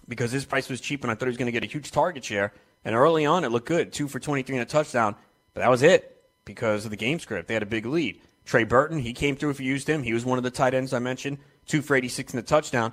because 0.08 0.30
his 0.30 0.44
price 0.44 0.68
was 0.68 0.80
cheap 0.80 1.02
and 1.02 1.10
I 1.10 1.14
thought 1.14 1.26
he 1.26 1.30
was 1.30 1.36
going 1.36 1.46
to 1.46 1.52
get 1.52 1.64
a 1.64 1.72
huge 1.72 1.90
target 1.90 2.24
share. 2.24 2.52
And 2.84 2.94
early 2.94 3.24
on, 3.24 3.44
it 3.44 3.52
looked 3.52 3.66
good 3.66 3.92
two 3.92 4.08
for 4.08 4.20
23 4.20 4.56
and 4.56 4.62
a 4.62 4.66
touchdown. 4.66 5.16
But 5.54 5.60
that 5.60 5.70
was 5.70 5.82
it 5.82 6.24
because 6.44 6.84
of 6.84 6.90
the 6.90 6.96
game 6.96 7.18
script. 7.18 7.48
They 7.48 7.54
had 7.54 7.62
a 7.62 7.66
big 7.66 7.86
lead. 7.86 8.20
Trey 8.44 8.64
Burton, 8.64 8.98
he 8.98 9.12
came 9.12 9.36
through 9.36 9.50
if 9.50 9.60
you 9.60 9.66
used 9.66 9.88
him. 9.88 10.02
He 10.02 10.12
was 10.12 10.24
one 10.24 10.38
of 10.38 10.44
the 10.44 10.50
tight 10.50 10.74
ends 10.74 10.92
I 10.92 10.98
mentioned, 10.98 11.38
two 11.66 11.82
for 11.82 11.94
86 11.94 12.34
and 12.34 12.40
a 12.40 12.42
touchdown. 12.42 12.92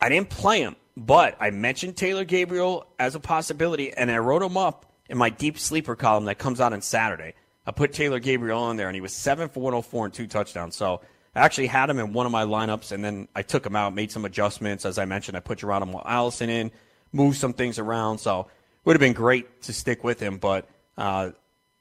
I 0.00 0.08
didn't 0.08 0.30
play 0.30 0.60
him, 0.60 0.76
but 0.96 1.36
I 1.40 1.50
mentioned 1.50 1.96
Taylor 1.96 2.24
Gabriel 2.24 2.86
as 2.98 3.14
a 3.14 3.20
possibility, 3.20 3.92
and 3.92 4.10
I 4.10 4.18
wrote 4.18 4.42
him 4.42 4.56
up 4.56 4.86
in 5.08 5.18
my 5.18 5.28
deep 5.28 5.58
sleeper 5.58 5.94
column 5.94 6.24
that 6.24 6.38
comes 6.38 6.60
out 6.60 6.72
on 6.72 6.80
Saturday. 6.80 7.34
I 7.66 7.72
put 7.72 7.92
Taylor 7.92 8.18
Gabriel 8.18 8.62
on 8.62 8.76
there, 8.76 8.88
and 8.88 8.94
he 8.94 9.02
was 9.02 9.12
seven 9.12 9.48
for 9.48 9.60
104 9.60 10.06
and 10.06 10.14
two 10.14 10.26
touchdowns. 10.26 10.74
So 10.74 11.02
I 11.34 11.40
actually 11.40 11.66
had 11.66 11.90
him 11.90 11.98
in 11.98 12.14
one 12.14 12.24
of 12.24 12.32
my 12.32 12.44
lineups, 12.44 12.92
and 12.92 13.04
then 13.04 13.28
I 13.34 13.42
took 13.42 13.66
him 13.66 13.76
out, 13.76 13.94
made 13.94 14.10
some 14.10 14.24
adjustments. 14.24 14.86
As 14.86 14.98
I 14.98 15.04
mentioned, 15.04 15.36
I 15.36 15.40
put 15.40 15.58
Geronimo 15.58 16.02
Allison 16.06 16.48
in, 16.48 16.70
moved 17.12 17.36
some 17.36 17.52
things 17.52 17.78
around. 17.78 18.18
So 18.18 18.40
it 18.40 18.46
would 18.86 18.96
have 18.96 19.00
been 19.00 19.12
great 19.12 19.62
to 19.62 19.74
stick 19.74 20.02
with 20.02 20.18
him, 20.18 20.38
but 20.38 20.66
uh, 20.96 21.30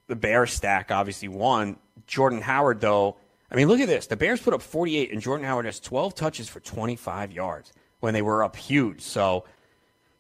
the 0.08 0.16
Bears 0.18 0.52
stack 0.52 0.92
obviously 0.92 1.30
won. 1.30 1.78
Jordan 2.06 2.42
Howard, 2.42 2.82
though, 2.82 3.16
I 3.50 3.56
mean, 3.56 3.70
look 3.70 3.80
at 3.80 3.88
this. 3.88 4.08
The 4.08 4.18
Bears 4.18 4.42
put 4.42 4.54
up 4.54 4.62
48, 4.62 5.14
and 5.14 5.22
Jordan 5.22 5.46
Howard 5.46 5.66
has 5.66 5.80
12 5.80 6.16
touches 6.16 6.50
for 6.50 6.60
25 6.60 7.32
yards 7.32 7.72
when 8.00 8.14
they 8.14 8.22
were 8.22 8.44
up 8.44 8.56
huge. 8.56 9.02
So 9.02 9.46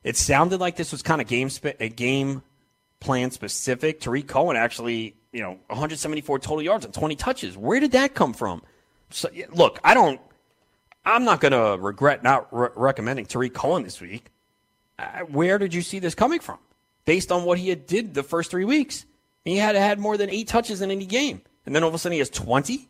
it 0.03 0.17
sounded 0.17 0.59
like 0.59 0.75
this 0.75 0.91
was 0.91 1.01
kind 1.01 1.21
of 1.21 1.27
game 1.27 1.49
a 1.79 1.89
game 1.89 2.43
plan 2.99 3.31
specific. 3.31 3.99
Tarik 3.99 4.27
Cohen 4.27 4.55
actually, 4.55 5.15
you 5.31 5.41
know, 5.41 5.51
174 5.67 6.39
total 6.39 6.61
yards 6.61 6.85
and 6.85 6.93
20 6.93 7.15
touches. 7.15 7.57
Where 7.57 7.79
did 7.79 7.91
that 7.93 8.13
come 8.13 8.33
from? 8.33 8.61
So, 9.09 9.29
look, 9.51 9.79
I 9.83 9.93
don't. 9.93 10.19
I'm 11.05 11.23
not 11.23 11.39
going 11.39 11.53
to 11.53 11.81
regret 11.81 12.23
not 12.23 12.47
re- 12.51 12.69
recommending 12.75 13.25
Tarik 13.25 13.53
Cohen 13.53 13.83
this 13.83 13.99
week. 13.99 14.31
Uh, 14.99 15.21
where 15.21 15.57
did 15.57 15.73
you 15.73 15.81
see 15.81 15.99
this 15.99 16.13
coming 16.13 16.39
from? 16.39 16.59
Based 17.05 17.31
on 17.31 17.45
what 17.45 17.57
he 17.57 17.69
had 17.69 17.87
did 17.87 18.13
the 18.13 18.21
first 18.21 18.51
three 18.51 18.65
weeks, 18.65 19.05
he 19.45 19.57
had 19.57 19.75
had 19.75 19.97
more 19.97 20.17
than 20.17 20.29
eight 20.29 20.47
touches 20.47 20.81
in 20.81 20.91
any 20.91 21.05
game, 21.05 21.41
and 21.65 21.73
then 21.73 21.83
all 21.83 21.89
of 21.89 21.95
a 21.95 21.97
sudden 21.97 22.13
he 22.13 22.19
has 22.19 22.29
20. 22.29 22.87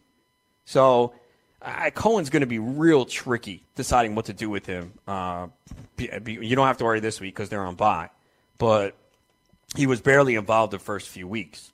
So 0.65 1.13
uh, 1.62 1.89
Cohen's 1.91 2.30
going 2.30 2.41
to 2.41 2.48
be 2.48 2.60
real 2.60 3.06
tricky 3.06 3.63
deciding 3.76 4.15
what 4.15 4.26
to 4.26 4.34
do 4.34 4.50
with 4.50 4.65
him. 4.65 4.93
Uh, 5.08 5.48
be, 5.98 6.10
be, 6.19 6.34
you 6.34 6.56
don't 6.56 6.67
have 6.67 6.78
to 6.78 6.86
worry 6.86 7.00
this 7.00 7.19
week 7.19 7.36
because 7.36 7.50
they're 7.50 7.65
on 7.65 7.76
bye, 7.76 8.10
but 8.58 8.95
he 9.76 9.86
was 9.86 10.02
barely 10.02 10.36
involved 10.36 10.72
the 10.72 10.80
first 10.80 11.10
few 11.10 11.28
weeks. 11.28 11.72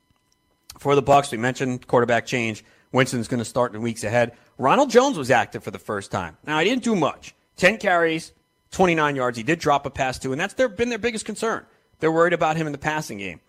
For 0.80 0.95
the 0.95 1.04
Bucs, 1.04 1.32
we 1.32 1.38
mentioned 1.38 1.88
quarterback 1.88 2.26
change. 2.26 2.65
Winston's 2.91 3.28
going 3.28 3.39
to 3.39 3.45
start 3.45 3.76
in 3.76 3.82
weeks 3.82 4.04
ahead. 4.04 4.34
Ronald 4.58 4.89
Jones 4.89 5.17
was 5.17 5.32
active 5.32 5.63
for 5.63 5.71
the 5.71 5.80
first 5.80 6.12
time. 6.12 6.38
Now, 6.45 6.60
he 6.60 6.65
didn't 6.65 6.84
do 6.84 6.95
much 6.95 7.36
10 7.58 7.78
carries, 7.78 8.32
29 8.71 9.15
yards. 9.15 9.38
He 9.38 9.43
did 9.43 9.60
drop 9.60 9.86
a 9.86 9.89
pass, 9.89 10.19
too, 10.19 10.32
and 10.32 10.41
that's 10.41 10.54
their, 10.56 10.67
been 10.67 10.89
their 10.89 10.98
biggest 10.98 11.26
concern. 11.26 11.65
They're 12.00 12.12
worried 12.12 12.34
about 12.34 12.58
him 12.58 12.67
in 12.67 12.71
the 12.71 12.80
passing 12.80 13.19
game. 13.19 13.39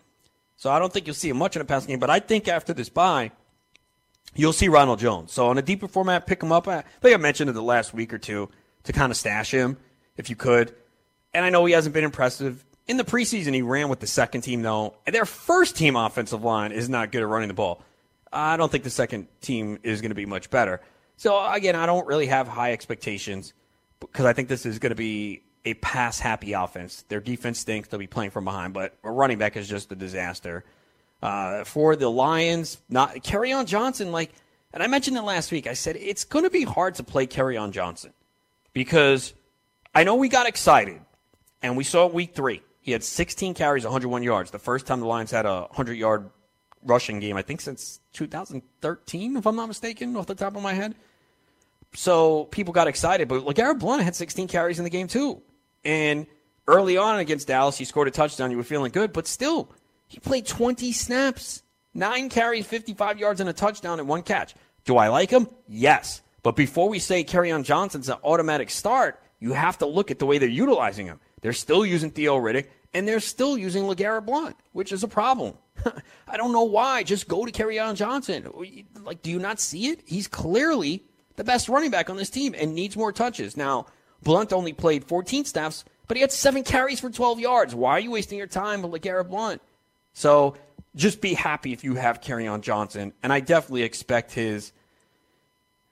So 0.55 0.71
I 0.71 0.79
don't 0.79 0.91
think 0.91 1.05
you'll 1.05 1.15
see 1.15 1.29
him 1.29 1.37
much 1.37 1.55
in 1.55 1.59
the 1.59 1.65
passing 1.65 1.89
game, 1.89 1.99
but 1.99 2.09
I 2.09 2.19
think 2.19 2.47
after 2.47 2.73
this 2.73 2.89
bye, 2.89 3.31
you'll 4.35 4.53
see 4.53 4.67
Ronald 4.67 4.99
Jones. 4.99 5.31
So 5.31 5.47
on 5.47 5.57
a 5.57 5.61
deeper 5.61 5.87
format, 5.87 6.27
pick 6.27 6.41
him 6.41 6.51
up. 6.51 6.67
I 6.67 6.83
think 7.01 7.13
I 7.13 7.17
mentioned 7.17 7.49
in 7.49 7.55
the 7.55 7.61
last 7.61 7.93
week 7.93 8.13
or 8.13 8.17
two 8.17 8.49
to 8.83 8.93
kind 8.93 9.11
of 9.11 9.17
stash 9.17 9.51
him 9.51 9.77
if 10.17 10.29
you 10.29 10.35
could. 10.35 10.75
And 11.33 11.45
I 11.45 11.49
know 11.49 11.65
he 11.65 11.73
hasn't 11.73 11.93
been 11.93 12.03
impressive. 12.03 12.63
In 12.87 12.97
the 12.97 13.03
preseason, 13.03 13.53
he 13.53 13.61
ran 13.61 13.89
with 13.89 13.99
the 13.99 14.07
second 14.07 14.41
team, 14.41 14.61
though. 14.61 14.95
And 15.05 15.13
their 15.13 15.25
first 15.25 15.75
team 15.75 15.95
offensive 15.95 16.43
line 16.43 16.71
is 16.71 16.89
not 16.89 17.11
good 17.11 17.21
at 17.21 17.27
running 17.27 17.49
the 17.49 17.53
ball. 17.53 17.83
I 18.31 18.57
don't 18.57 18.71
think 18.71 18.83
the 18.83 18.89
second 18.89 19.27
team 19.41 19.79
is 19.83 20.01
going 20.01 20.11
to 20.11 20.15
be 20.15 20.25
much 20.25 20.49
better. 20.49 20.81
So, 21.17 21.45
again, 21.51 21.75
I 21.75 21.85
don't 21.85 22.07
really 22.07 22.27
have 22.27 22.47
high 22.47 22.73
expectations 22.73 23.53
because 23.99 24.25
I 24.25 24.33
think 24.33 24.47
this 24.47 24.65
is 24.65 24.79
going 24.79 24.91
to 24.91 24.95
be 24.95 25.43
a 25.65 25.73
pass 25.75 26.19
happy 26.19 26.53
offense. 26.53 27.03
Their 27.09 27.19
defense 27.19 27.59
stinks. 27.59 27.89
They'll 27.89 27.99
be 27.99 28.07
playing 28.07 28.31
from 28.31 28.45
behind, 28.45 28.73
but 28.73 28.95
a 29.03 29.11
running 29.11 29.37
back 29.37 29.57
is 29.57 29.67
just 29.67 29.91
a 29.91 29.95
disaster. 29.95 30.63
Uh, 31.21 31.63
for 31.63 31.95
the 31.95 32.09
Lions, 32.09 32.79
not 32.89 33.15
Kerryon 33.15 33.65
Johnson, 33.65 34.11
like, 34.11 34.31
and 34.71 34.83
I 34.83 34.87
mentioned 34.87 35.17
it 35.17 35.23
last 35.23 35.51
week. 35.51 35.65
I 35.65 35.73
said 35.73 35.95
it's 35.95 36.23
going 36.23 36.43
to 36.43 36.51
be 36.51 36.63
hard 36.63 36.95
to 36.95 37.03
play 37.03 37.25
Kerryon 37.25 37.71
Johnson 37.71 38.13
because 38.73 39.33
I 39.95 40.03
know 40.03 40.15
we 40.15 40.29
got 40.29 40.45
excited 40.45 41.01
and 41.63 41.75
we 41.75 41.83
saw 41.83 42.05
week 42.05 42.35
three. 42.35 42.61
He 42.81 42.91
had 42.91 43.03
16 43.03 43.55
carries, 43.55 43.83
101 43.83 44.21
yards. 44.21 44.51
The 44.51 44.59
first 44.59 44.85
time 44.85 44.99
the 44.99 45.07
Lions 45.07 45.31
had 45.31 45.45
a 45.45 45.61
100 45.61 45.93
yard 45.95 46.29
rushing 46.83 47.19
game, 47.19 47.35
I 47.35 47.41
think 47.41 47.61
since 47.61 47.99
2013, 48.13 49.37
if 49.37 49.47
I'm 49.47 49.55
not 49.55 49.67
mistaken, 49.67 50.15
off 50.15 50.27
the 50.27 50.35
top 50.35 50.55
of 50.55 50.61
my 50.61 50.73
head. 50.73 50.95
So 51.93 52.45
people 52.45 52.73
got 52.73 52.87
excited, 52.87 53.27
but 53.27 53.43
LeGarrette 53.43 53.79
Blunt 53.79 54.03
had 54.03 54.15
16 54.15 54.47
carries 54.47 54.77
in 54.77 54.83
the 54.83 54.89
game 54.89 55.07
too. 55.07 55.41
And 55.83 56.27
early 56.67 56.97
on 56.97 57.19
against 57.19 57.47
Dallas, 57.47 57.77
he 57.77 57.85
scored 57.85 58.07
a 58.07 58.11
touchdown. 58.11 58.51
You 58.51 58.57
were 58.57 58.63
feeling 58.63 58.91
good, 58.91 59.13
but 59.13 59.25
still, 59.27 59.69
he 60.07 60.19
played 60.19 60.47
20 60.47 60.91
snaps, 60.91 61.63
nine 61.93 62.29
carries, 62.29 62.65
55 62.65 63.19
yards, 63.19 63.39
and 63.41 63.49
a 63.49 63.53
touchdown 63.53 63.99
and 63.99 64.07
one 64.07 64.23
catch. 64.23 64.55
Do 64.85 64.97
I 64.97 65.09
like 65.09 65.29
him? 65.29 65.47
Yes. 65.67 66.21
But 66.43 66.55
before 66.55 66.87
we 66.87 66.99
say 66.99 67.23
Kerryon 67.23 67.63
Johnson's 67.63 68.09
an 68.09 68.17
automatic 68.23 68.69
start, 68.69 69.21
you 69.39 69.53
have 69.53 69.77
to 69.79 69.85
look 69.85 70.11
at 70.11 70.19
the 70.19 70.25
way 70.25 70.37
they're 70.37 70.49
utilizing 70.49 71.05
him. 71.05 71.19
They're 71.41 71.53
still 71.53 71.85
using 71.85 72.09
Theo 72.09 72.37
Riddick, 72.37 72.67
and 72.93 73.07
they're 73.07 73.19
still 73.19 73.57
using 73.57 73.83
LeGarrette 73.83 74.25
Blunt, 74.25 74.55
which 74.71 74.91
is 74.91 75.03
a 75.03 75.07
problem. 75.07 75.55
I 76.27 76.37
don't 76.37 76.53
know 76.53 76.63
why. 76.63 77.03
Just 77.03 77.27
go 77.27 77.45
to 77.45 77.51
Kerryon 77.51 77.95
Johnson. 77.95 78.49
Like, 79.03 79.21
do 79.21 79.29
you 79.29 79.39
not 79.39 79.59
see 79.59 79.87
it? 79.87 80.01
He's 80.05 80.27
clearly 80.27 81.03
the 81.35 81.43
best 81.43 81.69
running 81.69 81.91
back 81.91 82.09
on 82.09 82.17
this 82.17 82.29
team 82.29 82.55
and 82.57 82.73
needs 82.73 82.97
more 82.97 83.11
touches. 83.11 83.57
Now, 83.57 83.87
Blunt 84.23 84.53
only 84.53 84.73
played 84.73 85.03
14 85.05 85.45
snaps, 85.45 85.85
but 86.07 86.17
he 86.17 86.21
had 86.21 86.31
seven 86.31 86.63
carries 86.63 86.99
for 86.99 87.09
12 87.09 87.39
yards. 87.39 87.75
Why 87.75 87.91
are 87.91 87.99
you 87.99 88.11
wasting 88.11 88.37
your 88.37 88.47
time 88.47 88.81
with 88.81 88.99
LeGarrette 88.99 89.29
Blunt? 89.29 89.61
So 90.17 90.55
just 90.95 91.21
be 91.21 91.35
happy 91.35 91.73
if 91.73 91.83
you 91.83 91.93
have 91.93 92.21
Kerryon 92.21 92.61
Johnson. 92.61 93.13
And 93.21 93.31
I 93.31 93.39
definitely 93.39 93.83
expect 93.83 94.31
his 94.31 94.73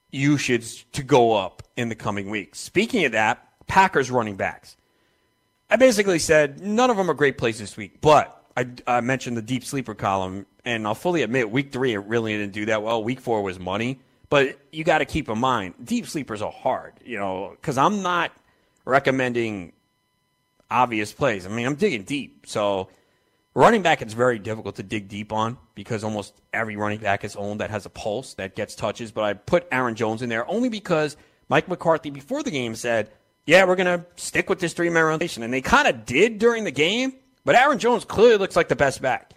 usage 0.09 0.89
to 0.93 1.03
go 1.03 1.33
up 1.33 1.61
in 1.77 1.89
the 1.89 1.95
coming 1.95 2.31
weeks. 2.31 2.59
Speaking 2.59 3.05
of 3.05 3.11
that, 3.11 3.47
Packers 3.67 4.09
running 4.09 4.35
backs. 4.35 4.77
I 5.69 5.75
basically 5.75 6.17
said 6.17 6.59
none 6.59 6.89
of 6.89 6.97
them 6.97 7.11
are 7.11 7.13
great 7.13 7.38
plays 7.38 7.59
this 7.59 7.77
week, 7.77 8.01
but 8.01 8.43
I, 8.57 8.67
I, 8.88 9.01
mentioned 9.01 9.38
the 9.38 9.43
deep 9.43 9.63
sleeper 9.63 9.93
column, 9.93 10.47
and 10.63 10.88
I'll 10.88 10.95
fully 10.95 11.21
admit 11.21 11.51
week 11.51 11.71
three 11.71 11.93
it 11.93 11.99
really 11.99 12.35
didn't 12.35 12.53
do 12.53 12.65
that 12.65 12.81
well. 12.81 13.03
Week 13.03 13.19
four 13.19 13.43
was 13.43 13.59
money, 13.59 13.99
but 14.29 14.57
you 14.71 14.83
got 14.83 14.99
to 14.99 15.05
keep 15.05 15.29
in 15.29 15.38
mind 15.38 15.75
deep 15.83 16.07
sleepers 16.07 16.41
are 16.41 16.51
hard, 16.51 16.93
you 17.05 17.19
know, 17.19 17.55
because 17.61 17.77
I'm 17.77 18.01
not 18.01 18.31
recommending 18.85 19.73
obvious 20.71 21.13
plays. 21.13 21.45
I 21.45 21.49
mean, 21.49 21.67
I'm 21.67 21.75
digging 21.75 22.03
deep, 22.03 22.45
so 22.47 22.89
running 23.55 23.81
back 23.81 24.01
it's 24.01 24.13
very 24.13 24.37
difficult 24.37 24.75
to 24.75 24.83
dig 24.83 25.07
deep 25.07 25.33
on 25.33 25.57
because 25.73 26.03
almost 26.03 26.33
every 26.53 26.75
running 26.75 26.99
back 26.99 27.23
is 27.23 27.35
owned 27.35 27.61
that 27.61 27.71
has 27.71 27.85
a 27.85 27.89
pulse 27.89 28.35
that 28.35 28.55
gets 28.55 28.75
touches. 28.75 29.11
But 29.11 29.23
I 29.23 29.33
put 29.33 29.67
Aaron 29.71 29.95
Jones 29.95 30.21
in 30.21 30.29
there 30.29 30.47
only 30.49 30.69
because 30.69 31.17
Mike 31.49 31.67
McCarthy 31.67 32.09
before 32.09 32.43
the 32.43 32.51
game 32.51 32.75
said 32.75 33.09
yeah, 33.45 33.65
we're 33.65 33.75
going 33.75 33.99
to 33.99 34.05
stick 34.15 34.49
with 34.49 34.59
this 34.59 34.73
three 34.73 34.89
man 34.89 35.05
rotation. 35.05 35.43
And 35.43 35.53
they 35.53 35.61
kind 35.61 35.87
of 35.87 36.05
did 36.05 36.39
during 36.39 36.63
the 36.63 36.71
game, 36.71 37.13
but 37.43 37.55
Aaron 37.55 37.79
Jones 37.79 38.05
clearly 38.05 38.37
looks 38.37 38.55
like 38.55 38.67
the 38.67 38.75
best 38.75 39.01
back. 39.01 39.33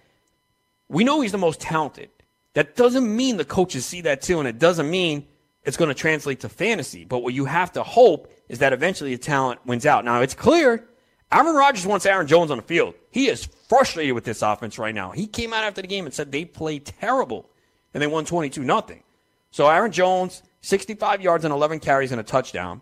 We 0.88 1.04
know 1.04 1.20
he's 1.20 1.33
the 1.33 1.38
most 1.38 1.61
talented. 1.61 2.11
That 2.54 2.74
doesn't 2.74 3.14
mean 3.14 3.37
the 3.37 3.44
coaches 3.44 3.85
see 3.85 4.00
that 4.02 4.22
too, 4.22 4.38
and 4.38 4.48
it 4.48 4.59
doesn't 4.59 4.90
mean 4.90 5.26
it's 5.62 5.76
going 5.76 5.88
to 5.88 5.94
translate 5.94 6.40
to 6.40 6.48
fantasy. 6.48 7.04
But 7.04 7.18
what 7.18 7.35
you 7.35 7.44
have 7.44 7.72
to 7.72 7.83
hope 7.83 8.33
is 8.48 8.61
that 8.61 8.72
eventually 8.72 9.14
the 9.14 9.22
talent 9.22 9.64
wins 9.66 9.85
out. 9.85 10.04
Now, 10.04 10.22
it's 10.22 10.35
clear 10.35 10.88
Aaron 11.31 11.55
Rodgers 11.55 11.87
wants 11.87 12.07
Aaron 12.07 12.27
Jones 12.27 12.51
on 12.51 12.57
the 12.57 12.62
field. 12.62 12.95
He 13.11 13.29
is 13.29 13.49
frustrated 13.69 14.14
with 14.14 14.25
this 14.25 14.43
offense 14.43 14.79
right 14.79 14.95
now. 14.95 15.11
He 15.11 15.27
came 15.27 15.53
out 15.53 15.64
after 15.64 15.83
the 15.83 15.88
game 15.88 16.07
and 16.07 16.14
said 16.14 16.33
they 16.33 16.45
played 16.45 16.87
terrible, 16.87 17.49
and 17.93 18.03
they 18.03 18.07
won 18.07 18.25
22 18.25 18.62
nothing. 18.62 19.03
So 19.51 19.69
Aaron 19.69 19.93
Jones, 19.93 20.43
65 20.62 21.21
yards 21.21 21.45
and 21.45 21.53
11 21.53 21.81
carries 21.81 22.12
and 22.12 22.21
a 22.21 22.25
touchdown. 22.25 22.81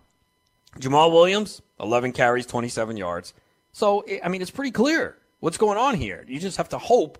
Jamaal 0.79 1.13
Williams, 1.13 1.63
11 1.81 2.13
carries, 2.13 2.47
27 2.47 2.97
yards. 2.97 3.35
So, 3.73 4.05
I 4.23 4.29
mean, 4.29 4.43
it's 4.43 4.51
pretty 4.51 4.71
clear 4.71 5.17
what's 5.41 5.59
going 5.59 5.79
on 5.79 5.95
here. 5.95 6.25
You 6.29 6.39
just 6.39 6.57
have 6.59 6.69
to 6.71 6.79
hope 6.79 7.19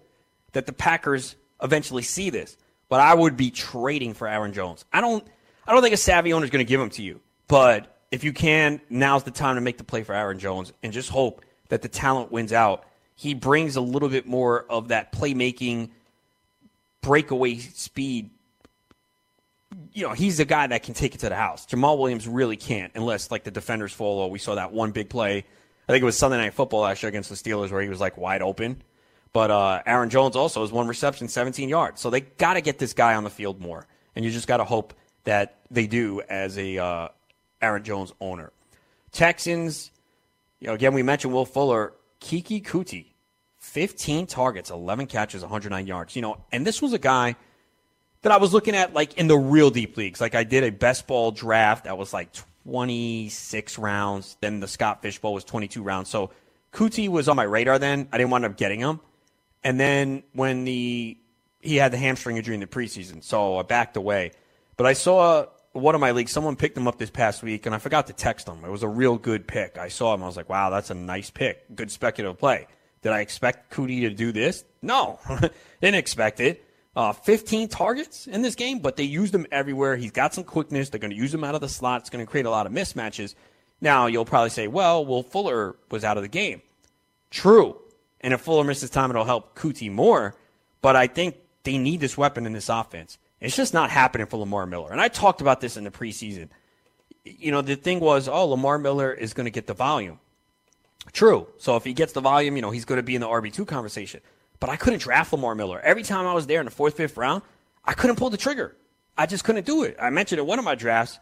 that 0.53 0.67
the 0.67 0.73
Packers 0.73 1.37
eventually 1.63 2.03
see 2.03 2.31
this. 2.31 2.57
But 2.89 3.01
I 3.01 3.15
would 3.15 3.37
be 3.37 3.51
trading 3.51 4.15
for 4.15 4.29
Aaron 4.29 4.53
Jones. 4.53 4.85
I 4.93 5.01
don't 5.01 5.27
I 5.67 5.73
don't 5.73 5.83
think 5.83 5.95
a 5.95 5.99
savvy 5.99 6.33
owner 6.33 6.45
is 6.45 6.51
going 6.51 6.65
to 6.65 6.69
give 6.69 6.81
him 6.81 6.91
to 6.91 7.03
you. 7.03 7.21
But 7.49 7.96
if 8.11 8.25
you 8.25 8.33
can, 8.33 8.81
now's 8.89 9.25
the 9.25 9.31
time 9.31 9.57
to 9.57 9.61
make 9.61 9.79
the 9.79 9.85
play 9.85 10.03
for 10.03 10.15
Aaron 10.15 10.39
Jones 10.39 10.73
and 10.83 10.93
just 10.93 11.11
hope 11.11 11.45
that 11.69 11.83
the 11.83 11.89
talent 11.89 12.31
wins 12.31 12.53
out. 12.53 12.85
He 13.15 13.35
brings 13.35 13.77
a 13.77 13.81
little 13.81 14.09
bit 14.09 14.27
more 14.27 14.65
of 14.71 14.89
that 14.89 15.13
playmaking 15.13 15.91
breakaway 17.01 17.59
speed 17.59 18.31
you 19.93 20.07
know, 20.07 20.13
he's 20.13 20.41
a 20.41 20.45
guy 20.45 20.67
that 20.67 20.83
can 20.83 20.95
take 20.95 21.15
it 21.15 21.19
to 21.19 21.29
the 21.29 21.35
house. 21.37 21.67
Jamaal 21.67 21.99
Williams 21.99 22.29
really 22.29 22.57
can't 22.57 22.93
unless 22.95 23.31
like 23.31 23.45
the 23.45 23.51
defenders 23.51 23.93
follow. 23.93 24.27
We 24.27 24.39
saw 24.39 24.55
that 24.55 24.73
one 24.73 24.91
big 24.91 25.09
play. 25.09 25.39
I 25.89 25.93
think 25.93 26.03
it 26.03 26.05
was 26.05 26.19
Sunday 26.19 26.37
Night 26.37 26.55
Football 26.55 26.85
actually 26.85 27.11
against 27.11 27.31
the 27.31 27.37
Steelers 27.37 27.71
where 27.71 27.83
he 27.83 27.89
was 27.89 28.01
like 28.01 28.17
wide 28.17 28.43
open. 28.43 28.83
But 29.33 29.51
uh, 29.51 29.83
Aaron 29.87 30.09
Jones 30.09 30.35
also 30.35 30.61
has 30.63 30.73
one 30.73 30.89
reception, 30.89 31.29
17 31.29 31.69
yards. 31.69 32.01
So 32.01 32.11
they 32.11 32.21
got 32.21 32.55
to 32.55 32.61
get 32.61 32.79
this 32.79 32.95
guy 32.95 33.15
on 33.15 33.25
the 33.25 33.31
field 33.31 33.61
more, 33.61 33.87
and 34.15 34.25
you 34.25 34.31
just 34.31 34.49
got 34.49 34.59
to 34.59 34.65
hope 34.65 34.95
that 35.25 35.59
they 35.71 35.87
do 35.87 36.23
as 36.29 36.57
a 36.59 36.79
uh, 36.79 37.09
Aaron 37.61 37.83
Jones 37.83 38.13
owner. 38.21 38.53
Texans, 39.13 39.91
you 40.61 40.69
know, 40.69 40.75
again 40.75 40.95
we 40.95 41.03
mentioned 41.03 41.33
Will 41.33 41.47
Fuller, 41.47 41.95
Keke 42.21 42.63
Coutee, 42.65 43.07
15 43.59 44.27
targets, 44.27 44.71
11 44.71 45.07
catches, 45.07 45.43
109 45.43 45.87
yards. 45.87 46.17
You 46.17 46.23
know, 46.23 46.45
and 46.53 46.67
this 46.67 46.81
was 46.81 46.93
a 46.93 46.99
guy 46.99 47.37
that 48.23 48.33
I 48.33 48.39
was 48.39 48.53
looking 48.53 48.75
at 48.75 48.95
like 48.95 49.15
in 49.15 49.29
the 49.29 49.37
real 49.37 49.71
deep 49.71 49.97
leagues. 49.97 50.21
Like 50.21 50.35
I 50.35 50.45
did 50.45 50.65
a 50.65 50.71
best 50.71 51.07
ball 51.07 51.31
draft 51.31 51.85
that 51.85 51.97
was 51.97 52.13
like 52.13 52.31
26 52.65 53.79
rounds. 53.79 54.37
Then 54.41 54.61
the 54.61 54.69
Scott 54.69 55.03
Fish 55.03 55.19
Bowl 55.19 55.35
was 55.35 55.45
22 55.45 55.83
rounds. 55.83 56.09
So 56.09 56.31
Coutee 56.73 57.09
was 57.09 57.29
on 57.29 57.37
my 57.37 57.45
radar 57.45 57.79
then. 57.79 58.09
I 58.13 58.19
didn't 58.19 58.31
wind 58.31 58.45
up 58.45 58.57
getting 58.57 58.81
him. 58.81 59.01
And 59.63 59.81
then 59.81 60.23
when 60.33 60.65
the 60.65 61.17
he 61.61 61.77
had 61.77 61.93
the 61.93 61.99
hamstring 61.99 62.37
injury 62.37 62.55
in 62.55 62.61
the 62.61 62.67
preseason, 62.67 63.23
so 63.25 63.59
I 63.59 63.63
backed 63.63 63.97
away. 63.97 64.33
But 64.77 64.87
I 64.87 64.93
saw 64.93 65.47
one 65.77 65.95
of 65.95 66.01
my 66.01 66.13
leagues, 66.13 66.33
someone 66.33 66.57
picked 66.57 66.77
him 66.77 66.89
up 66.89 66.99
this 66.99 67.11
past 67.11 67.43
week, 67.43 67.67
and 67.67 67.75
I 67.75 67.79
forgot 67.79 68.09
to 68.09 68.13
text 68.13 68.49
him. 68.49 68.65
It 68.65 68.71
was 68.71 68.83
a 68.83 68.89
real 68.89 69.19
good 69.19 69.47
pick. 69.47 69.79
I 69.79 69.89
saw 69.89 70.15
him. 70.15 70.23
I 70.23 70.27
was 70.27 70.37
like, 70.37 70.49
wow, 70.49 70.71
that's 70.71 70.91
a 70.91 70.95
nice 70.95 71.31
pick. 71.31 71.75
Good 71.75 71.91
speculative 71.91 72.39
play. 72.39 72.67
Did 73.03 73.13
I 73.13 73.21
expect 73.21 73.73
Coutee 73.73 74.01
to 74.03 74.11
do 74.11 74.33
this? 74.33 74.65
No, 74.83 75.19
didn't 75.81 75.97
expect 75.97 76.41
it 76.41 76.67
uh, 76.97 77.13
15 77.13 77.69
targets 77.69 78.27
in 78.27 78.41
this 78.41 78.55
game, 78.55 78.79
but 78.79 78.97
they 78.97 79.05
used 79.05 79.35
him 79.35 79.47
everywhere. 79.53 79.97
He's 79.97 80.11
got 80.11 80.33
some 80.33 80.45
quickness. 80.45 80.89
They're 80.89 80.99
going 80.99 81.11
to 81.11 81.17
use 81.17 81.33
him 81.33 81.45
out 81.45 81.55
of 81.55 81.61
the 81.61 81.69
slot. 81.69 82.01
It's 82.01 82.11
going 82.11 82.25
to 82.25 82.31
create 82.31 82.47
a 82.47 82.51
lot 82.51 82.67
of 82.67 82.73
mismatches. 82.73 83.35
Now, 83.83 84.07
you'll 84.07 84.25
probably 84.25 84.49
say, 84.49 84.67
well, 84.67 85.05
Will 85.05 85.23
Fuller 85.23 85.77
was 85.91 86.03
out 86.05 86.17
of 86.17 86.23
the 86.23 86.29
game. 86.29 86.63
True. 87.31 87.79
And 88.23 88.33
if 88.33 88.41
Fuller 88.41 88.65
misses 88.65 88.89
time, 88.89 89.11
it'll 89.11 89.27
help 89.27 89.55
Coutee 89.55 89.93
more. 89.93 90.35
But 90.81 90.97
I 90.97 91.07
think 91.07 91.37
they 91.65 91.77
need 91.77 92.01
this 92.01 92.17
weapon 92.17 92.47
in 92.47 92.55
this 92.55 92.71
offense. 92.71 93.19
It's 93.41 93.57
just 93.57 93.75
not 93.75 93.91
happening 93.91 94.27
for 94.27 94.39
Lamar 94.39 94.67
Miller. 94.67 94.91
And 94.91 95.01
I 95.01 95.09
talked 95.09 95.41
about 95.41 95.61
this 95.61 95.77
in 95.77 95.85
the 95.85 95.91
preseason. 95.91 96.49
You 97.25 97.53
know, 97.53 97.61
the 97.61 97.77
thing 97.77 98.01
was, 98.01 98.29
oh, 98.29 98.47
Lamar 98.47 98.79
Miller 98.79 99.13
is 99.13 99.35
going 99.35 99.45
to 99.45 99.51
get 99.51 99.67
the 99.67 99.75
volume. 99.75 100.21
True. 101.13 101.47
So 101.59 101.77
if 101.77 101.85
he 101.85 101.93
gets 101.93 102.13
the 102.13 102.21
volume, 102.21 102.57
you 102.57 102.63
know, 102.63 102.71
he's 102.71 102.85
going 102.85 102.99
to 102.99 103.03
be 103.03 103.15
in 103.15 103.21
the 103.21 103.27
RB2 103.27 103.67
conversation 103.67 104.21
but 104.61 104.71
I 104.71 104.77
couldn't 104.77 105.01
draft 105.01 105.33
Lamar 105.33 105.55
Miller. 105.55 105.81
Every 105.81 106.03
time 106.03 106.27
I 106.27 106.35
was 106.35 106.47
there 106.47 106.61
in 106.61 106.65
the 106.65 106.71
fourth, 106.71 106.97
fifth 106.97 107.17
round, 107.17 107.43
I 107.85 107.93
couldn't 107.93 108.17
pull 108.17 108.31
the 108.31 108.37
trigger. 108.37 108.77
I 109.17 109.27
just 109.27 109.45
couldn't 109.45 109.67
do 109.67 109.85
it. 109.85 109.97
I 110.01 110.11
mentioned 110.11 110.41
in 110.41 110.47
one 110.47 110.59
of 110.59 110.65
my 110.65 110.75
drafts 110.75 111.19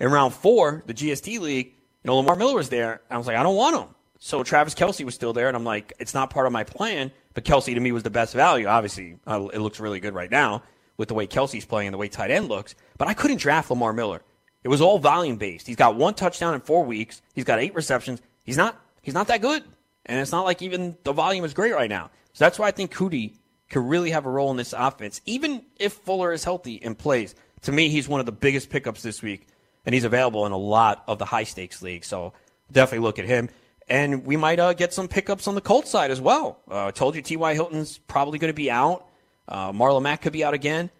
in 0.00 0.10
round 0.10 0.34
four, 0.34 0.82
the 0.86 0.94
GST 0.94 1.40
league, 1.40 1.66
you 1.66 2.08
know, 2.08 2.16
Lamar 2.16 2.36
Miller 2.36 2.54
was 2.54 2.68
there. 2.68 3.02
I 3.10 3.18
was 3.18 3.26
like, 3.26 3.36
I 3.36 3.42
don't 3.42 3.56
want 3.56 3.76
him. 3.76 3.94
So 4.18 4.42
Travis 4.42 4.74
Kelce 4.74 5.04
was 5.04 5.14
still 5.14 5.32
there, 5.32 5.48
and 5.48 5.56
I'm 5.56 5.64
like, 5.64 5.92
it's 5.98 6.14
not 6.14 6.30
part 6.30 6.46
of 6.46 6.52
my 6.52 6.64
plan. 6.64 7.10
But 7.34 7.44
Kelce 7.44 7.74
to 7.74 7.80
me 7.80 7.92
was 7.92 8.02
the 8.02 8.10
best 8.10 8.32
value. 8.32 8.66
Obviously, 8.66 9.18
uh, 9.26 9.48
it 9.52 9.58
looks 9.58 9.80
really 9.80 10.00
good 10.00 10.14
right 10.14 10.30
now 10.30 10.62
with 10.96 11.08
the 11.08 11.14
way 11.14 11.26
Kelce's 11.26 11.64
playing 11.64 11.88
and 11.88 11.94
the 11.94 11.98
way 11.98 12.08
tight 12.08 12.30
end 12.30 12.48
looks, 12.48 12.74
but 12.98 13.08
I 13.08 13.14
couldn't 13.14 13.38
draft 13.38 13.70
Lamar 13.70 13.92
Miller. 13.92 14.22
It 14.62 14.68
was 14.68 14.80
all 14.80 14.98
volume 14.98 15.36
based. 15.36 15.66
He's 15.66 15.76
got 15.76 15.96
one 15.96 16.14
touchdown 16.14 16.54
in 16.54 16.60
four 16.60 16.84
weeks. 16.84 17.20
He's 17.34 17.44
got 17.44 17.58
eight 17.58 17.74
receptions. 17.74 18.22
He's 18.44 18.56
not 18.56 18.80
he's 19.02 19.14
not 19.14 19.28
that 19.28 19.42
good. 19.42 19.62
And 20.06 20.20
it's 20.20 20.32
not 20.32 20.44
like 20.44 20.62
even 20.62 20.96
the 21.04 21.12
volume 21.12 21.44
is 21.44 21.54
great 21.54 21.74
right 21.74 21.88
now. 21.88 22.10
So 22.32 22.44
that's 22.44 22.58
why 22.58 22.68
I 22.68 22.70
think 22.70 22.92
Coutee 22.92 23.34
could 23.70 23.84
really 23.84 24.10
have 24.10 24.26
a 24.26 24.30
role 24.30 24.50
in 24.50 24.56
this 24.56 24.74
offense, 24.76 25.20
even 25.26 25.64
if 25.78 25.92
Fuller 25.92 26.32
is 26.32 26.44
healthy 26.44 26.82
and 26.82 26.98
plays. 26.98 27.34
To 27.62 27.72
me, 27.72 27.88
he's 27.88 28.08
one 28.08 28.20
of 28.20 28.26
the 28.26 28.32
biggest 28.32 28.68
pickups 28.68 29.02
this 29.02 29.22
week, 29.22 29.46
and 29.86 29.94
he's 29.94 30.04
available 30.04 30.44
in 30.44 30.52
a 30.52 30.58
lot 30.58 31.04
of 31.06 31.18
the 31.18 31.24
high 31.24 31.44
stakes 31.44 31.80
leagues. 31.80 32.06
So 32.06 32.34
definitely 32.70 33.04
look 33.04 33.18
at 33.18 33.24
him. 33.24 33.48
And 33.88 34.24
we 34.24 34.36
might 34.36 34.58
uh, 34.58 34.72
get 34.72 34.92
some 34.92 35.08
pickups 35.08 35.46
on 35.46 35.54
the 35.54 35.60
Colts 35.60 35.90
side 35.90 36.10
as 36.10 36.20
well. 36.20 36.60
Uh, 36.70 36.86
I 36.86 36.90
told 36.90 37.14
you 37.14 37.22
T.Y. 37.22 37.54
Hilton's 37.54 37.98
probably 37.98 38.38
going 38.38 38.52
to 38.52 38.56
be 38.56 38.70
out. 38.70 39.06
Uh, 39.48 39.72
Marlon 39.72 40.02
Mack 40.02 40.22
could 40.22 40.32
be 40.32 40.44
out 40.44 40.54
again. 40.54 40.90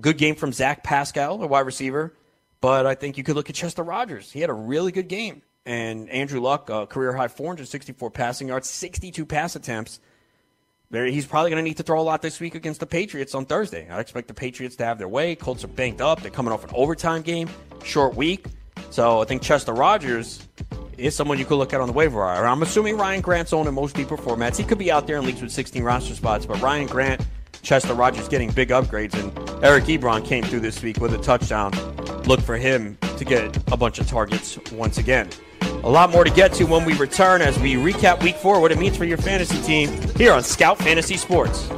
Good 0.00 0.18
game 0.18 0.34
from 0.34 0.52
Zach 0.52 0.82
Pascal, 0.82 1.42
a 1.42 1.46
wide 1.46 1.66
receiver. 1.66 2.14
But 2.60 2.86
I 2.86 2.94
think 2.94 3.18
you 3.18 3.24
could 3.24 3.36
look 3.36 3.50
at 3.50 3.56
Chester 3.56 3.82
Rogers. 3.82 4.32
He 4.32 4.40
had 4.40 4.50
a 4.50 4.54
really 4.54 4.92
good 4.92 5.08
game. 5.08 5.42
And 5.66 6.08
Andrew 6.10 6.40
Luck, 6.40 6.70
uh, 6.70 6.86
career 6.86 7.12
high 7.12 7.28
464 7.28 8.10
passing 8.10 8.48
yards, 8.48 8.70
62 8.70 9.26
pass 9.26 9.56
attempts. 9.56 10.00
He's 10.92 11.26
probably 11.26 11.50
going 11.50 11.62
to 11.62 11.68
need 11.68 11.78
to 11.78 11.82
throw 11.82 12.00
a 12.00 12.02
lot 12.02 12.22
this 12.22 12.38
week 12.38 12.54
against 12.54 12.78
the 12.78 12.86
Patriots 12.86 13.34
on 13.34 13.44
Thursday. 13.44 13.88
I 13.90 13.98
expect 13.98 14.28
the 14.28 14.34
Patriots 14.34 14.76
to 14.76 14.84
have 14.84 14.98
their 14.98 15.08
way. 15.08 15.34
Colts 15.34 15.64
are 15.64 15.68
banked 15.68 16.00
up. 16.00 16.22
They're 16.22 16.30
coming 16.30 16.52
off 16.52 16.62
an 16.62 16.70
overtime 16.72 17.22
game, 17.22 17.50
short 17.84 18.14
week. 18.14 18.46
So 18.90 19.20
I 19.20 19.24
think 19.24 19.42
Chester 19.42 19.72
Rogers 19.72 20.46
is 20.96 21.14
someone 21.14 21.38
you 21.38 21.44
could 21.44 21.56
look 21.56 21.74
at 21.74 21.80
on 21.80 21.88
the 21.88 21.92
waiver 21.92 22.20
wire. 22.20 22.46
I'm 22.46 22.62
assuming 22.62 22.96
Ryan 22.96 23.20
Grant's 23.20 23.52
owned 23.52 23.68
in 23.68 23.74
most 23.74 23.96
deeper 23.96 24.16
formats. 24.16 24.56
He 24.56 24.64
could 24.64 24.78
be 24.78 24.90
out 24.92 25.08
there 25.08 25.16
in 25.16 25.26
leagues 25.26 25.42
with 25.42 25.50
16 25.50 25.82
roster 25.82 26.14
spots, 26.14 26.46
but 26.46 26.60
Ryan 26.62 26.86
Grant, 26.86 27.20
Chester 27.66 27.94
Rogers 27.94 28.28
getting 28.28 28.52
big 28.52 28.68
upgrades, 28.68 29.14
and 29.14 29.36
Eric 29.64 29.86
Ebron 29.86 30.24
came 30.24 30.44
through 30.44 30.60
this 30.60 30.80
week 30.84 31.00
with 31.00 31.12
a 31.14 31.18
touchdown. 31.18 31.72
Look 32.22 32.40
for 32.40 32.56
him 32.56 32.96
to 33.16 33.24
get 33.24 33.56
a 33.72 33.76
bunch 33.76 33.98
of 33.98 34.06
targets 34.06 34.56
once 34.70 34.98
again. 34.98 35.28
A 35.82 35.90
lot 35.90 36.10
more 36.10 36.22
to 36.22 36.30
get 36.30 36.52
to 36.54 36.64
when 36.64 36.84
we 36.84 36.94
return 36.94 37.42
as 37.42 37.58
we 37.58 37.74
recap 37.74 38.22
week 38.22 38.36
four, 38.36 38.60
what 38.60 38.70
it 38.70 38.78
means 38.78 38.96
for 38.96 39.04
your 39.04 39.18
fantasy 39.18 39.60
team 39.62 39.90
here 40.16 40.32
on 40.32 40.44
Scout 40.44 40.78
Fantasy 40.78 41.16
Sports. 41.16 41.68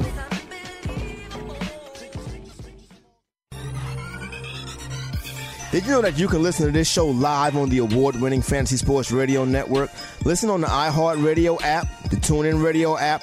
Did 5.70 5.84
you 5.84 5.92
know 5.92 6.02
that 6.02 6.18
you 6.18 6.28
can 6.28 6.42
listen 6.42 6.66
to 6.66 6.72
this 6.72 6.90
show 6.90 7.06
live 7.06 7.56
on 7.56 7.70
the 7.70 7.78
award 7.78 8.20
winning 8.20 8.42
Fantasy 8.42 8.76
Sports 8.76 9.10
Radio 9.10 9.46
Network? 9.46 9.90
Listen 10.24 10.50
on 10.50 10.60
the 10.60 10.66
iHeartRadio 10.66 11.62
app, 11.62 11.86
the 12.10 12.16
TuneIn 12.16 12.62
Radio 12.62 12.98
app, 12.98 13.22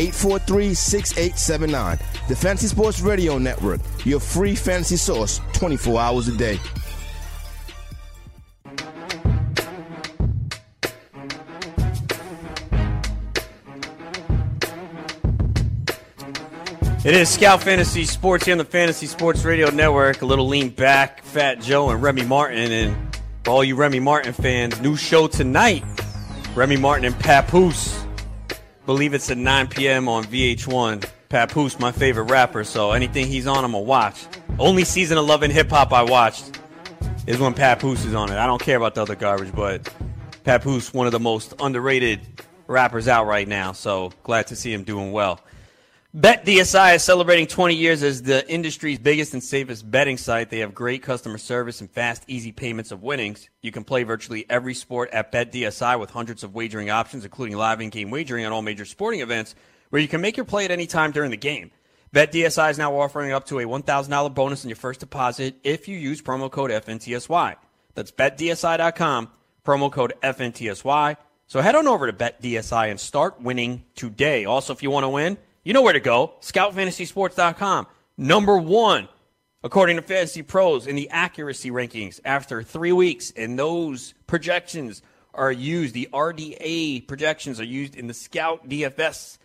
843 0.00 0.72
6879. 0.72 1.98
The 2.28 2.34
Fantasy 2.34 2.68
Sports 2.68 3.02
Radio 3.02 3.36
Network, 3.36 3.80
your 4.06 4.18
free 4.18 4.54
fantasy 4.54 4.96
source 4.96 5.42
24 5.52 6.00
hours 6.00 6.28
a 6.28 6.36
day. 6.38 6.58
It 17.02 17.14
is 17.14 17.28
Scout 17.28 17.62
Fantasy 17.62 18.04
Sports 18.04 18.46
here 18.46 18.52
on 18.52 18.58
the 18.58 18.64
Fantasy 18.64 19.06
Sports 19.06 19.44
Radio 19.44 19.68
Network. 19.68 20.22
A 20.22 20.26
little 20.26 20.48
lean 20.48 20.70
back, 20.70 21.22
Fat 21.22 21.60
Joe 21.60 21.90
and 21.90 22.02
Remy 22.02 22.24
Martin. 22.24 22.72
And 22.72 23.16
for 23.44 23.50
all 23.50 23.64
you 23.64 23.76
Remy 23.76 24.00
Martin 24.00 24.32
fans, 24.32 24.80
new 24.80 24.96
show 24.96 25.26
tonight. 25.26 25.84
Remy 26.54 26.76
Martin 26.78 27.04
and 27.04 27.18
Papoose. 27.18 27.99
Believe 28.90 29.14
it's 29.14 29.30
at 29.30 29.38
9 29.38 29.68
p.m. 29.68 30.08
on 30.08 30.24
VH1. 30.24 31.08
Papoose, 31.28 31.78
my 31.78 31.92
favorite 31.92 32.24
rapper, 32.24 32.64
so 32.64 32.90
anything 32.90 33.28
he's 33.28 33.46
on, 33.46 33.64
I'm 33.64 33.70
gonna 33.70 33.84
watch. 33.84 34.26
Only 34.58 34.82
season 34.82 35.16
of 35.16 35.26
Love 35.26 35.44
and 35.44 35.52
Hip 35.52 35.70
Hop 35.70 35.92
I 35.92 36.02
watched 36.02 36.58
is 37.24 37.38
when 37.38 37.54
Papoose 37.54 38.04
is 38.04 38.14
on 38.14 38.32
it. 38.32 38.36
I 38.36 38.48
don't 38.48 38.60
care 38.60 38.76
about 38.76 38.96
the 38.96 39.02
other 39.02 39.14
garbage, 39.14 39.54
but 39.54 39.88
Papoose, 40.42 40.92
one 40.92 41.06
of 41.06 41.12
the 41.12 41.20
most 41.20 41.54
underrated 41.60 42.18
rappers 42.66 43.06
out 43.06 43.28
right 43.28 43.46
now, 43.46 43.70
so 43.70 44.10
glad 44.24 44.48
to 44.48 44.56
see 44.56 44.72
him 44.72 44.82
doing 44.82 45.12
well. 45.12 45.38
BetDSI 46.16 46.96
is 46.96 47.04
celebrating 47.04 47.46
20 47.46 47.76
years 47.76 48.02
as 48.02 48.24
the 48.24 48.44
industry's 48.50 48.98
biggest 48.98 49.32
and 49.32 49.40
safest 49.40 49.88
betting 49.88 50.16
site. 50.16 50.50
They 50.50 50.58
have 50.58 50.74
great 50.74 51.04
customer 51.04 51.38
service 51.38 51.80
and 51.80 51.88
fast, 51.88 52.24
easy 52.26 52.50
payments 52.50 52.90
of 52.90 53.04
winnings. 53.04 53.48
You 53.62 53.70
can 53.70 53.84
play 53.84 54.02
virtually 54.02 54.44
every 54.50 54.74
sport 54.74 55.10
at 55.12 55.30
BetDSI 55.30 56.00
with 56.00 56.10
hundreds 56.10 56.42
of 56.42 56.52
wagering 56.52 56.90
options, 56.90 57.24
including 57.24 57.56
live 57.56 57.80
in-game 57.80 58.10
wagering 58.10 58.44
on 58.44 58.50
all 58.50 58.60
major 58.60 58.84
sporting 58.84 59.20
events, 59.20 59.54
where 59.90 60.02
you 60.02 60.08
can 60.08 60.20
make 60.20 60.36
your 60.36 60.44
play 60.44 60.64
at 60.64 60.72
any 60.72 60.88
time 60.88 61.12
during 61.12 61.30
the 61.30 61.36
game. 61.36 61.70
BetDSI 62.12 62.72
is 62.72 62.78
now 62.78 62.92
offering 62.96 63.30
up 63.30 63.46
to 63.46 63.60
a 63.60 63.64
$1,000 63.64 64.34
bonus 64.34 64.64
on 64.64 64.68
your 64.68 64.74
first 64.74 64.98
deposit 64.98 65.60
if 65.62 65.86
you 65.86 65.96
use 65.96 66.20
promo 66.20 66.50
code 66.50 66.72
FNTSY. 66.72 67.54
That's 67.94 68.10
BetDSI.com, 68.10 69.28
promo 69.64 69.92
code 69.92 70.14
FNTSY. 70.24 71.16
So 71.46 71.60
head 71.60 71.76
on 71.76 71.86
over 71.86 72.10
to 72.10 72.12
BetDSI 72.12 72.90
and 72.90 72.98
start 72.98 73.40
winning 73.40 73.84
today. 73.94 74.44
Also, 74.44 74.72
if 74.72 74.82
you 74.82 74.90
want 74.90 75.04
to 75.04 75.08
win, 75.08 75.38
you 75.64 75.72
know 75.72 75.82
where 75.82 75.92
to 75.92 76.00
go. 76.00 76.34
ScoutFantasySports.com. 76.40 77.86
Number 78.16 78.56
one, 78.56 79.08
according 79.62 79.96
to 79.96 80.02
Fantasy 80.02 80.42
Pros, 80.42 80.86
in 80.86 80.96
the 80.96 81.08
accuracy 81.10 81.70
rankings 81.70 82.20
after 82.24 82.62
three 82.62 82.92
weeks. 82.92 83.32
And 83.36 83.58
those 83.58 84.14
projections 84.26 85.02
are 85.34 85.52
used, 85.52 85.94
the 85.94 86.08
RDA 86.12 87.06
projections 87.06 87.60
are 87.60 87.64
used 87.64 87.94
in 87.94 88.06
the 88.06 88.14
Scout 88.14 88.68
DFS 88.68 89.38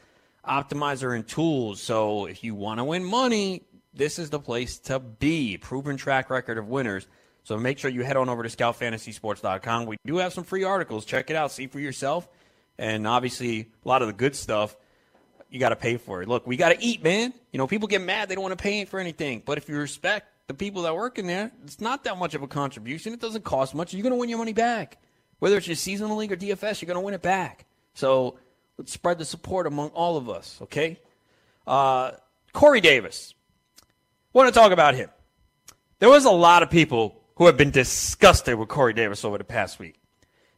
optimizer 0.48 1.16
and 1.16 1.28
tools. 1.28 1.82
So 1.82 2.26
if 2.26 2.44
you 2.44 2.56
want 2.56 2.80
to 2.80 2.84
win 2.84 3.04
money, 3.04 3.64
this 3.94 4.20
is 4.20 4.30
the 4.30 4.40
place 4.40 4.78
to 4.80 5.00
be. 5.00 5.58
Proven 5.58 5.98
track 5.98 6.30
record 6.30 6.58
of 6.58 6.68
winners. 6.68 7.08
So 7.44 7.58
make 7.58 7.78
sure 7.78 7.92
you 7.92 8.04
head 8.04 8.18
on 8.18 8.30
over 8.30 8.44
to 8.44 8.50
scoutfantasysports.com. 8.50 9.86
We 9.86 9.98
do 10.06 10.18
have 10.18 10.34
some 10.34 10.44
free 10.44 10.64
articles. 10.64 11.06
Check 11.06 11.30
it 11.30 11.36
out. 11.36 11.52
See 11.52 11.68
for 11.68 11.80
yourself. 11.80 12.28
And 12.78 13.08
obviously, 13.08 13.72
a 13.86 13.88
lot 13.88 14.02
of 14.02 14.08
the 14.08 14.14
good 14.14 14.36
stuff 14.36 14.76
you 15.50 15.60
got 15.60 15.70
to 15.70 15.76
pay 15.76 15.98
for 15.98 16.22
it. 16.22 16.28
Look, 16.28 16.46
we 16.48 16.58
got 16.58 16.70
to 16.70 16.84
eat, 16.84 17.04
man. 17.04 17.34
You 17.52 17.58
know, 17.58 17.68
people 17.68 17.88
get 17.88 18.02
mad 18.02 18.30
they 18.30 18.36
don't 18.36 18.44
want 18.44 18.58
to 18.58 18.62
pay 18.62 18.86
for 18.86 19.00
anything, 19.00 19.42
but 19.46 19.58
if 19.58 19.70
you 19.70 19.78
respect 19.78 20.28
the 20.48 20.54
people 20.54 20.84
that 20.84 20.96
work 20.96 21.18
in 21.18 21.28
there, 21.28 21.52
it's 21.64 21.82
not 21.82 22.04
that 22.04 22.18
much 22.18 22.36
of 22.36 22.44
a 22.44 22.48
contribution. 22.48 23.14
It 23.14 23.22
doesn't 23.22 23.44
cost 23.44 23.74
much. 23.74 23.94
You're 23.94 24.04
going 24.04 24.14
to 24.14 24.18
win 24.20 24.30
your 24.30 24.38
money 24.38 24.54
back, 24.54 24.98
whether 25.40 25.58
it's 25.58 25.68
your 25.68 25.76
seasonal 25.76 26.18
league 26.18 26.32
or 26.32 26.36
DFS. 26.36 26.82
You're 26.82 26.88
going 26.88 26.96
to 26.96 27.06
win 27.06 27.14
it 27.14 27.22
back. 27.22 27.66
So 27.94 28.38
let's 28.78 28.92
spread 28.92 29.18
the 29.18 29.26
support 29.26 29.68
among 29.68 29.90
all 29.90 30.18
of 30.18 30.30
us. 30.30 30.60
Okay, 30.64 31.00
uh, 31.66 32.12
Corey 32.54 32.82
Davis. 32.82 33.34
Want 34.34 34.54
to 34.54 34.60
talk 34.60 34.74
about 34.74 34.96
him? 34.96 35.10
There 36.00 36.10
was 36.10 36.26
a 36.26 36.32
lot 36.32 36.62
of 36.62 36.70
people 36.70 37.22
who 37.36 37.46
have 37.46 37.56
been 37.56 37.72
disgusted 37.72 38.56
with 38.56 38.68
Corey 38.68 38.94
Davis 38.94 39.24
over 39.24 39.38
the 39.38 39.46
past 39.46 39.80
week. 39.80 39.96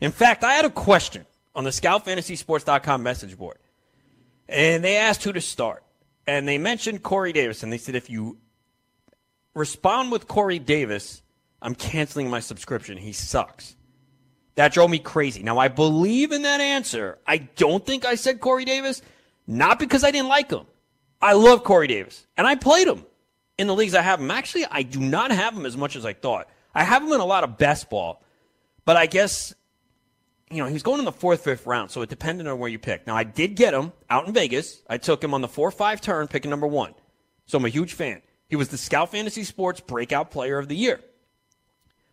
In 0.02 0.12
fact, 0.12 0.44
I 0.44 0.54
had 0.54 0.66
a 0.66 0.70
question 0.70 1.26
on 1.56 1.64
the 1.64 1.70
ScoutFantasySports.com 1.70 3.04
message 3.04 3.38
board. 3.38 3.58
And 4.50 4.84
they 4.84 4.98
asked 4.98 5.24
who 5.24 5.34
to 5.34 5.42
start. 5.42 5.84
And 6.26 6.48
they 6.48 6.58
mentioned 6.58 7.04
Corey 7.04 7.34
Davis. 7.34 7.64
And 7.64 7.72
they 7.72 7.78
said, 7.78 7.96
if 7.96 8.10
you 8.10 8.38
respond 9.54 10.12
with 10.12 10.28
Corey 10.28 10.60
Davis, 10.60 11.22
I'm 11.62 11.76
canceling 11.76 12.30
my 12.30 12.40
subscription. 12.40 12.98
He 12.98 13.14
sucks. 13.14 13.76
That 14.56 14.74
drove 14.74 14.90
me 14.90 15.00
crazy. 15.00 15.44
Now, 15.44 15.60
I 15.60 15.68
believe 15.68 16.32
in 16.32 16.42
that 16.42 16.62
answer. 16.62 17.20
I 17.28 17.38
don't 17.38 17.86
think 17.86 18.06
I 18.06 18.16
said 18.16 18.40
Corey 18.40 18.66
Davis, 18.66 19.02
not 19.46 19.78
because 19.78 20.04
I 20.04 20.12
didn't 20.12 20.30
like 20.30 20.50
him. 20.50 20.66
I 21.22 21.34
love 21.34 21.64
Corey 21.64 21.88
Davis, 21.88 22.26
and 22.38 22.46
I 22.46 22.56
played 22.56 22.88
him 22.88 23.06
in 23.58 23.68
the 23.68 23.76
leagues 23.76 23.96
I 23.96 24.02
have 24.02 24.20
him. 24.20 24.30
Actually, 24.30 24.66
I 24.70 24.84
do 24.84 25.00
not 25.00 25.32
have 25.32 25.56
him 25.56 25.66
as 25.66 25.78
much 25.78 25.96
as 25.96 26.06
I 26.06 26.14
thought. 26.14 26.48
I 26.74 26.84
have 26.84 27.04
him 27.04 27.12
in 27.12 27.20
a 27.20 27.26
lot 27.26 27.44
of 27.44 27.58
best 27.58 27.90
ball, 27.90 28.24
but 28.86 28.98
I 28.98 29.08
guess 29.08 29.54
you 30.50 30.58
know, 30.58 30.68
he 30.68 30.74
was 30.74 30.84
going 30.84 31.00
in 31.00 31.06
the 31.06 31.12
fourth, 31.12 31.44
fifth 31.44 31.66
round, 31.66 31.92
so 31.92 32.02
it 32.02 32.10
depended 32.10 32.48
on 32.48 32.58
where 32.58 32.70
you 32.70 32.80
pick. 32.80 33.06
Now, 33.06 33.16
I 33.16 33.24
did 33.24 33.56
get 33.56 33.74
him 33.74 33.92
out 34.10 34.28
in 34.28 34.34
Vegas. 34.34 34.82
I 34.90 34.98
took 34.98 35.24
him 35.24 35.34
on 35.34 35.42
the 35.42 35.48
4 35.48 35.72
5 35.72 36.02
turn, 36.02 36.28
picking 36.28 36.50
number 36.50 36.68
one. 36.68 36.94
So 37.46 37.58
I'm 37.58 37.66
a 37.66 37.70
huge 37.70 37.94
fan. 37.94 38.22
He 38.50 38.56
was 38.56 38.70
the 38.70 38.78
Scout 38.78 39.12
Fantasy 39.12 39.44
Sports 39.44 39.82
Breakout 39.82 40.32
Player 40.32 40.58
of 40.58 40.70
the 40.70 40.76
Year. 40.76 41.02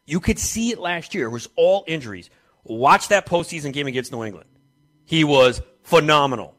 You 0.04 0.20
could 0.20 0.38
see 0.38 0.70
it 0.70 0.78
last 0.78 1.14
year. 1.14 1.26
It 1.26 1.30
was 1.30 1.48
all 1.56 1.84
injuries. 1.86 2.28
Watch 2.64 3.08
that 3.08 3.26
postseason 3.26 3.72
game 3.72 3.86
against 3.86 4.10
New 4.12 4.24
England. 4.24 4.48
He 5.04 5.22
was 5.22 5.62
phenomenal. 5.82 6.54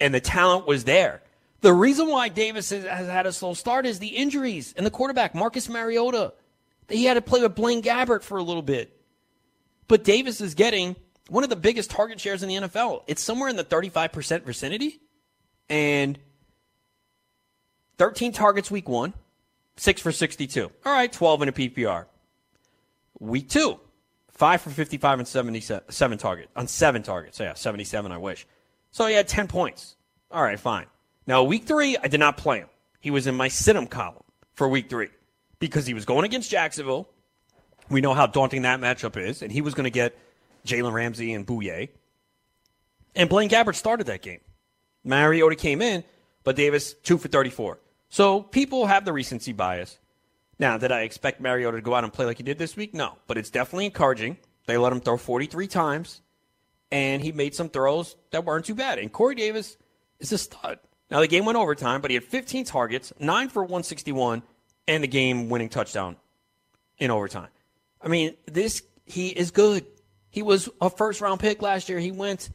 And 0.00 0.14
the 0.14 0.20
talent 0.20 0.66
was 0.66 0.84
there. 0.84 1.22
The 1.60 1.72
reason 1.72 2.08
why 2.08 2.28
Davis 2.28 2.70
has, 2.70 2.84
has 2.84 3.08
had 3.08 3.26
a 3.26 3.32
slow 3.32 3.54
start 3.54 3.86
is 3.86 3.98
the 3.98 4.08
injuries 4.08 4.74
and 4.76 4.84
the 4.84 4.90
quarterback, 4.90 5.34
Marcus 5.34 5.68
Mariota. 5.68 6.34
He 6.88 7.04
had 7.04 7.14
to 7.14 7.22
play 7.22 7.40
with 7.40 7.54
Blaine 7.54 7.82
Gabbert 7.82 8.22
for 8.22 8.38
a 8.38 8.42
little 8.42 8.62
bit. 8.62 9.00
But 9.88 10.04
Davis 10.04 10.40
is 10.40 10.54
getting 10.54 10.96
one 11.28 11.44
of 11.44 11.50
the 11.50 11.56
biggest 11.56 11.90
target 11.90 12.20
shares 12.20 12.42
in 12.42 12.48
the 12.48 12.56
NFL. 12.56 13.02
It's 13.06 13.22
somewhere 13.22 13.48
in 13.48 13.56
the 13.56 13.64
35% 13.64 14.42
vicinity. 14.44 15.00
And 15.68 16.18
13 17.98 18.32
targets 18.32 18.70
week 18.70 18.88
one, 18.88 19.14
6 19.76 20.00
for 20.00 20.12
62. 20.12 20.70
All 20.84 20.92
right, 20.92 21.12
12 21.12 21.42
in 21.42 21.48
a 21.48 21.52
PPR. 21.52 22.06
Week 23.20 23.48
two, 23.48 23.78
5 24.32 24.60
for 24.60 24.70
55 24.70 25.18
and 25.20 25.28
77 25.28 26.18
target 26.18 26.50
on 26.56 26.66
7 26.66 27.02
targets. 27.02 27.40
Yeah, 27.40 27.54
77, 27.54 28.12
I 28.12 28.18
wish. 28.18 28.46
So 28.90 29.06
he 29.06 29.14
had 29.14 29.28
10 29.28 29.48
points. 29.48 29.96
All 30.30 30.42
right, 30.42 30.58
fine. 30.58 30.86
Now, 31.26 31.44
week 31.44 31.64
three, 31.64 31.96
I 31.96 32.08
did 32.08 32.20
not 32.20 32.36
play 32.36 32.58
him. 32.58 32.68
He 33.00 33.10
was 33.10 33.26
in 33.26 33.34
my 33.34 33.48
sit 33.48 33.90
column 33.90 34.22
for 34.54 34.68
week 34.68 34.90
three 34.90 35.08
because 35.58 35.86
he 35.86 35.94
was 35.94 36.04
going 36.04 36.24
against 36.24 36.50
Jacksonville. 36.50 37.08
We 37.90 38.00
know 38.00 38.14
how 38.14 38.26
daunting 38.26 38.62
that 38.62 38.80
matchup 38.80 39.16
is, 39.16 39.42
and 39.42 39.52
he 39.52 39.60
was 39.60 39.74
going 39.74 39.84
to 39.84 39.90
get 39.90 40.16
Jalen 40.66 40.92
Ramsey 40.92 41.32
and 41.32 41.46
Bouye. 41.46 41.90
And 43.14 43.28
Blaine 43.28 43.48
Gabbert 43.48 43.74
started 43.74 44.06
that 44.06 44.22
game. 44.22 44.40
Mariota 45.04 45.56
came 45.56 45.82
in, 45.82 46.02
but 46.42 46.56
Davis, 46.56 46.94
2 46.94 47.18
for 47.18 47.28
34. 47.28 47.78
So 48.08 48.42
people 48.42 48.86
have 48.86 49.04
the 49.04 49.12
recency 49.12 49.52
bias. 49.52 49.98
Now, 50.58 50.78
did 50.78 50.92
I 50.92 51.02
expect 51.02 51.40
Mariota 51.40 51.78
to 51.78 51.82
go 51.82 51.94
out 51.94 52.04
and 52.04 52.12
play 52.12 52.26
like 52.26 52.38
he 52.38 52.42
did 52.42 52.58
this 52.58 52.76
week? 52.76 52.94
No, 52.94 53.16
but 53.26 53.36
it's 53.36 53.50
definitely 53.50 53.86
encouraging. 53.86 54.38
They 54.66 54.76
let 54.76 54.92
him 54.92 55.00
throw 55.00 55.16
43 55.16 55.66
times, 55.66 56.22
and 56.90 57.22
he 57.22 57.32
made 57.32 57.54
some 57.54 57.68
throws 57.68 58.16
that 58.30 58.44
weren't 58.44 58.64
too 58.64 58.74
bad. 58.74 58.98
And 58.98 59.12
Corey 59.12 59.34
Davis 59.34 59.76
is 60.20 60.32
a 60.32 60.38
stud. 60.38 60.78
Now, 61.10 61.20
the 61.20 61.26
game 61.26 61.44
went 61.44 61.58
overtime, 61.58 62.00
but 62.00 62.10
he 62.10 62.14
had 62.14 62.24
15 62.24 62.64
targets, 62.64 63.12
9 63.18 63.48
for 63.48 63.62
161, 63.62 64.42
and 64.88 65.02
the 65.02 65.08
game 65.08 65.48
winning 65.48 65.68
touchdown 65.68 66.16
in 66.98 67.10
overtime. 67.10 67.48
I 68.04 68.08
mean, 68.08 68.34
this, 68.46 68.82
he 69.06 69.28
is 69.28 69.50
good. 69.50 69.86
He 70.28 70.42
was 70.42 70.68
a 70.80 70.90
first 70.90 71.20
round 71.20 71.40
pick 71.40 71.62
last 71.62 71.88
year. 71.88 71.98
He 71.98 72.12
went, 72.12 72.50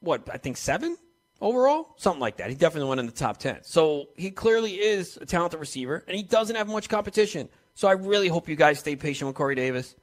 what, 0.00 0.28
I 0.30 0.38
think 0.38 0.56
seven 0.56 0.96
overall? 1.40 1.94
Something 1.96 2.20
like 2.20 2.38
that. 2.38 2.50
He 2.50 2.56
definitely 2.56 2.88
went 2.88 3.00
in 3.00 3.06
the 3.06 3.12
top 3.12 3.38
10. 3.38 3.60
So 3.62 4.08
he 4.16 4.30
clearly 4.30 4.72
is 4.72 5.16
a 5.20 5.26
talented 5.26 5.60
receiver, 5.60 6.02
and 6.06 6.16
he 6.16 6.22
doesn't 6.22 6.56
have 6.56 6.68
much 6.68 6.88
competition. 6.88 7.48
So 7.74 7.88
I 7.88 7.92
really 7.92 8.28
hope 8.28 8.48
you 8.48 8.56
guys 8.56 8.80
stay 8.80 8.96
patient 8.96 9.28
with 9.28 9.36
Corey 9.36 9.54
Davis. 9.54 9.94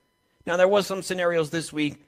Now, 0.46 0.58
there 0.58 0.68
was 0.68 0.88
some 0.88 1.02
scenarios 1.02 1.50
this 1.50 1.74
week, 1.74 2.06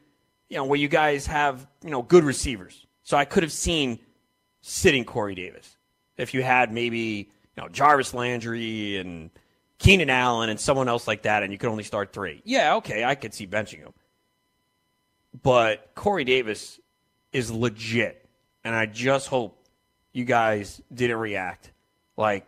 you 0.49 0.57
know, 0.57 0.65
where 0.65 0.79
you 0.79 0.87
guys 0.87 1.27
have, 1.27 1.67
you 1.83 1.91
know, 1.91 2.01
good 2.01 2.23
receivers. 2.23 2.85
So 3.03 3.17
I 3.17 3.25
could 3.25 3.43
have 3.43 3.51
seen 3.51 3.99
sitting 4.61 5.05
Corey 5.05 5.35
Davis. 5.35 5.77
If 6.17 6.33
you 6.33 6.43
had 6.43 6.71
maybe, 6.71 7.29
you 7.55 7.63
know, 7.63 7.67
Jarvis 7.67 8.13
Landry 8.13 8.97
and 8.97 9.31
Keenan 9.81 10.11
Allen 10.11 10.49
and 10.49 10.59
someone 10.59 10.87
else 10.87 11.07
like 11.07 11.23
that, 11.23 11.41
and 11.41 11.51
you 11.51 11.57
could 11.57 11.69
only 11.69 11.83
start 11.83 12.13
three. 12.13 12.43
Yeah, 12.45 12.75
okay, 12.75 13.03
I 13.03 13.15
could 13.15 13.33
see 13.33 13.47
benching 13.47 13.79
him. 13.79 13.93
But 15.41 15.89
Corey 15.95 16.23
Davis 16.23 16.79
is 17.31 17.49
legit. 17.49 18.23
And 18.63 18.75
I 18.75 18.85
just 18.85 19.27
hope 19.27 19.57
you 20.13 20.23
guys 20.23 20.83
didn't 20.93 21.17
react 21.17 21.71
like 22.15 22.45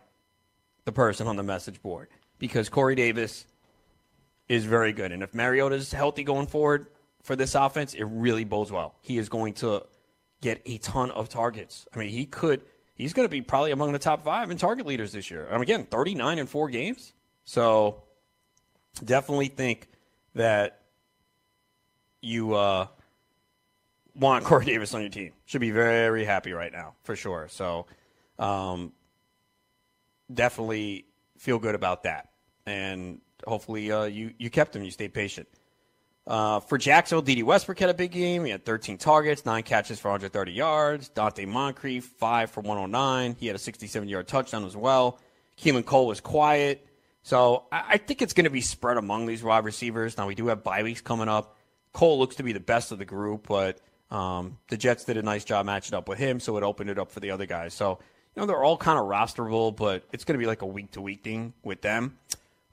the 0.84 0.92
person 0.92 1.26
on 1.26 1.34
the 1.34 1.42
message 1.42 1.82
board. 1.82 2.08
Because 2.38 2.68
Corey 2.68 2.94
Davis 2.94 3.46
is 4.48 4.64
very 4.64 4.92
good. 4.92 5.10
And 5.10 5.20
if 5.22 5.34
Mariota's 5.34 5.92
healthy 5.92 6.22
going 6.22 6.46
forward 6.46 6.86
for 7.24 7.34
this 7.34 7.56
offense, 7.56 7.94
it 7.94 8.04
really 8.04 8.44
bodes 8.44 8.70
well. 8.70 8.94
He 9.00 9.18
is 9.18 9.28
going 9.28 9.54
to 9.54 9.82
get 10.40 10.62
a 10.66 10.78
ton 10.78 11.10
of 11.10 11.28
targets. 11.28 11.88
I 11.92 11.98
mean, 11.98 12.10
he 12.10 12.26
could. 12.26 12.60
He's 12.94 13.12
going 13.12 13.26
to 13.26 13.30
be 13.30 13.42
probably 13.42 13.72
among 13.72 13.90
the 13.90 13.98
top 13.98 14.22
five 14.22 14.52
in 14.52 14.56
target 14.56 14.86
leaders 14.86 15.10
this 15.10 15.32
year. 15.32 15.48
I 15.50 15.54
and 15.54 15.62
again, 15.62 15.84
39 15.86 16.38
in 16.38 16.46
four 16.46 16.68
games. 16.68 17.13
So 17.44 18.02
definitely 19.02 19.48
think 19.48 19.88
that 20.34 20.80
you 22.20 22.54
uh, 22.54 22.86
want 24.14 24.44
Corey 24.46 24.64
Davis 24.64 24.94
on 24.94 25.00
your 25.00 25.10
team. 25.10 25.32
Should 25.44 25.60
be 25.60 25.70
very 25.70 26.24
happy 26.24 26.52
right 26.52 26.72
now, 26.72 26.94
for 27.02 27.16
sure. 27.16 27.48
So 27.50 27.86
um, 28.38 28.92
definitely 30.32 31.06
feel 31.38 31.58
good 31.58 31.74
about 31.74 32.04
that. 32.04 32.30
And 32.66 33.20
hopefully 33.46 33.92
uh, 33.92 34.04
you, 34.04 34.32
you 34.38 34.50
kept 34.50 34.74
him. 34.74 34.82
You 34.82 34.90
stayed 34.90 35.12
patient. 35.12 35.48
Uh, 36.26 36.58
for 36.60 36.78
Jacksonville, 36.78 37.20
Dede 37.20 37.42
Westbrook 37.42 37.78
had 37.78 37.90
a 37.90 37.94
big 37.94 38.10
game. 38.10 38.46
He 38.46 38.50
had 38.50 38.64
13 38.64 38.96
targets, 38.96 39.44
nine 39.44 39.62
catches 39.62 40.00
for 40.00 40.08
130 40.08 40.52
yards. 40.52 41.10
Donte 41.10 41.46
Moncrief, 41.46 42.06
five 42.18 42.50
for 42.50 42.62
109. 42.62 43.36
He 43.38 43.46
had 43.46 43.54
a 43.54 43.58
67 43.58 44.08
yard 44.08 44.26
touchdown 44.26 44.64
as 44.64 44.74
well. 44.74 45.18
Keelan 45.58 45.84
Cole 45.84 46.06
was 46.06 46.20
quiet. 46.20 46.86
So 47.24 47.64
I, 47.72 47.96
think 47.96 48.20
it's 48.20 48.34
going 48.34 48.44
to 48.44 48.50
be 48.50 48.60
spread 48.60 48.98
among 48.98 49.24
these 49.24 49.42
wide 49.42 49.64
receivers. 49.64 50.18
Now, 50.18 50.26
we 50.26 50.34
do 50.34 50.48
have 50.48 50.62
bye 50.62 50.82
weeks 50.82 51.00
coming 51.00 51.26
up. 51.26 51.56
Cole 51.94 52.18
looks 52.18 52.36
to 52.36 52.42
be 52.42 52.52
the 52.52 52.60
best 52.60 52.92
of 52.92 52.98
the 52.98 53.06
group, 53.06 53.48
but 53.48 53.80
um, 54.10 54.58
the 54.68 54.76
Jets 54.76 55.04
did 55.04 55.16
a 55.16 55.22
nice 55.22 55.42
job 55.42 55.64
matching 55.64 55.94
up 55.94 56.06
with 56.06 56.18
him, 56.18 56.38
so 56.38 56.58
it 56.58 56.62
opened 56.62 56.90
it 56.90 56.98
up 56.98 57.10
for 57.10 57.20
the 57.20 57.30
other 57.30 57.46
guys. 57.46 57.72
So, 57.72 57.98
you 58.36 58.40
know, 58.40 58.46
they're 58.46 58.62
all 58.62 58.76
kind 58.76 58.98
of 58.98 59.06
rosterable, 59.06 59.74
but 59.74 60.04
it's 60.12 60.24
going 60.24 60.38
to 60.38 60.38
be 60.38 60.46
like 60.46 60.60
a 60.60 60.66
week 60.66 60.90
to 60.92 61.00
week 61.00 61.24
thing 61.24 61.54
with 61.62 61.80
them. 61.80 62.18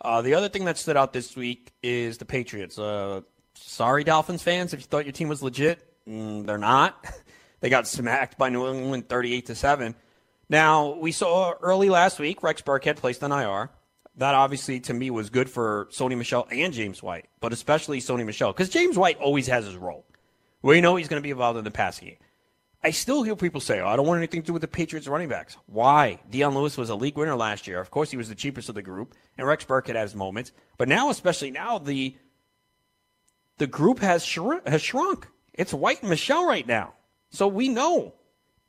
Uh, 0.01 0.21
the 0.21 0.33
other 0.33 0.49
thing 0.49 0.65
that 0.65 0.77
stood 0.77 0.97
out 0.97 1.13
this 1.13 1.33
week 1.33 1.71
is 1.81 2.17
the 2.17 2.25
Patriots. 2.25 2.77
Uh, 2.77 3.21
sorry, 3.53 4.03
Dolphins 4.03 4.43
fans, 4.43 4.73
if 4.73 4.81
you 4.81 4.85
thought 4.85 5.05
your 5.05 5.13
team 5.13 5.29
was 5.29 5.41
legit, 5.41 5.79
mm, 6.05 6.45
they're 6.45 6.57
not. 6.57 7.05
they 7.61 7.69
got 7.69 7.87
smacked 7.87 8.37
by 8.37 8.49
New 8.49 8.67
England 8.67 9.07
38 9.07 9.45
to 9.45 9.55
7. 9.55 9.95
Now, 10.49 10.95
we 10.95 11.13
saw 11.13 11.53
early 11.61 11.89
last 11.89 12.19
week 12.19 12.43
Rex 12.43 12.61
Burkhead 12.61 12.97
placed 12.97 13.23
on 13.23 13.31
IR. 13.31 13.69
That 14.17 14.35
obviously, 14.35 14.79
to 14.81 14.93
me, 14.93 15.09
was 15.09 15.29
good 15.29 15.49
for 15.49 15.87
Sony 15.91 16.17
Michel 16.17 16.47
and 16.51 16.73
James 16.73 17.01
White, 17.01 17.29
but 17.39 17.53
especially 17.53 17.99
Sony 17.99 18.25
Michel 18.25 18.51
because 18.51 18.69
James 18.69 18.97
White 18.97 19.17
always 19.17 19.47
has 19.47 19.65
his 19.65 19.77
role. 19.77 20.05
We 20.61 20.81
know 20.81 20.95
he's 20.95 21.07
going 21.07 21.21
to 21.21 21.25
be 21.25 21.31
involved 21.31 21.57
in 21.57 21.63
the 21.63 21.71
passing 21.71 22.09
game. 22.09 22.17
I 22.83 22.91
still 22.91 23.21
hear 23.23 23.35
people 23.35 23.61
say, 23.61 23.79
oh, 23.79 23.87
I 23.87 23.95
don't 23.95 24.07
want 24.07 24.17
anything 24.17 24.41
to 24.41 24.47
do 24.47 24.53
with 24.53 24.63
the 24.63 24.67
Patriots 24.67 25.07
running 25.07 25.29
backs. 25.29 25.55
Why? 25.67 26.19
Dion 26.29 26.55
Lewis 26.55 26.77
was 26.77 26.89
a 26.89 26.95
league 26.95 27.15
winner 27.15 27.35
last 27.35 27.67
year. 27.67 27.79
Of 27.79 27.91
course, 27.91 28.09
he 28.09 28.17
was 28.17 28.27
the 28.27 28.35
cheapest 28.35 28.69
of 28.69 28.75
the 28.75 28.81
group, 28.81 29.13
and 29.37 29.45
Rex 29.45 29.65
Burkhead 29.65 29.95
has 29.95 30.15
moments. 30.15 30.51
But 30.77 30.87
now, 30.87 31.09
especially 31.09 31.51
now, 31.51 31.77
the 31.77 32.17
the 33.57 33.67
group 33.67 33.99
has 33.99 34.25
shrunk, 34.25 34.67
has 34.67 34.81
shrunk. 34.81 35.27
It's 35.53 35.73
White 35.73 36.01
and 36.01 36.09
Michel 36.09 36.47
right 36.47 36.65
now. 36.65 36.93
So 37.29 37.47
we 37.47 37.69
know. 37.69 38.15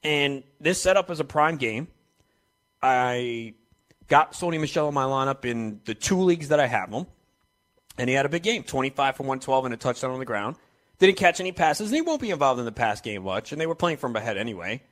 And 0.03 0.43
this 0.61 0.82
setup 0.82 1.11
is 1.11 1.20
a 1.20 1.24
prime 1.24 1.57
game. 1.57 1.88
I 2.82 3.55
got 4.09 4.32
Sony 4.32 4.61
Michel 4.61 4.88
in 4.88 4.94
my 4.94 5.05
lineup 5.05 5.44
in 5.44 5.80
the 5.84 5.94
two 5.94 6.20
leagues 6.20 6.48
that 6.48 6.61
I 6.61 6.66
have 6.66 6.90
him. 6.90 7.07
And 7.98 8.09
he 8.09 8.14
had 8.14 8.26
a 8.26 8.28
big 8.28 8.42
game 8.42 8.62
25 8.62 9.16
for 9.16 9.22
112 9.22 9.64
and 9.66 9.74
a 9.74 9.76
touchdown 9.76 10.12
on 10.12 10.18
the 10.18 10.24
ground. 10.24 10.57
Didn't 10.98 11.16
catch 11.16 11.40
any 11.40 11.53
passes, 11.53 11.88
and 11.88 11.96
he 11.96 12.00
won't 12.00 12.20
be 12.20 12.30
involved 12.30 12.61
in 12.61 12.64
the 12.64 12.72
pass 12.72 13.00
game 13.00 13.24
much. 13.24 13.53
And 13.53 13.61
they 13.61 13.66
were 13.66 13.74
playing 13.74 13.98
from 13.98 14.14
ahead 14.16 14.36
anyway. 14.36 14.82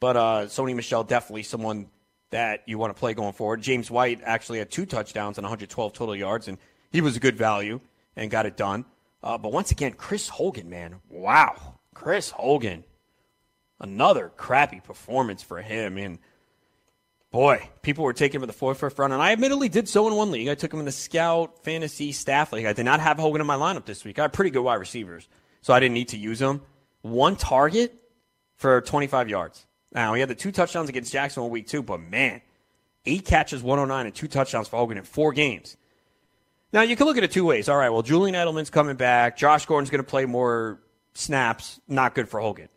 But 0.00 0.16
uh, 0.16 0.46
Sony 0.46 0.74
Michel 0.74 1.04
definitely 1.04 1.42
someone 1.42 1.88
that 2.30 2.62
you 2.66 2.78
want 2.78 2.94
to 2.94 2.98
play 2.98 3.14
going 3.14 3.32
forward. 3.32 3.62
James 3.62 3.90
White 3.90 4.20
actually 4.24 4.58
had 4.58 4.70
two 4.70 4.86
touchdowns 4.86 5.38
and 5.38 5.44
112 5.44 5.92
total 5.92 6.16
yards, 6.16 6.48
and 6.48 6.58
he 6.90 7.00
was 7.00 7.16
a 7.16 7.20
good 7.20 7.36
value 7.36 7.80
and 8.16 8.30
got 8.30 8.46
it 8.46 8.56
done. 8.56 8.84
Uh, 9.22 9.38
but 9.38 9.52
once 9.52 9.70
again, 9.70 9.92
Chris 9.92 10.28
Hogan, 10.28 10.70
man, 10.70 11.00
wow, 11.08 11.78
Chris 11.94 12.30
Hogan, 12.30 12.84
another 13.80 14.30
crappy 14.36 14.80
performance 14.80 15.42
for 15.42 15.60
him. 15.60 15.96
And 15.98 16.18
boy, 17.30 17.68
people 17.82 18.04
were 18.04 18.12
taking 18.12 18.38
him 18.38 18.42
in 18.44 18.46
the 18.46 18.52
fourth, 18.52 18.80
fifth 18.80 18.98
round, 18.98 19.12
and 19.12 19.22
I 19.22 19.32
admittedly 19.32 19.68
did 19.68 19.88
so 19.88 20.06
in 20.08 20.14
one 20.14 20.30
league. 20.30 20.48
I 20.48 20.54
took 20.54 20.72
him 20.72 20.80
in 20.80 20.86
the 20.86 20.92
Scout 20.92 21.64
Fantasy 21.64 22.12
Staff 22.12 22.52
League. 22.52 22.66
I 22.66 22.72
did 22.72 22.84
not 22.84 23.00
have 23.00 23.18
Hogan 23.18 23.40
in 23.40 23.46
my 23.46 23.56
lineup 23.56 23.84
this 23.84 24.04
week. 24.04 24.18
I 24.18 24.22
had 24.22 24.32
pretty 24.32 24.50
good 24.50 24.62
wide 24.62 24.76
receivers, 24.76 25.28
so 25.60 25.74
I 25.74 25.80
didn't 25.80 25.94
need 25.94 26.08
to 26.08 26.18
use 26.18 26.40
him. 26.40 26.62
One 27.02 27.36
target 27.36 27.94
for 28.56 28.80
25 28.80 29.28
yards. 29.28 29.66
Now 29.92 30.14
he 30.14 30.20
had 30.20 30.28
the 30.28 30.34
two 30.34 30.52
touchdowns 30.52 30.88
against 30.88 31.12
Jacksonville 31.12 31.50
week 31.50 31.66
two, 31.66 31.82
but 31.82 32.00
man, 32.00 32.42
eight 33.06 33.24
catches, 33.24 33.62
109, 33.62 34.06
and 34.06 34.14
two 34.14 34.28
touchdowns 34.28 34.68
for 34.68 34.76
Hogan 34.76 34.98
in 34.98 35.04
four 35.04 35.32
games. 35.32 35.76
Now 36.72 36.82
you 36.82 36.96
can 36.96 37.06
look 37.06 37.16
at 37.16 37.24
it 37.24 37.30
two 37.30 37.46
ways. 37.46 37.68
All 37.68 37.76
right, 37.76 37.88
well 37.88 38.02
Julian 38.02 38.34
Edelman's 38.34 38.70
coming 38.70 38.96
back. 38.96 39.38
Josh 39.38 39.64
Gordon's 39.64 39.90
going 39.90 40.04
to 40.04 40.08
play 40.08 40.26
more 40.26 40.80
snaps. 41.14 41.80
Not 41.88 42.14
good 42.14 42.28
for 42.28 42.40
Hogan. 42.40 42.68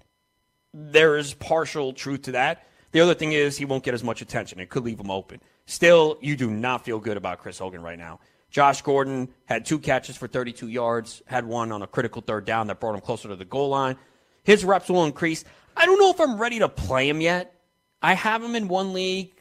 There 0.73 1.17
is 1.17 1.33
partial 1.33 1.91
truth 1.91 2.23
to 2.23 2.31
that. 2.33 2.65
The 2.91 2.99
other 2.99 3.13
thing 3.13 3.31
is 3.31 3.57
he 3.57 3.65
won't 3.65 3.83
get 3.83 3.93
as 3.93 4.03
much 4.03 4.21
attention. 4.21 4.59
It 4.59 4.69
could 4.69 4.83
leave 4.83 4.99
him 4.99 5.11
open. 5.11 5.39
Still, 5.65 6.17
you 6.21 6.35
do 6.35 6.49
not 6.49 6.83
feel 6.83 6.99
good 6.99 7.17
about 7.17 7.39
Chris 7.39 7.57
Hogan 7.57 7.81
right 7.81 7.97
now. 7.97 8.19
Josh 8.49 8.81
Gordon 8.81 9.29
had 9.45 9.65
two 9.65 9.79
catches 9.79 10.17
for 10.17 10.27
32 10.27 10.67
yards, 10.67 11.21
had 11.25 11.45
one 11.45 11.71
on 11.71 11.81
a 11.81 11.87
critical 11.87 12.21
third 12.21 12.43
down 12.43 12.67
that 12.67 12.81
brought 12.81 12.95
him 12.95 13.01
closer 13.01 13.29
to 13.29 13.35
the 13.35 13.45
goal 13.45 13.69
line. 13.69 13.95
His 14.43 14.65
reps 14.65 14.89
will 14.89 15.05
increase. 15.05 15.45
I 15.77 15.85
don't 15.85 15.99
know 15.99 16.09
if 16.09 16.19
I'm 16.19 16.37
ready 16.37 16.59
to 16.59 16.67
play 16.67 17.07
him 17.07 17.21
yet. 17.21 17.55
I 18.01 18.13
have 18.13 18.43
him 18.43 18.55
in 18.55 18.67
one 18.67 18.91
league. 18.91 19.31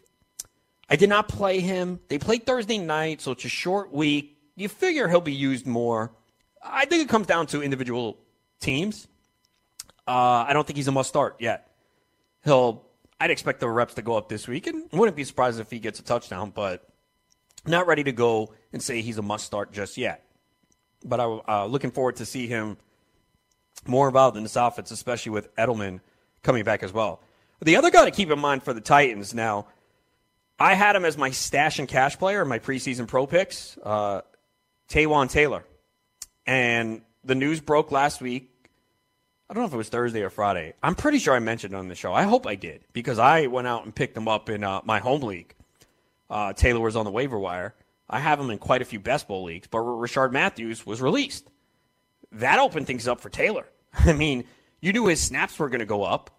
I 0.89 0.97
did 0.97 1.09
not 1.09 1.29
play 1.29 1.61
him. 1.61 1.99
They 2.09 2.19
played 2.19 2.47
Thursday 2.47 2.79
night, 2.79 3.21
so 3.21 3.33
it's 3.33 3.45
a 3.45 3.49
short 3.49 3.93
week 3.93 4.37
you 4.61 4.69
figure 4.69 5.09
he'll 5.09 5.21
be 5.21 5.33
used 5.33 5.67
more. 5.67 6.13
I 6.63 6.85
think 6.85 7.03
it 7.03 7.09
comes 7.09 7.27
down 7.27 7.47
to 7.49 7.63
individual 7.63 8.19
teams. 8.61 9.09
Uh, 10.07 10.45
I 10.47 10.53
don't 10.53 10.67
think 10.67 10.77
he's 10.77 10.89
a 10.89 10.93
must 10.93 11.09
start 11.09 11.37
yet. 11.41 11.71
He'll 12.45 12.85
I'd 13.21 13.31
expect 13.31 13.61
the 13.61 13.69
reps 13.69 13.95
to 13.95 14.03
go 14.03 14.17
up 14.17 14.29
this 14.29 14.49
week, 14.49 14.67
and 14.67 14.85
wouldn't 14.93 15.17
be 15.17 15.25
surprised 15.25 15.61
if 15.61 15.71
he 15.71 15.79
gets 15.79 16.01
a 16.01 16.03
touchdown, 16.03 16.51
but 16.55 16.89
not 17.67 17.87
ready 17.87 18.03
to 18.05 18.13
go 18.13 18.55
and 18.73 18.83
say 18.83 19.03
he's 19.03 19.19
a 19.19 19.23
must 19.23 19.45
start 19.45 19.73
just 19.73 19.99
yet. 19.99 20.25
But 21.05 21.21
I'm 21.21 21.41
uh, 21.47 21.67
looking 21.67 21.91
forward 21.91 22.17
to 22.17 22.27
see 22.27 22.47
him 22.47 22.79
more 23.87 24.09
involved 24.09 24.37
in 24.37 24.43
this 24.43 24.57
offense, 24.57 24.91
especially 24.91 25.33
with 25.33 25.55
Edelman 25.57 26.01
coming 26.43 26.65
back 26.65 26.83
as 26.83 26.93
well. 26.93 27.21
The 27.63 27.77
other 27.77 27.91
guy 27.91 28.07
to 28.07 28.11
keep 28.11 28.31
in 28.31 28.39
mind 28.39 28.63
for 28.63 28.73
the 28.73 28.81
Titans 28.81 29.35
now, 29.35 29.67
I 30.59 30.75
had 30.75 30.97
him 30.97 31.05
as 31.05 31.19
my 31.19 31.31
stash 31.31 31.79
and 31.79 31.89
cash 31.89 32.19
player 32.19 32.43
in 32.43 32.49
my 32.49 32.59
preseason 32.59 33.07
pro 33.07 33.27
picks, 33.27 33.79
uh, 33.83 34.23
Taywan 34.89 35.31
Taylor. 35.31 35.65
And 36.47 37.03
the 37.25 37.35
news 37.35 37.61
broke 37.61 37.93
last 37.93 38.21
week. 38.23 38.50
I 39.51 39.53
don't 39.53 39.63
know 39.63 39.67
if 39.67 39.75
it 39.75 39.79
was 39.79 39.89
Thursday 39.89 40.23
or 40.23 40.31
Friday. 40.31 40.75
I'm 40.81 40.95
pretty 40.95 41.19
sure 41.19 41.35
I 41.35 41.41
mentioned 41.41 41.75
on 41.75 41.89
the 41.89 41.97
show. 41.97 42.15
I 42.15 42.23
hope 42.23 42.47
I 42.47 42.55
did 42.55 42.85
because 42.93 43.19
I 43.19 43.49
went 43.49 43.67
out 43.67 43.85
and 43.85 43.93
picked 43.93 44.17
him 44.17 44.29
up 44.29 44.49
in 44.49 44.63
uh, 44.63 44.81
my 44.85 45.01
home 45.01 45.23
league. 45.23 45.57
Uh, 46.31 46.53
Taylor 46.53 46.79
was 46.79 46.95
on 46.95 47.05
the 47.05 47.11
waiver 47.11 47.37
wire. 47.37 47.75
I 48.09 48.21
have 48.21 48.39
him 48.39 48.51
in 48.51 48.59
quite 48.59 48.81
a 48.81 48.85
few 48.85 49.01
best 49.01 49.27
ball 49.27 49.43
leagues, 49.43 49.67
but 49.67 49.79
Rishard 49.79 50.31
Matthews 50.31 50.87
was 50.87 51.03
released. 51.03 51.51
That 52.31 52.61
opened 52.61 52.87
things 52.87 53.09
up 53.09 53.21
for 53.21 53.29
Taylor. 53.29 53.67
I 53.93 54.13
mean, 54.13 54.45
you 54.81 54.93
knew 54.93 55.09
his 55.09 55.21
snaps 55.21 55.59
were 55.59 55.69
going 55.69 55.81
to 55.81 55.87
go 55.87 56.05
up. 56.05 56.31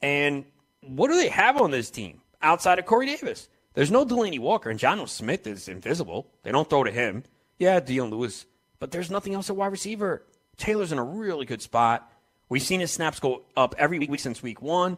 And 0.00 0.46
what 0.80 1.08
do 1.08 1.16
they 1.16 1.28
have 1.28 1.60
on 1.60 1.70
this 1.70 1.90
team 1.90 2.22
outside 2.40 2.78
of 2.78 2.86
Corey 2.86 3.04
Davis? 3.04 3.46
There's 3.74 3.90
no 3.90 4.06
Delanie 4.06 4.40
Walker, 4.40 4.70
and 4.70 4.80
Jonnu 4.80 5.06
Smith 5.06 5.46
is 5.46 5.68
invisible. 5.68 6.28
They 6.44 6.52
don't 6.52 6.70
throw 6.70 6.84
to 6.84 6.90
him. 6.90 7.24
Yeah, 7.58 7.80
Dion 7.80 8.08
Lewis, 8.08 8.46
but 8.78 8.90
there's 8.90 9.10
nothing 9.10 9.34
else 9.34 9.50
at 9.50 9.56
wide 9.56 9.66
receiver. 9.66 10.24
Taylor's 10.56 10.92
in 10.92 10.98
a 10.98 11.04
really 11.04 11.44
good 11.44 11.60
spot. 11.60 12.10
We've 12.54 12.62
seen 12.62 12.78
his 12.78 12.92
snaps 12.92 13.18
go 13.18 13.42
up 13.56 13.74
every 13.78 13.98
week 13.98 14.20
since 14.20 14.40
week 14.40 14.62
one, 14.62 14.96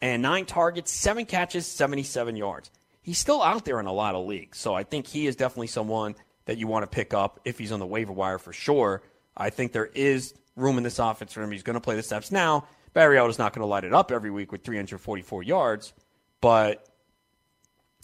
and 0.00 0.22
nine 0.22 0.46
targets, 0.46 0.90
seven 0.90 1.26
catches, 1.26 1.66
77 1.66 2.36
yards. 2.36 2.70
He's 3.02 3.18
still 3.18 3.42
out 3.42 3.66
there 3.66 3.78
in 3.80 3.84
a 3.84 3.92
lot 3.92 4.14
of 4.14 4.24
leagues, 4.24 4.56
so 4.56 4.72
I 4.72 4.82
think 4.82 5.06
he 5.06 5.26
is 5.26 5.36
definitely 5.36 5.66
someone 5.66 6.14
that 6.46 6.56
you 6.56 6.66
want 6.66 6.84
to 6.84 6.86
pick 6.86 7.12
up 7.12 7.38
if 7.44 7.58
he's 7.58 7.70
on 7.70 7.80
the 7.80 7.86
waiver 7.86 8.14
wire 8.14 8.38
for 8.38 8.54
sure. 8.54 9.02
I 9.36 9.50
think 9.50 9.72
there 9.72 9.90
is 9.94 10.32
room 10.56 10.78
in 10.78 10.84
this 10.84 10.98
offense 10.98 11.34
for 11.34 11.42
him. 11.42 11.52
He's 11.52 11.62
going 11.62 11.74
to 11.74 11.82
play 11.82 11.96
the 11.96 12.02
steps 12.02 12.32
now. 12.32 12.66
Mariota's 12.94 13.38
not 13.38 13.52
going 13.52 13.60
to 13.60 13.66
light 13.66 13.84
it 13.84 13.92
up 13.92 14.10
every 14.10 14.30
week 14.30 14.50
with 14.50 14.64
344 14.64 15.42
yards, 15.42 15.92
but 16.40 16.88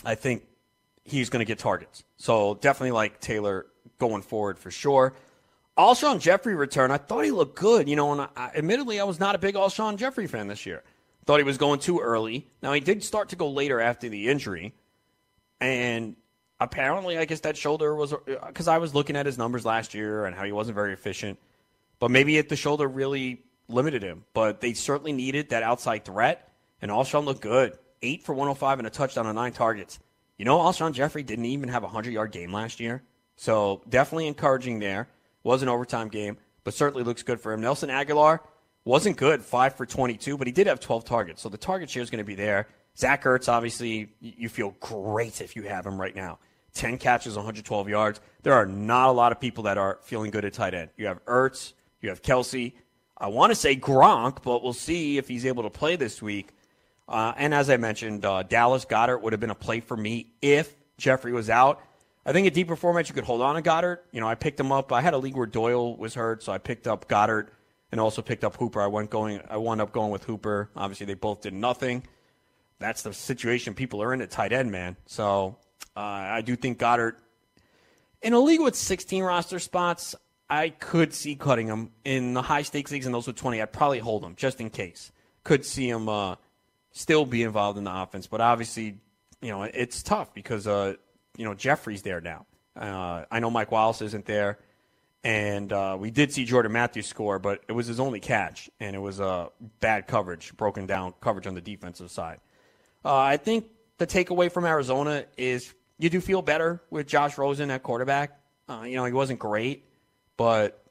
I 0.04 0.16
think 0.16 0.42
he's 1.02 1.30
going 1.30 1.40
to 1.40 1.46
get 1.48 1.58
targets. 1.58 2.04
So 2.18 2.58
definitely 2.60 2.90
like 2.90 3.20
Taylor 3.20 3.64
going 3.98 4.20
forward 4.20 4.58
for 4.58 4.70
sure. 4.70 5.14
Alshon 5.78 6.20
Jeffery 6.20 6.54
return. 6.54 6.90
I 6.90 6.98
thought 6.98 7.24
he 7.24 7.30
looked 7.30 7.56
good, 7.56 7.88
you 7.88 7.96
know, 7.96 8.12
and 8.12 8.28
I, 8.36 8.50
admittedly 8.54 9.00
I 9.00 9.04
was 9.04 9.18
not 9.18 9.34
a 9.34 9.38
big 9.38 9.54
Alshon 9.54 9.96
Jeffery 9.96 10.26
fan 10.26 10.48
this 10.48 10.66
year. 10.66 10.82
Thought 11.24 11.38
he 11.38 11.44
was 11.44 11.56
going 11.56 11.78
too 11.80 12.00
early. 12.00 12.46
Now 12.62 12.72
he 12.72 12.80
did 12.80 13.02
start 13.04 13.30
to 13.30 13.36
go 13.36 13.50
later 13.50 13.80
after 13.80 14.08
the 14.08 14.28
injury, 14.28 14.74
and 15.60 16.16
apparently 16.60 17.16
I 17.16 17.24
guess 17.24 17.40
that 17.40 17.56
shoulder 17.56 17.94
was 17.94 18.12
uh, 18.12 18.18
because 18.46 18.68
I 18.68 18.78
was 18.78 18.94
looking 18.94 19.16
at 19.16 19.24
his 19.24 19.38
numbers 19.38 19.64
last 19.64 19.94
year 19.94 20.26
and 20.26 20.34
how 20.34 20.44
he 20.44 20.52
wasn't 20.52 20.74
very 20.74 20.92
efficient. 20.92 21.38
But 22.00 22.10
maybe 22.10 22.36
it, 22.36 22.48
the 22.48 22.56
shoulder 22.56 22.88
really 22.88 23.44
limited 23.68 24.02
him. 24.02 24.24
But 24.34 24.60
they 24.60 24.74
certainly 24.74 25.12
needed 25.12 25.50
that 25.50 25.62
outside 25.62 26.04
threat, 26.04 26.50
and 26.82 26.90
Alshon 26.90 27.24
looked 27.24 27.40
good. 27.40 27.78
Eight 28.02 28.24
for 28.24 28.34
105 28.34 28.80
and 28.80 28.86
a 28.86 28.90
touchdown 28.90 29.26
on 29.26 29.36
nine 29.36 29.52
targets. 29.52 30.00
You 30.36 30.44
know, 30.44 30.58
Alshon 30.58 30.92
Jeffery 30.92 31.22
didn't 31.22 31.44
even 31.44 31.68
have 31.68 31.84
a 31.84 31.86
100 31.86 32.12
yard 32.12 32.32
game 32.32 32.52
last 32.52 32.80
year. 32.80 33.02
So 33.36 33.82
definitely 33.88 34.26
encouraging 34.26 34.80
there. 34.80 35.08
Was 35.44 35.62
an 35.62 35.68
overtime 35.68 36.08
game, 36.08 36.36
but 36.64 36.74
certainly 36.74 37.04
looks 37.04 37.22
good 37.22 37.40
for 37.40 37.52
him. 37.52 37.60
Nelson 37.60 37.90
Agholor 37.90 38.40
wasn't 38.84 39.16
good, 39.16 39.42
5 39.42 39.74
for 39.74 39.86
22, 39.86 40.36
but 40.36 40.46
he 40.46 40.52
did 40.52 40.66
have 40.66 40.80
12 40.80 41.04
targets. 41.04 41.42
So 41.42 41.48
the 41.48 41.58
target 41.58 41.90
share 41.90 42.02
is 42.02 42.10
going 42.10 42.18
to 42.18 42.24
be 42.24 42.34
there. 42.34 42.68
Zach 42.96 43.24
Ertz, 43.24 43.48
obviously, 43.48 44.12
you 44.20 44.48
feel 44.48 44.74
great 44.80 45.40
if 45.40 45.56
you 45.56 45.62
have 45.62 45.86
him 45.86 46.00
right 46.00 46.14
now. 46.14 46.38
10 46.74 46.98
catches, 46.98 47.36
112 47.36 47.88
yards. 47.88 48.20
There 48.42 48.54
are 48.54 48.66
not 48.66 49.08
a 49.08 49.12
lot 49.12 49.32
of 49.32 49.40
people 49.40 49.64
that 49.64 49.78
are 49.78 49.98
feeling 50.02 50.30
good 50.30 50.44
at 50.44 50.52
tight 50.52 50.74
end. 50.74 50.90
You 50.96 51.06
have 51.06 51.24
Ertz, 51.26 51.72
you 52.00 52.08
have 52.08 52.22
Kelce. 52.22 52.72
I 53.16 53.28
want 53.28 53.50
to 53.50 53.54
say 53.54 53.76
Gronk, 53.76 54.42
but 54.42 54.62
we'll 54.62 54.72
see 54.72 55.18
if 55.18 55.28
he's 55.28 55.46
able 55.46 55.62
to 55.62 55.70
play 55.70 55.96
this 55.96 56.20
week. 56.20 56.48
Uh, 57.08 57.32
and 57.36 57.52
as 57.52 57.68
I 57.68 57.76
mentioned, 57.76 58.24
uh, 58.24 58.42
Dallas 58.42 58.84
Goedert 58.84 59.22
would 59.22 59.32
have 59.32 59.40
been 59.40 59.50
a 59.50 59.54
play 59.54 59.80
for 59.80 59.96
me 59.96 60.32
if 60.40 60.74
Jeffery 60.96 61.32
was 61.32 61.50
out. 61.50 61.80
I 62.24 62.32
think 62.32 62.46
a 62.46 62.50
deeper 62.50 62.76
format 62.76 63.08
you 63.08 63.14
could 63.14 63.24
hold 63.24 63.42
on 63.42 63.56
to 63.56 63.62
Goedert. 63.62 63.98
You 64.12 64.20
know, 64.20 64.28
I 64.28 64.34
picked 64.34 64.60
him 64.60 64.70
up. 64.70 64.92
I 64.92 65.00
had 65.00 65.14
a 65.14 65.18
league 65.18 65.36
where 65.36 65.46
Doyle 65.46 65.96
was 65.96 66.14
hurt, 66.14 66.42
so 66.42 66.52
I 66.52 66.58
picked 66.58 66.86
up 66.86 67.08
Goedert 67.08 67.48
and 67.90 68.00
also 68.00 68.22
picked 68.22 68.44
up 68.44 68.56
Hooper. 68.56 68.80
I 68.80 68.86
went 68.86 69.10
going. 69.10 69.40
I 69.50 69.56
wound 69.56 69.80
up 69.80 69.92
going 69.92 70.10
with 70.10 70.24
Hooper. 70.24 70.70
Obviously, 70.76 71.06
they 71.06 71.14
both 71.14 71.42
did 71.42 71.52
nothing. 71.52 72.06
That's 72.78 73.02
the 73.02 73.12
situation 73.12 73.74
people 73.74 74.02
are 74.02 74.12
in 74.12 74.20
at 74.20 74.30
tight 74.30 74.52
end, 74.52 74.70
man. 74.72 74.96
So 75.06 75.56
uh, 75.96 76.00
I 76.00 76.42
do 76.42 76.56
think 76.56 76.78
Goedert 76.78 77.16
in 78.22 78.32
a 78.32 78.40
league 78.40 78.60
with 78.60 78.76
16 78.76 79.22
roster 79.22 79.58
spots. 79.58 80.14
I 80.48 80.68
could 80.68 81.14
see 81.14 81.34
cutting 81.34 81.66
him 81.66 81.90
in 82.04 82.34
the 82.34 82.42
high 82.42 82.62
stakes 82.62 82.92
leagues 82.92 83.06
and 83.06 83.14
those 83.14 83.26
with 83.26 83.36
20. 83.36 83.60
I'd 83.60 83.72
probably 83.72 84.00
hold 84.00 84.24
him 84.24 84.34
just 84.36 84.60
in 84.60 84.70
case. 84.70 85.10
Could 85.44 85.64
see 85.64 85.88
him 85.88 86.08
uh, 86.08 86.36
still 86.92 87.24
be 87.24 87.42
involved 87.42 87.78
in 87.78 87.84
the 87.84 87.94
offense, 87.94 88.26
but 88.26 88.40
obviously, 88.40 88.98
you 89.40 89.50
know, 89.50 89.62
it's 89.62 90.02
tough 90.02 90.34
because 90.34 90.66
uh, 90.66 90.94
you 91.36 91.44
know 91.44 91.54
Jeffery's 91.54 92.02
there 92.02 92.20
now. 92.20 92.46
Uh, 92.76 93.24
I 93.30 93.40
know 93.40 93.50
Mike 93.50 93.70
Wallace 93.70 94.02
isn't 94.02 94.24
there, 94.24 94.58
and 95.22 95.72
uh, 95.72 95.96
we 95.98 96.10
did 96.10 96.32
see 96.32 96.44
Jordan 96.44 96.72
Matthews 96.72 97.06
score, 97.06 97.38
but 97.38 97.62
it 97.68 97.72
was 97.72 97.86
his 97.86 98.00
only 98.00 98.20
catch, 98.20 98.70
and 98.80 98.96
it 98.96 99.00
was 99.00 99.20
uh, 99.20 99.48
bad 99.80 100.06
coverage, 100.06 100.56
broken 100.56 100.86
down 100.86 101.14
coverage 101.20 101.46
on 101.46 101.54
the 101.54 101.60
defensive 101.60 102.10
side. 102.10 102.40
Uh, 103.04 103.16
I 103.16 103.36
think 103.36 103.66
the 103.98 104.06
takeaway 104.06 104.50
from 104.50 104.64
Arizona 104.64 105.24
is 105.36 105.74
you 105.98 106.08
do 106.08 106.20
feel 106.20 106.42
better 106.42 106.82
with 106.90 107.06
Josh 107.06 107.36
Rosen 107.36 107.70
at 107.70 107.82
quarterback. 107.82 108.38
Uh, 108.68 108.82
you 108.82 108.96
know, 108.96 109.04
he 109.04 109.12
wasn't 109.12 109.38
great 109.38 109.84
but 110.36 110.82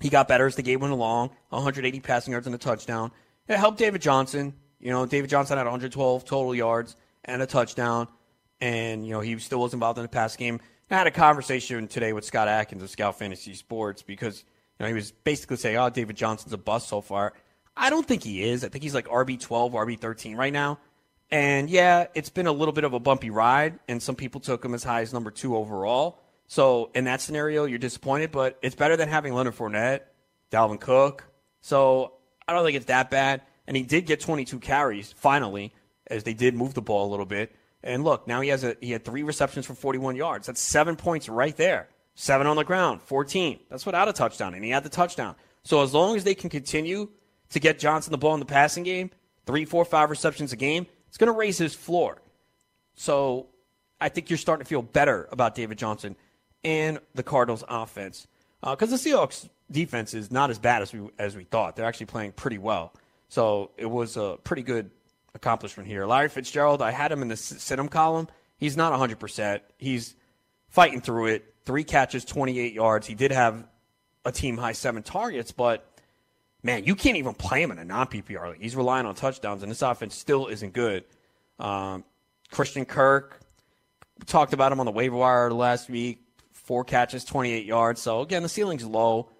he 0.00 0.08
got 0.08 0.28
better 0.28 0.46
as 0.46 0.56
the 0.56 0.62
game 0.62 0.80
went 0.80 0.92
along. 0.92 1.30
180 1.50 2.00
passing 2.00 2.32
yards 2.32 2.46
and 2.46 2.54
a 2.54 2.58
touchdown. 2.58 3.12
It 3.48 3.56
helped 3.56 3.78
David 3.78 4.02
Johnson. 4.02 4.54
You 4.80 4.90
know, 4.90 5.06
David 5.06 5.30
Johnson 5.30 5.56
had 5.56 5.64
112 5.64 6.24
total 6.24 6.54
yards 6.54 6.96
and 7.24 7.40
a 7.40 7.46
touchdown, 7.46 8.08
and 8.62 9.04
you 9.04 9.12
know 9.12 9.20
he 9.20 9.38
still 9.40 9.60
was 9.60 9.74
involved 9.74 9.98
in 9.98 10.02
the 10.02 10.08
pass 10.08 10.36
game. 10.36 10.60
I 10.90 10.96
had 10.96 11.06
a 11.06 11.10
conversation 11.10 11.88
today 11.88 12.12
with 12.12 12.24
Scott 12.24 12.48
Atkins 12.48 12.82
of 12.82 12.90
Scout 12.90 13.18
Fantasy 13.18 13.54
Sports 13.54 14.02
because 14.02 14.44
you 14.78 14.84
know 14.84 14.88
he 14.88 14.94
was 14.94 15.10
basically 15.10 15.56
saying, 15.56 15.76
"Oh, 15.76 15.90
David 15.90 16.16
Johnson's 16.16 16.54
a 16.54 16.58
bust 16.58 16.88
so 16.88 17.02
far." 17.02 17.34
I 17.76 17.90
don't 17.90 18.06
think 18.06 18.22
he 18.22 18.42
is. 18.42 18.64
I 18.64 18.68
think 18.68 18.84
he's 18.84 18.94
like 18.94 19.08
RB 19.08 19.40
12, 19.40 19.72
RB 19.72 19.98
13 19.98 20.36
right 20.36 20.52
now. 20.52 20.78
And 21.30 21.70
yeah, 21.70 22.06
it's 22.14 22.28
been 22.28 22.46
a 22.46 22.52
little 22.52 22.74
bit 22.74 22.84
of 22.84 22.92
a 22.92 23.00
bumpy 23.00 23.30
ride, 23.30 23.78
and 23.88 24.02
some 24.02 24.14
people 24.14 24.40
took 24.40 24.62
him 24.62 24.74
as 24.74 24.84
high 24.84 25.00
as 25.00 25.12
number 25.12 25.30
two 25.30 25.56
overall. 25.56 26.20
So 26.46 26.90
in 26.94 27.04
that 27.04 27.22
scenario, 27.22 27.64
you're 27.64 27.78
disappointed, 27.78 28.30
but 28.30 28.58
it's 28.60 28.74
better 28.74 28.96
than 28.96 29.08
having 29.08 29.32
Leonard 29.32 29.56
Fournette, 29.56 30.00
Dalvin 30.50 30.78
Cook. 30.78 31.24
So 31.62 32.12
I 32.46 32.52
don't 32.52 32.64
think 32.64 32.76
it's 32.76 32.86
that 32.86 33.10
bad. 33.10 33.40
And 33.66 33.74
he 33.74 33.82
did 33.82 34.04
get 34.04 34.20
22 34.20 34.58
carries 34.58 35.10
finally, 35.12 35.72
as 36.06 36.24
they 36.24 36.34
did 36.34 36.54
move 36.54 36.74
the 36.74 36.82
ball 36.82 37.08
a 37.08 37.10
little 37.10 37.24
bit. 37.24 37.56
And 37.84 38.04
look, 38.04 38.28
now 38.28 38.40
he 38.40 38.48
has 38.50 38.64
a 38.64 38.76
he 38.80 38.92
had 38.92 39.04
three 39.04 39.22
receptions 39.22 39.66
for 39.66 39.74
41 39.74 40.16
yards. 40.16 40.46
That's 40.46 40.60
seven 40.60 40.96
points 40.96 41.28
right 41.28 41.56
there. 41.56 41.88
Seven 42.14 42.46
on 42.46 42.56
the 42.56 42.64
ground, 42.64 43.02
14. 43.02 43.58
That's 43.70 43.86
without 43.86 44.08
a 44.08 44.12
touchdown, 44.12 44.54
and 44.54 44.62
he 44.62 44.70
had 44.70 44.84
the 44.84 44.90
touchdown. 44.90 45.34
So 45.64 45.82
as 45.82 45.94
long 45.94 46.16
as 46.16 46.24
they 46.24 46.34
can 46.34 46.50
continue 46.50 47.08
to 47.50 47.60
get 47.60 47.78
Johnson 47.78 48.10
the 48.10 48.18
ball 48.18 48.34
in 48.34 48.40
the 48.40 48.46
passing 48.46 48.82
game, 48.82 49.10
three, 49.46 49.64
four, 49.64 49.84
five 49.84 50.10
receptions 50.10 50.52
a 50.52 50.56
game, 50.56 50.86
it's 51.08 51.16
going 51.16 51.32
to 51.32 51.38
raise 51.38 51.56
his 51.58 51.74
floor. 51.74 52.20
So 52.94 53.48
I 54.00 54.08
think 54.08 54.30
you're 54.30 54.36
starting 54.36 54.64
to 54.64 54.68
feel 54.68 54.82
better 54.82 55.28
about 55.32 55.54
David 55.54 55.78
Johnson 55.78 56.16
and 56.64 56.98
the 57.14 57.22
Cardinals' 57.22 57.64
offense. 57.68 58.26
Because 58.60 58.92
uh, 58.92 58.96
the 58.96 59.10
Seahawks' 59.10 59.48
defense 59.70 60.14
is 60.14 60.30
not 60.30 60.50
as 60.50 60.58
bad 60.58 60.82
as 60.82 60.92
we 60.92 61.08
as 61.18 61.36
we 61.36 61.44
thought. 61.44 61.76
They're 61.76 61.86
actually 61.86 62.06
playing 62.06 62.32
pretty 62.32 62.58
well. 62.58 62.92
So 63.28 63.70
it 63.76 63.86
was 63.86 64.16
a 64.16 64.38
pretty 64.44 64.62
good 64.62 64.90
accomplishment 65.34 65.88
here. 65.88 66.06
Larry 66.06 66.28
Fitzgerald, 66.28 66.82
I 66.82 66.90
had 66.90 67.12
him 67.12 67.22
in 67.22 67.28
the 67.28 67.36
sit 67.36 67.78
him 67.78 67.88
column. 67.88 68.28
He's 68.56 68.76
not 68.76 68.92
100%. 68.92 69.60
He's 69.78 70.14
fighting 70.68 71.00
through 71.00 71.26
it. 71.26 71.54
Three 71.64 71.84
catches, 71.84 72.24
28 72.24 72.72
yards. 72.72 73.06
He 73.06 73.14
did 73.14 73.32
have 73.32 73.66
a 74.24 74.32
team 74.32 74.56
high 74.56 74.72
seven 74.72 75.02
targets, 75.02 75.52
but 75.52 75.84
man, 76.62 76.84
you 76.84 76.94
can't 76.94 77.16
even 77.16 77.34
play 77.34 77.62
him 77.62 77.70
in 77.70 77.78
a 77.78 77.84
non 77.84 78.06
PPR. 78.06 78.56
He's 78.60 78.76
relying 78.76 79.06
on 79.06 79.14
touchdowns, 79.14 79.62
and 79.62 79.70
this 79.70 79.82
offense 79.82 80.14
still 80.14 80.46
isn't 80.48 80.72
good. 80.72 81.04
Um, 81.58 82.04
Christian 82.50 82.84
Kirk, 82.84 83.40
talked 84.26 84.52
about 84.52 84.72
him 84.72 84.80
on 84.80 84.86
the 84.86 84.92
waiver 84.92 85.16
wire 85.16 85.50
last 85.50 85.88
week 85.90 86.20
four 86.52 86.84
catches, 86.84 87.24
28 87.24 87.66
yards. 87.66 88.00
So 88.00 88.20
again, 88.20 88.42
the 88.42 88.48
ceiling's 88.48 88.84
low. 88.84 89.30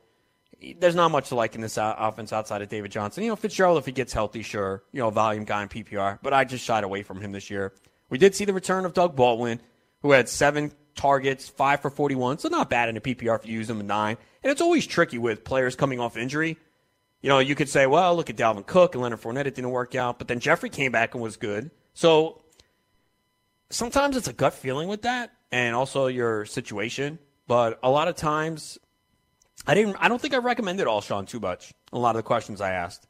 There's 0.79 0.95
not 0.95 1.11
much 1.11 1.29
to 1.29 1.35
like 1.35 1.55
in 1.55 1.61
this 1.61 1.79
offense 1.81 2.33
outside 2.33 2.63
of 2.63 2.69
David 2.69 2.91
Johnson. 2.93 3.25
You 3.25 3.31
know, 3.31 3.37
Fitzgerald, 3.37 3.79
if 3.79 3.87
he 3.87 3.93
gets 3.93 4.13
healthy, 4.13 4.43
sure, 4.43 4.83
you 4.93 5.01
know, 5.01 5.11
volume 5.11 5.45
guy 5.45 5.63
in 5.63 5.69
PPR, 5.69 6.19
but 6.23 6.33
I 6.33 6.45
just 6.45 6.65
shied 6.65 6.85
away 6.85 7.03
from 7.03 7.21
him 7.21 7.33
this 7.33 7.51
year. 7.51 7.73
We 8.11 8.19
did 8.19 8.35
see 8.35 8.45
the 8.45 8.53
return 8.53 8.85
of 8.85 8.95
Doug 8.95 9.17
Baldwin, 9.17 9.61
who 10.03 10.13
had 10.13 10.29
seven 10.29 10.73
targets, 10.95 11.49
five 11.49 11.81
for 11.81 11.91
41, 11.91 12.39
so 12.39 12.49
not 12.49 12.69
bad 12.69 12.89
in 12.89 12.97
a 12.97 13.01
PPR 13.01 13.39
if 13.39 13.47
you 13.47 13.55
use 13.55 13.71
him 13.71 13.81
in 13.81 13.87
nine. 13.87 14.17
And 14.43 14.51
it's 14.51 14.61
always 14.61 14.87
tricky 14.87 15.19
with 15.19 15.45
players 15.45 15.75
coming 15.77 16.01
off 16.01 16.17
injury. 16.17 16.59
you 17.23 17.29
know, 17.29 17.39
you 17.39 17.55
could 17.55 17.69
say, 17.69 17.87
well, 17.87 18.15
look 18.15 18.29
at 18.31 18.37
Dalvin 18.37 18.67
Cook 18.67 18.95
and 18.95 19.03
Leonard 19.03 19.21
Fournette. 19.21 19.47
It 19.47 19.55
didn't 19.55 19.71
work 19.71 19.95
out. 19.95 20.19
But 20.19 20.29
then 20.29 20.41
Jeffery 20.41 20.71
came 20.71 20.93
back 20.93 21.15
and 21.15 21.23
was 21.23 21.37
good. 21.37 21.71
So 21.95 22.43
sometimes 23.71 24.17
it's 24.17 24.29
a 24.29 24.33
gut 24.33 24.55
feeling 24.55 24.89
with 24.89 25.03
that 25.03 25.33
and 25.51 25.75
also 25.77 26.07
your 26.07 26.45
situation. 26.45 27.19
But 27.47 27.79
a 27.83 27.91
lot 27.91 28.09
of 28.09 28.17
times, 28.17 28.79
I 29.67 29.75
didn't. 29.75 29.97
I 30.01 30.09
don't 30.09 30.21
think 30.21 30.35
I 30.35 30.39
recommended 30.39 30.87
Alshon 30.87 31.27
too 31.27 31.41
much. 31.41 31.73
A 31.93 31.99
lot 31.99 32.11
of 32.11 32.17
the 32.17 32.23
questions 32.23 32.61
I 32.61 32.73
asked 32.73 33.07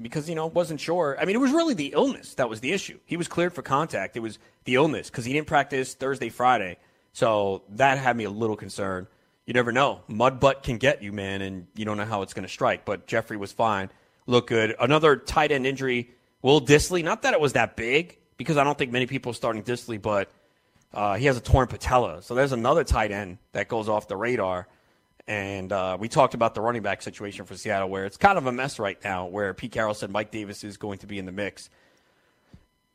because 0.00 0.28
you 0.28 0.34
know 0.34 0.46
wasn't 0.46 0.80
sure. 0.80 1.16
I 1.20 1.24
mean, 1.24 1.36
it 1.36 1.40
was 1.40 1.52
really 1.52 1.74
the 1.74 1.92
illness 1.94 2.34
that 2.34 2.48
was 2.48 2.60
the 2.60 2.72
issue. 2.72 2.98
He 3.04 3.16
was 3.16 3.28
cleared 3.28 3.52
for 3.52 3.62
contact. 3.62 4.16
It 4.16 4.20
was 4.20 4.38
the 4.64 4.74
illness 4.76 5.10
because 5.10 5.24
he 5.24 5.32
didn't 5.32 5.48
practice 5.48 5.94
Thursday, 5.94 6.28
Friday. 6.28 6.78
So 7.12 7.62
that 7.70 7.98
had 7.98 8.16
me 8.16 8.24
a 8.24 8.30
little 8.30 8.56
concerned. 8.56 9.08
You 9.46 9.54
never 9.54 9.72
know. 9.72 10.02
Mud 10.06 10.38
butt 10.38 10.62
can 10.62 10.78
get 10.78 11.02
you, 11.02 11.12
man, 11.12 11.42
and 11.42 11.66
you 11.74 11.84
don't 11.84 11.96
know 11.96 12.04
how 12.04 12.22
it's 12.22 12.34
going 12.34 12.44
to 12.44 12.52
strike. 12.52 12.84
But 12.84 13.06
Jeffery 13.06 13.36
was 13.36 13.52
fine, 13.52 13.90
looked 14.26 14.48
good. 14.48 14.76
Another 14.78 15.16
tight 15.16 15.52
end 15.52 15.66
injury. 15.66 16.10
Will 16.42 16.60
Dissly. 16.60 17.04
Not 17.04 17.22
that 17.22 17.34
it 17.34 17.40
was 17.40 17.52
that 17.52 17.76
big 17.76 18.18
because 18.36 18.56
I 18.56 18.64
don't 18.64 18.78
think 18.78 18.92
many 18.92 19.06
people 19.06 19.32
are 19.32 19.34
starting 19.34 19.62
Dissly, 19.62 20.00
but 20.00 20.30
uh, 20.94 21.16
he 21.16 21.26
has 21.26 21.36
a 21.36 21.40
torn 21.40 21.66
patella. 21.66 22.22
So 22.22 22.34
there's 22.34 22.52
another 22.52 22.84
tight 22.84 23.10
end 23.10 23.38
that 23.52 23.68
goes 23.68 23.88
off 23.88 24.08
the 24.08 24.16
radar. 24.16 24.66
And 25.30 25.72
uh, 25.72 25.96
we 26.00 26.08
talked 26.08 26.34
about 26.34 26.56
the 26.56 26.60
running 26.60 26.82
back 26.82 27.02
situation 27.02 27.44
for 27.44 27.56
Seattle, 27.56 27.88
where 27.88 28.04
it's 28.04 28.16
kind 28.16 28.36
of 28.36 28.46
a 28.46 28.52
mess 28.52 28.80
right 28.80 28.98
now, 29.04 29.26
where 29.26 29.54
Pete 29.54 29.70
Carroll 29.70 29.94
said 29.94 30.10
Mike 30.10 30.32
Davis 30.32 30.64
is 30.64 30.76
going 30.76 30.98
to 30.98 31.06
be 31.06 31.20
in 31.20 31.24
the 31.24 31.30
mix. 31.30 31.70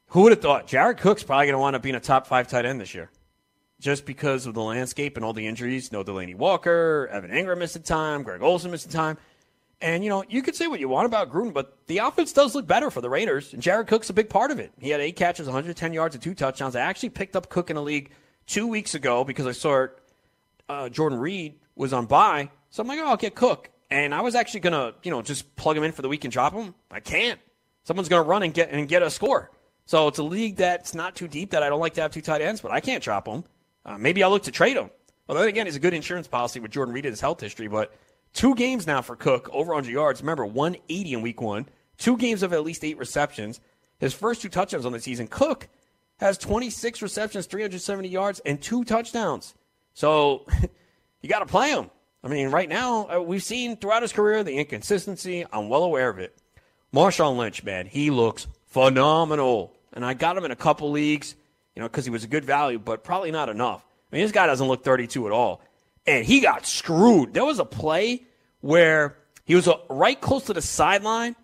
Who 0.08 0.24
would 0.24 0.34
have 0.34 0.42
thought? 0.42 0.68
Jared 0.68 0.98
Cook's 0.98 1.24
probably 1.24 1.46
going 1.46 1.54
to 1.54 1.60
wind 1.60 1.78
up 1.78 1.82
being 1.82 1.96
a 1.96 2.02
top 2.02 2.28
five 2.28 2.50
tight 2.50 2.66
end 2.66 2.82
this 2.82 2.94
year. 2.94 3.10
Just 3.80 4.06
because 4.06 4.48
of 4.48 4.54
the 4.54 4.62
landscape 4.62 5.16
and 5.16 5.24
all 5.24 5.32
the 5.32 5.48
injuries. 5.48 5.94
No 5.94 6.04
Delanie 6.04 6.36
Walker, 6.36 7.08
Evan 7.10 7.32
Engram 7.32 7.60
missed 7.60 7.78
a 7.78 7.80
time, 7.80 8.22
Greg 8.22 8.42
Olsen 8.42 8.70
missed 8.70 8.88
a 8.88 8.92
time. 8.92 9.18
And, 9.80 10.04
you 10.04 10.10
know, 10.10 10.26
you 10.28 10.42
could 10.42 10.58
say 10.58 10.68
what 10.68 10.82
you 10.82 10.90
want 10.90 11.06
about 11.06 11.32
Gruden, 11.32 11.54
but 11.54 11.88
the 11.88 12.00
offense 12.00 12.34
does 12.34 12.54
look 12.54 12.68
better 12.68 12.92
for 12.92 13.00
the 13.00 13.10
Raiders, 13.10 13.54
and 13.54 13.62
Jared 13.62 13.88
Cook's 13.88 14.10
a 14.10 14.14
big 14.14 14.28
part 14.28 14.52
of 14.52 14.60
it. 14.60 14.74
He 14.78 14.90
had 14.90 15.00
eight 15.00 15.16
catches, 15.16 15.48
110 15.48 15.94
yards, 15.94 16.16
and 16.16 16.22
two 16.22 16.36
touchdowns. 16.36 16.76
I 16.76 16.82
actually 16.82 17.12
picked 17.12 17.38
up 17.38 17.48
Cook 17.48 17.70
in 17.70 17.78
the 17.78 17.82
league 17.82 18.12
two 18.46 18.68
weeks 18.68 18.94
ago 18.94 19.24
because 19.24 19.48
I 19.48 19.54
saw 19.54 19.88
uh, 20.68 20.90
Jordan 20.90 21.18
Reed 21.18 21.60
was 21.76 21.94
on 21.94 22.06
bye. 22.06 22.50
So 22.70 22.82
I'm 22.82 22.88
like, 22.88 23.00
oh, 23.00 23.08
I'll 23.08 23.18
get 23.18 23.36
Cook. 23.36 23.70
And 23.92 24.14
I 24.14 24.22
was 24.22 24.36
actually 24.36 24.62
to, 24.74 24.96
you 25.04 25.12
know, 25.12 25.22
just 25.22 25.56
plug 25.56 25.78
him 25.78 25.84
in 25.84 25.92
for 25.92 26.02
the 26.02 26.10
week 26.10 26.24
and 26.24 26.34
drop 26.34 26.54
him. 26.54 26.74
I 26.92 27.00
can't. 27.00 27.40
Someone's 27.84 28.10
to 28.24 28.28
run 28.28 28.44
and 28.44 28.54
get 28.54 28.72
and 28.72 28.88
get 28.88 29.04
a 29.04 29.10
score. 29.10 29.52
So 29.86 30.08
it's 30.08 30.18
a 30.18 30.24
league 30.24 30.56
that's 30.56 30.96
not 30.96 31.16
too 31.16 31.28
deep 31.28 31.52
that 31.52 31.62
I 31.62 31.70
don't 31.70 31.80
like 31.80 31.94
to 31.96 32.02
have 32.02 32.12
two 32.12 32.22
tight 32.22 32.42
ends, 32.42 32.62
but 32.62 32.72
I 32.72 32.80
can't 32.80 33.04
drop 33.04 33.28
him. 33.28 33.44
Uh, 33.86 33.98
maybe 34.00 34.24
I'll 34.24 34.32
look 34.32 34.44
to 34.44 34.52
trade 34.52 34.76
him. 34.76 34.90
Well, 35.28 35.38
then 35.38 35.48
again, 35.48 35.68
it's 35.68 35.76
a 35.76 35.80
good 35.80 35.94
insurance 35.94 36.28
policy 36.28 36.60
with 36.60 36.72
Jordan 36.72 36.94
Reed 36.94 37.06
and 37.06 37.14
his 37.14 37.22
health 37.22 37.40
history, 37.42 37.68
but– 37.68 37.94
Two 38.36 38.54
games 38.54 38.86
now 38.86 39.02
for 39.02 39.16
Cook, 39.16 39.50
over 39.54 39.74
100 39.74 39.90
yards. 39.90 40.20
Remember, 40.20 40.46
180 40.46 41.14
in 41.14 41.22
week 41.22 41.42
one. 41.42 41.70
Two 41.98 42.18
games 42.18 42.44
of 42.44 42.52
at 42.52 42.66
least 42.66 42.84
eight 42.84 42.98
receptions. 42.98 43.62
His 43.98 44.14
first 44.14 44.42
two 44.42 44.50
touchdowns 44.50 44.86
on 44.86 44.92
the 44.92 45.00
season. 45.00 45.28
Cook 45.28 45.70
has 46.20 46.38
26 46.38 47.02
receptions, 47.02 47.46
370 47.46 48.10
yards, 48.10 48.42
and 48.46 48.62
two 48.62 48.84
touchdowns. 48.84 49.56
So 49.94 50.46
you 51.26 51.30
got 51.30 51.40
to 51.40 51.46
play 51.46 51.72
him. 51.72 51.90
I 52.24 52.28
mean, 52.28 52.50
right 52.50 52.70
now, 52.70 53.08
uh, 53.10 53.20
we've 53.20 53.44
seen 53.44 53.78
throughout 53.78 54.02
his 54.02 54.14
career 54.14 54.44
the 54.44 54.58
inconsistency. 54.58 55.46
I'm 55.52 55.70
well 55.70 55.84
aware 55.84 56.10
of 56.10 56.20
it. 56.20 56.38
Marshawn 56.94 57.38
Lynch, 57.38 57.64
man, 57.64 57.86
he 57.88 58.12
looks 58.12 58.48
phenomenal. 58.68 59.74
And 59.94 60.06
I 60.06 60.14
got 60.14 60.38
him 60.38 60.46
in 60.46 60.52
a 60.52 60.56
couple 60.56 60.92
leagues, 60.92 61.36
you 61.76 61.82
know, 61.82 61.88
because 61.88 62.06
he 62.06 62.12
was 62.12 62.24
a 62.24 62.28
good 62.28 62.46
value, 62.46 62.80
but 62.80 63.04
probably 63.04 63.32
not 63.32 63.50
enough. 63.50 63.86
I 64.12 64.16
mean, 64.16 64.24
this 64.24 64.32
guy 64.32 64.48
doesn't 64.48 64.68
look 64.68 64.84
32 64.84 65.26
at 65.28 65.34
all 65.34 65.62
and 66.08 66.26
he 66.26 66.40
got 66.40 66.66
screwed. 66.66 67.34
There 67.34 67.46
was 67.46 67.60
a 67.60 67.66
play 67.66 68.24
where 68.62 69.18
he 69.46 69.56
was 69.56 69.68
uh, 69.68 69.78
right 69.90 70.20
close 70.20 70.46
to 70.46 70.54
the 70.54 70.62
sideline, 70.62 71.36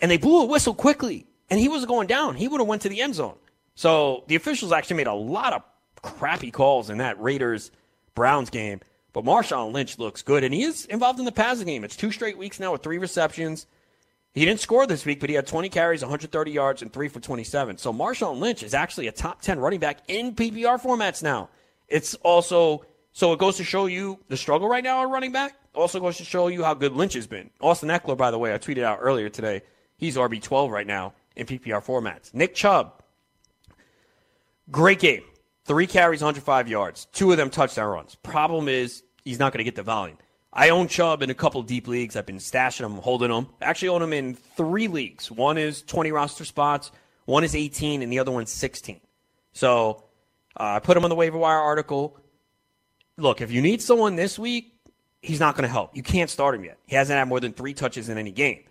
and 0.00 0.10
they 0.10 0.16
blew 0.16 0.42
a 0.42 0.46
whistle 0.46 0.74
quickly, 0.74 1.26
and 1.48 1.58
he 1.58 1.68
was 1.68 1.84
going 1.86 2.06
down. 2.06 2.36
He 2.36 2.48
would 2.48 2.60
have 2.60 2.68
went 2.68 2.82
to 2.82 2.88
the 2.88 3.00
end 3.00 3.14
zone. 3.14 3.36
So 3.74 4.24
the 4.28 4.36
officials 4.36 4.72
actually 4.72 4.96
made 4.96 5.06
a 5.06 5.14
lot 5.14 5.52
of 5.52 5.62
crappy 6.02 6.50
calls 6.50 6.90
in 6.90 6.98
that 6.98 7.20
Raiders 7.20 7.70
Browns 8.14 8.50
game. 8.50 8.80
But 9.12 9.24
Marshawn 9.24 9.72
Lynch 9.72 9.98
looks 9.98 10.22
good, 10.22 10.44
and 10.44 10.54
he 10.54 10.62
is 10.62 10.84
involved 10.86 11.18
in 11.18 11.24
the 11.24 11.32
passing 11.32 11.66
game. 11.66 11.84
It's 11.84 11.96
two 11.96 12.12
straight 12.12 12.38
weeks 12.38 12.60
now 12.60 12.72
with 12.72 12.82
three 12.82 12.98
receptions. 12.98 13.66
He 14.32 14.44
didn't 14.44 14.60
score 14.60 14.86
this 14.86 15.04
week, 15.04 15.18
but 15.18 15.28
he 15.28 15.34
had 15.34 15.46
20 15.46 15.68
carries, 15.68 16.02
130 16.02 16.50
yards, 16.52 16.82
and 16.82 16.92
three 16.92 17.08
for 17.08 17.18
27. 17.18 17.78
So 17.78 17.92
Marshawn 17.92 18.38
Lynch 18.38 18.62
is 18.62 18.74
actually 18.74 19.08
a 19.08 19.12
top 19.12 19.42
10 19.42 19.58
running 19.58 19.80
back 19.80 19.98
in 20.06 20.36
PPR 20.36 20.80
formats 20.80 21.22
now. 21.22 21.48
It's 21.88 22.14
also 22.16 22.84
so 23.12 23.32
it 23.32 23.38
goes 23.38 23.56
to 23.56 23.64
show 23.64 23.86
you 23.86 24.18
the 24.28 24.36
struggle 24.36 24.68
right 24.68 24.84
now 24.84 25.00
on 25.00 25.10
running 25.10 25.32
back. 25.32 25.56
Also 25.74 26.00
goes 26.00 26.16
to 26.18 26.24
show 26.24 26.48
you 26.48 26.62
how 26.62 26.74
good 26.74 26.92
Lynch 26.92 27.14
has 27.14 27.26
been. 27.26 27.50
Austin 27.60 27.88
Ekeler, 27.88 28.16
by 28.16 28.30
the 28.30 28.38
way, 28.38 28.54
I 28.54 28.58
tweeted 28.58 28.82
out 28.82 28.98
earlier 29.00 29.28
today. 29.28 29.62
He's 29.96 30.16
RB12 30.16 30.70
right 30.70 30.86
now 30.86 31.14
in 31.36 31.46
PPR 31.46 31.84
formats. 31.84 32.32
Nick 32.32 32.54
Chubb, 32.54 33.02
great 34.70 35.00
game. 35.00 35.22
Three 35.70 35.86
carries, 35.86 36.20
105 36.20 36.66
yards. 36.66 37.06
Two 37.12 37.30
of 37.30 37.36
them 37.36 37.48
touchdown 37.48 37.88
runs. 37.88 38.16
Problem 38.16 38.68
is, 38.68 39.04
he's 39.22 39.38
not 39.38 39.52
going 39.52 39.58
to 39.58 39.64
get 39.64 39.76
the 39.76 39.84
volume. 39.84 40.18
I 40.52 40.70
own 40.70 40.88
Chubb 40.88 41.22
in 41.22 41.30
a 41.30 41.34
couple 41.34 41.62
deep 41.62 41.86
leagues. 41.86 42.16
I've 42.16 42.26
been 42.26 42.38
stashing 42.38 42.84
him, 42.84 42.94
holding 42.94 43.30
him. 43.30 43.46
Actually, 43.62 43.90
own 43.90 44.02
him 44.02 44.12
in 44.12 44.34
three 44.34 44.88
leagues. 44.88 45.30
One 45.30 45.58
is 45.58 45.82
20 45.82 46.10
roster 46.10 46.44
spots, 46.44 46.90
one 47.26 47.44
is 47.44 47.54
18, 47.54 48.02
and 48.02 48.12
the 48.12 48.18
other 48.18 48.32
one's 48.32 48.50
16. 48.50 49.00
So 49.52 50.02
uh, 50.58 50.64
I 50.64 50.78
put 50.80 50.96
him 50.96 51.04
on 51.04 51.08
the 51.08 51.14
waiver 51.14 51.38
wire 51.38 51.60
article 51.60 52.18
look, 53.16 53.40
if 53.40 53.52
you 53.52 53.62
need 53.62 53.80
someone 53.80 54.16
this 54.16 54.40
week, 54.40 54.74
he's 55.22 55.38
not 55.38 55.54
going 55.54 55.68
to 55.68 55.72
help. 55.72 55.94
You 55.94 56.02
can't 56.02 56.30
start 56.30 56.56
him 56.56 56.64
yet. 56.64 56.78
He 56.86 56.96
hasn't 56.96 57.16
had 57.16 57.28
more 57.28 57.38
than 57.38 57.52
three 57.52 57.74
touches 57.74 58.08
in 58.08 58.18
any 58.18 58.32
game. 58.32 58.64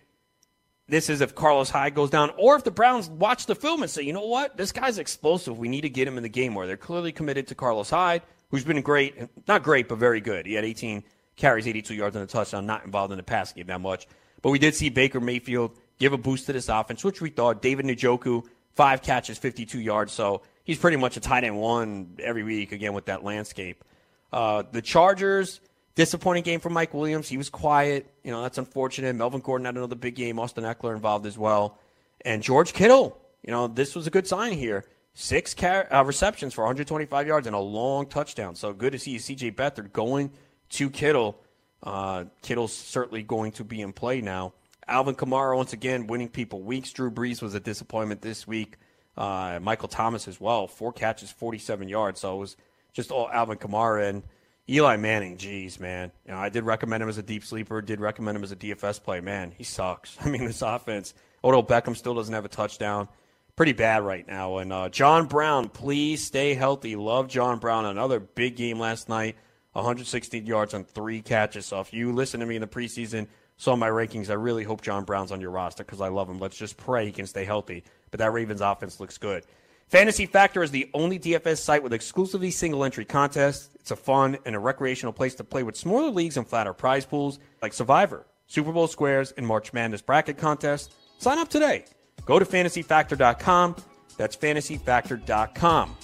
This 0.90 1.08
is 1.08 1.20
if 1.20 1.36
Carlos 1.36 1.70
Hyde 1.70 1.94
goes 1.94 2.10
down, 2.10 2.32
or 2.36 2.56
if 2.56 2.64
the 2.64 2.72
Browns 2.72 3.08
watch 3.08 3.46
the 3.46 3.54
film 3.54 3.82
and 3.82 3.90
say, 3.90 4.02
you 4.02 4.12
know 4.12 4.26
what, 4.26 4.56
this 4.56 4.72
guy's 4.72 4.98
explosive. 4.98 5.56
We 5.56 5.68
need 5.68 5.82
to 5.82 5.88
get 5.88 6.08
him 6.08 6.16
in 6.16 6.24
the 6.24 6.28
game 6.28 6.52
where 6.52 6.66
they're 6.66 6.76
clearly 6.76 7.12
committed 7.12 7.46
to 7.46 7.54
Carlos 7.54 7.90
Hyde, 7.90 8.22
who's 8.50 8.64
been 8.64 8.82
great, 8.82 9.14
not 9.46 9.62
great, 9.62 9.88
but 9.88 9.98
very 9.98 10.20
good. 10.20 10.46
He 10.46 10.54
had 10.54 10.64
18 10.64 11.04
carries, 11.36 11.68
82 11.68 11.94
yards 11.94 12.16
and 12.16 12.24
a 12.24 12.26
touchdown, 12.26 12.66
not 12.66 12.84
involved 12.84 13.12
in 13.12 13.18
the 13.18 13.22
passing 13.22 13.58
game 13.58 13.68
that 13.68 13.80
much. 13.80 14.08
But 14.42 14.50
we 14.50 14.58
did 14.58 14.74
see 14.74 14.88
Baker 14.88 15.20
Mayfield 15.20 15.78
give 16.00 16.12
a 16.12 16.18
boost 16.18 16.46
to 16.46 16.52
this 16.52 16.68
offense, 16.68 17.04
which 17.04 17.20
we 17.20 17.30
thought. 17.30 17.62
David 17.62 17.86
Njoku, 17.86 18.44
five 18.74 19.00
catches, 19.00 19.38
52 19.38 19.78
yards. 19.78 20.12
So 20.12 20.42
he's 20.64 20.78
pretty 20.78 20.96
much 20.96 21.16
a 21.16 21.20
tight 21.20 21.44
end 21.44 21.56
one 21.56 22.16
every 22.18 22.42
week, 22.42 22.72
again, 22.72 22.94
with 22.94 23.04
that 23.04 23.22
landscape. 23.22 23.84
Uh, 24.32 24.64
the 24.72 24.82
Chargers, 24.82 25.60
disappointing 26.00 26.42
game 26.42 26.60
for 26.60 26.70
Mike 26.70 26.94
Williams. 26.94 27.28
He 27.28 27.36
was 27.36 27.50
quiet. 27.50 28.10
You 28.24 28.30
know, 28.30 28.40
that's 28.40 28.56
unfortunate. 28.56 29.14
Melvin 29.14 29.42
Gordon 29.42 29.66
had 29.66 29.76
another 29.76 29.96
big 29.96 30.14
game. 30.14 30.38
Austin 30.38 30.64
Ekeler 30.64 30.94
involved 30.94 31.26
as 31.26 31.36
well. 31.36 31.76
And 32.24 32.42
George 32.42 32.72
Kittle, 32.72 33.20
you 33.42 33.50
know, 33.50 33.66
this 33.66 33.94
was 33.94 34.06
a 34.06 34.10
good 34.10 34.26
sign 34.26 34.54
here. 34.54 34.86
Six 35.12 35.52
car- 35.52 35.92
uh, 35.92 36.02
receptions 36.02 36.54
for 36.54 36.62
125 36.62 37.26
yards 37.26 37.46
and 37.46 37.54
a 37.54 37.58
long 37.60 38.06
touchdown. 38.06 38.54
So 38.54 38.72
good 38.72 38.92
to 38.92 38.98
see 38.98 39.16
CJ 39.16 39.54
Beathard 39.54 39.92
going 39.92 40.30
to 40.70 40.88
Kittle. 40.88 41.38
Uh, 41.82 42.24
Kittle's 42.40 42.74
certainly 42.74 43.22
going 43.22 43.52
to 43.52 43.64
be 43.64 43.82
in 43.82 43.92
play 43.92 44.22
now. 44.22 44.54
Alvin 44.88 45.14
Kamara, 45.14 45.54
once 45.54 45.74
again, 45.74 46.06
winning 46.06 46.30
people 46.30 46.62
weeks. 46.62 46.92
Drew 46.92 47.10
Brees 47.10 47.42
was 47.42 47.54
a 47.54 47.60
disappointment 47.60 48.22
this 48.22 48.46
week. 48.46 48.76
Uh, 49.18 49.58
Michael 49.60 49.88
Thomas 49.88 50.28
as 50.28 50.40
well. 50.40 50.66
Four 50.66 50.94
catches, 50.94 51.30
47 51.30 51.90
yards. 51.90 52.20
So 52.20 52.36
it 52.36 52.38
was– 52.38 52.56
just 52.92 53.10
all 53.10 53.28
Alvin 53.30 53.58
Kamara 53.58 54.08
and 54.08 54.22
Eli 54.70 54.96
Manning. 54.96 55.36
Geez, 55.36 55.80
man. 55.80 56.12
You 56.24 56.32
know, 56.32 56.38
I 56.38 56.48
did 56.48 56.62
recommend 56.62 57.02
him 57.02 57.08
as 57.08 57.18
a 57.18 57.22
deep 57.22 57.44
sleeper. 57.44 57.82
Did 57.82 58.00
recommend 58.00 58.36
him 58.36 58.44
as 58.44 58.52
a 58.52 58.56
DFS 58.56 59.02
play. 59.02 59.20
Man, 59.20 59.50
he 59.50 59.64
sucks. 59.64 60.16
I 60.24 60.28
mean, 60.28 60.44
this 60.44 60.62
offense. 60.62 61.12
Odell 61.42 61.64
Beckham 61.64 61.96
still 61.96 62.14
doesn't 62.14 62.34
have 62.34 62.44
a 62.44 62.48
touchdown. 62.48 63.08
Pretty 63.56 63.72
bad 63.72 64.04
right 64.04 64.26
now. 64.26 64.58
And 64.58 64.72
uh, 64.72 64.88
John 64.88 65.26
Brown, 65.26 65.68
please 65.68 66.24
stay 66.24 66.54
healthy. 66.54 66.94
Love 66.94 67.28
John 67.28 67.58
Brown. 67.58 67.84
Another 67.84 68.20
big 68.20 68.56
game 68.56 68.78
last 68.78 69.08
night. 69.08 69.36
160 69.72 70.40
yards 70.40 70.72
on 70.72 70.84
three 70.84 71.20
catches. 71.20 71.66
So 71.66 71.80
if 71.80 71.92
you 71.92 72.12
listen 72.12 72.40
to 72.40 72.46
me 72.46 72.56
in 72.56 72.60
the 72.60 72.66
preseason, 72.66 73.26
saw 73.56 73.76
my 73.76 73.88
rankings, 73.88 74.30
I 74.30 74.34
really 74.34 74.64
hope 74.64 74.82
John 74.82 75.04
Brown's 75.04 75.32
on 75.32 75.40
your 75.40 75.50
roster 75.50 75.84
because 75.84 76.00
I 76.00 76.08
love 76.08 76.28
him. 76.28 76.38
Let's 76.38 76.56
just 76.56 76.76
pray 76.76 77.06
he 77.06 77.12
can 77.12 77.26
stay 77.26 77.44
healthy. 77.44 77.84
But 78.10 78.18
that 78.18 78.32
Ravens 78.32 78.60
offense 78.60 79.00
looks 79.00 79.18
good. 79.18 79.44
Fantasy 79.90 80.24
Factor 80.24 80.62
is 80.62 80.70
the 80.70 80.88
only 80.94 81.18
DFS 81.18 81.58
site 81.58 81.82
with 81.82 81.92
exclusively 81.92 82.52
single 82.52 82.84
entry 82.84 83.04
contests. 83.04 83.70
It's 83.74 83.90
a 83.90 83.96
fun 83.96 84.38
and 84.46 84.54
a 84.54 84.58
recreational 84.60 85.12
place 85.12 85.34
to 85.34 85.42
play 85.42 85.64
with 85.64 85.76
smaller 85.76 86.10
leagues 86.10 86.36
and 86.36 86.46
flatter 86.46 86.72
prize 86.72 87.04
pools 87.04 87.40
like 87.60 87.72
Survivor, 87.72 88.24
Super 88.46 88.70
Bowl 88.70 88.86
squares, 88.86 89.32
and 89.32 89.44
March 89.44 89.72
Madness 89.72 90.00
bracket 90.00 90.38
contests. 90.38 90.94
Sign 91.18 91.38
up 91.38 91.48
today. 91.48 91.86
Go 92.24 92.38
to 92.38 92.44
fantasyfactor.com. 92.44 93.74
That's 94.16 94.36
fantasyfactor.com. 94.36 95.96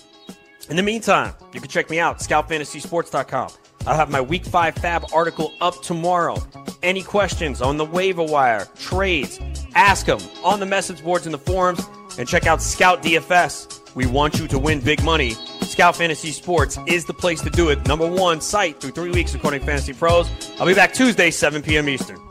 In 0.69 0.75
the 0.75 0.83
meantime, 0.83 1.35
you 1.53 1.61
can 1.61 1.71
check 1.71 1.89
me 1.89 2.01
out, 2.01 2.19
scoutfantasysports.com. 2.19 3.51
I'll 3.87 3.95
have 3.95 4.11
my 4.11 4.21
week 4.21 4.45
five 4.45 4.75
fab 4.75 5.05
article 5.15 5.53
up 5.61 5.81
tomorrow. 5.83 6.43
Any 6.83 7.05
questions 7.05 7.63
on 7.63 7.77
the 7.77 7.85
waiver 7.85 8.25
wire, 8.25 8.67
trades, 8.81 9.39
ask 9.77 10.07
them 10.07 10.19
on 10.43 10.59
the 10.59 10.67
message 10.67 11.05
boards 11.05 11.27
in 11.27 11.31
the 11.31 11.39
forums 11.39 11.87
and 12.19 12.29
check 12.29 12.47
out 12.47 12.63
Scout 12.63 13.03
DFS. 13.03 13.95
We 13.95 14.07
want 14.07 14.39
you 14.39 14.47
to 14.49 14.59
win 14.59 14.81
big 14.81 15.03
money. 15.03 15.31
Scout 15.63 15.97
Fantasy 15.97 16.31
Sports 16.31 16.79
is 16.87 17.05
the 17.05 17.15
place 17.15 17.41
to 17.43 17.51
do 17.51 17.71
it. 17.71 17.87
Number 17.87 18.07
one 18.07 18.41
site 18.41 18.81
through 18.81 18.91
three 18.91 19.11
weeks 19.11 19.35
according 19.35 19.61
to 19.61 19.67
Fantasy 19.67 19.93
Pros. 19.93 20.31
I'll 20.61 20.67
be 20.67 20.75
back 20.75 20.93
Tuesday, 20.93 21.31
7 21.31 21.63
p.m. 21.63 21.89
Eastern. 21.89 22.26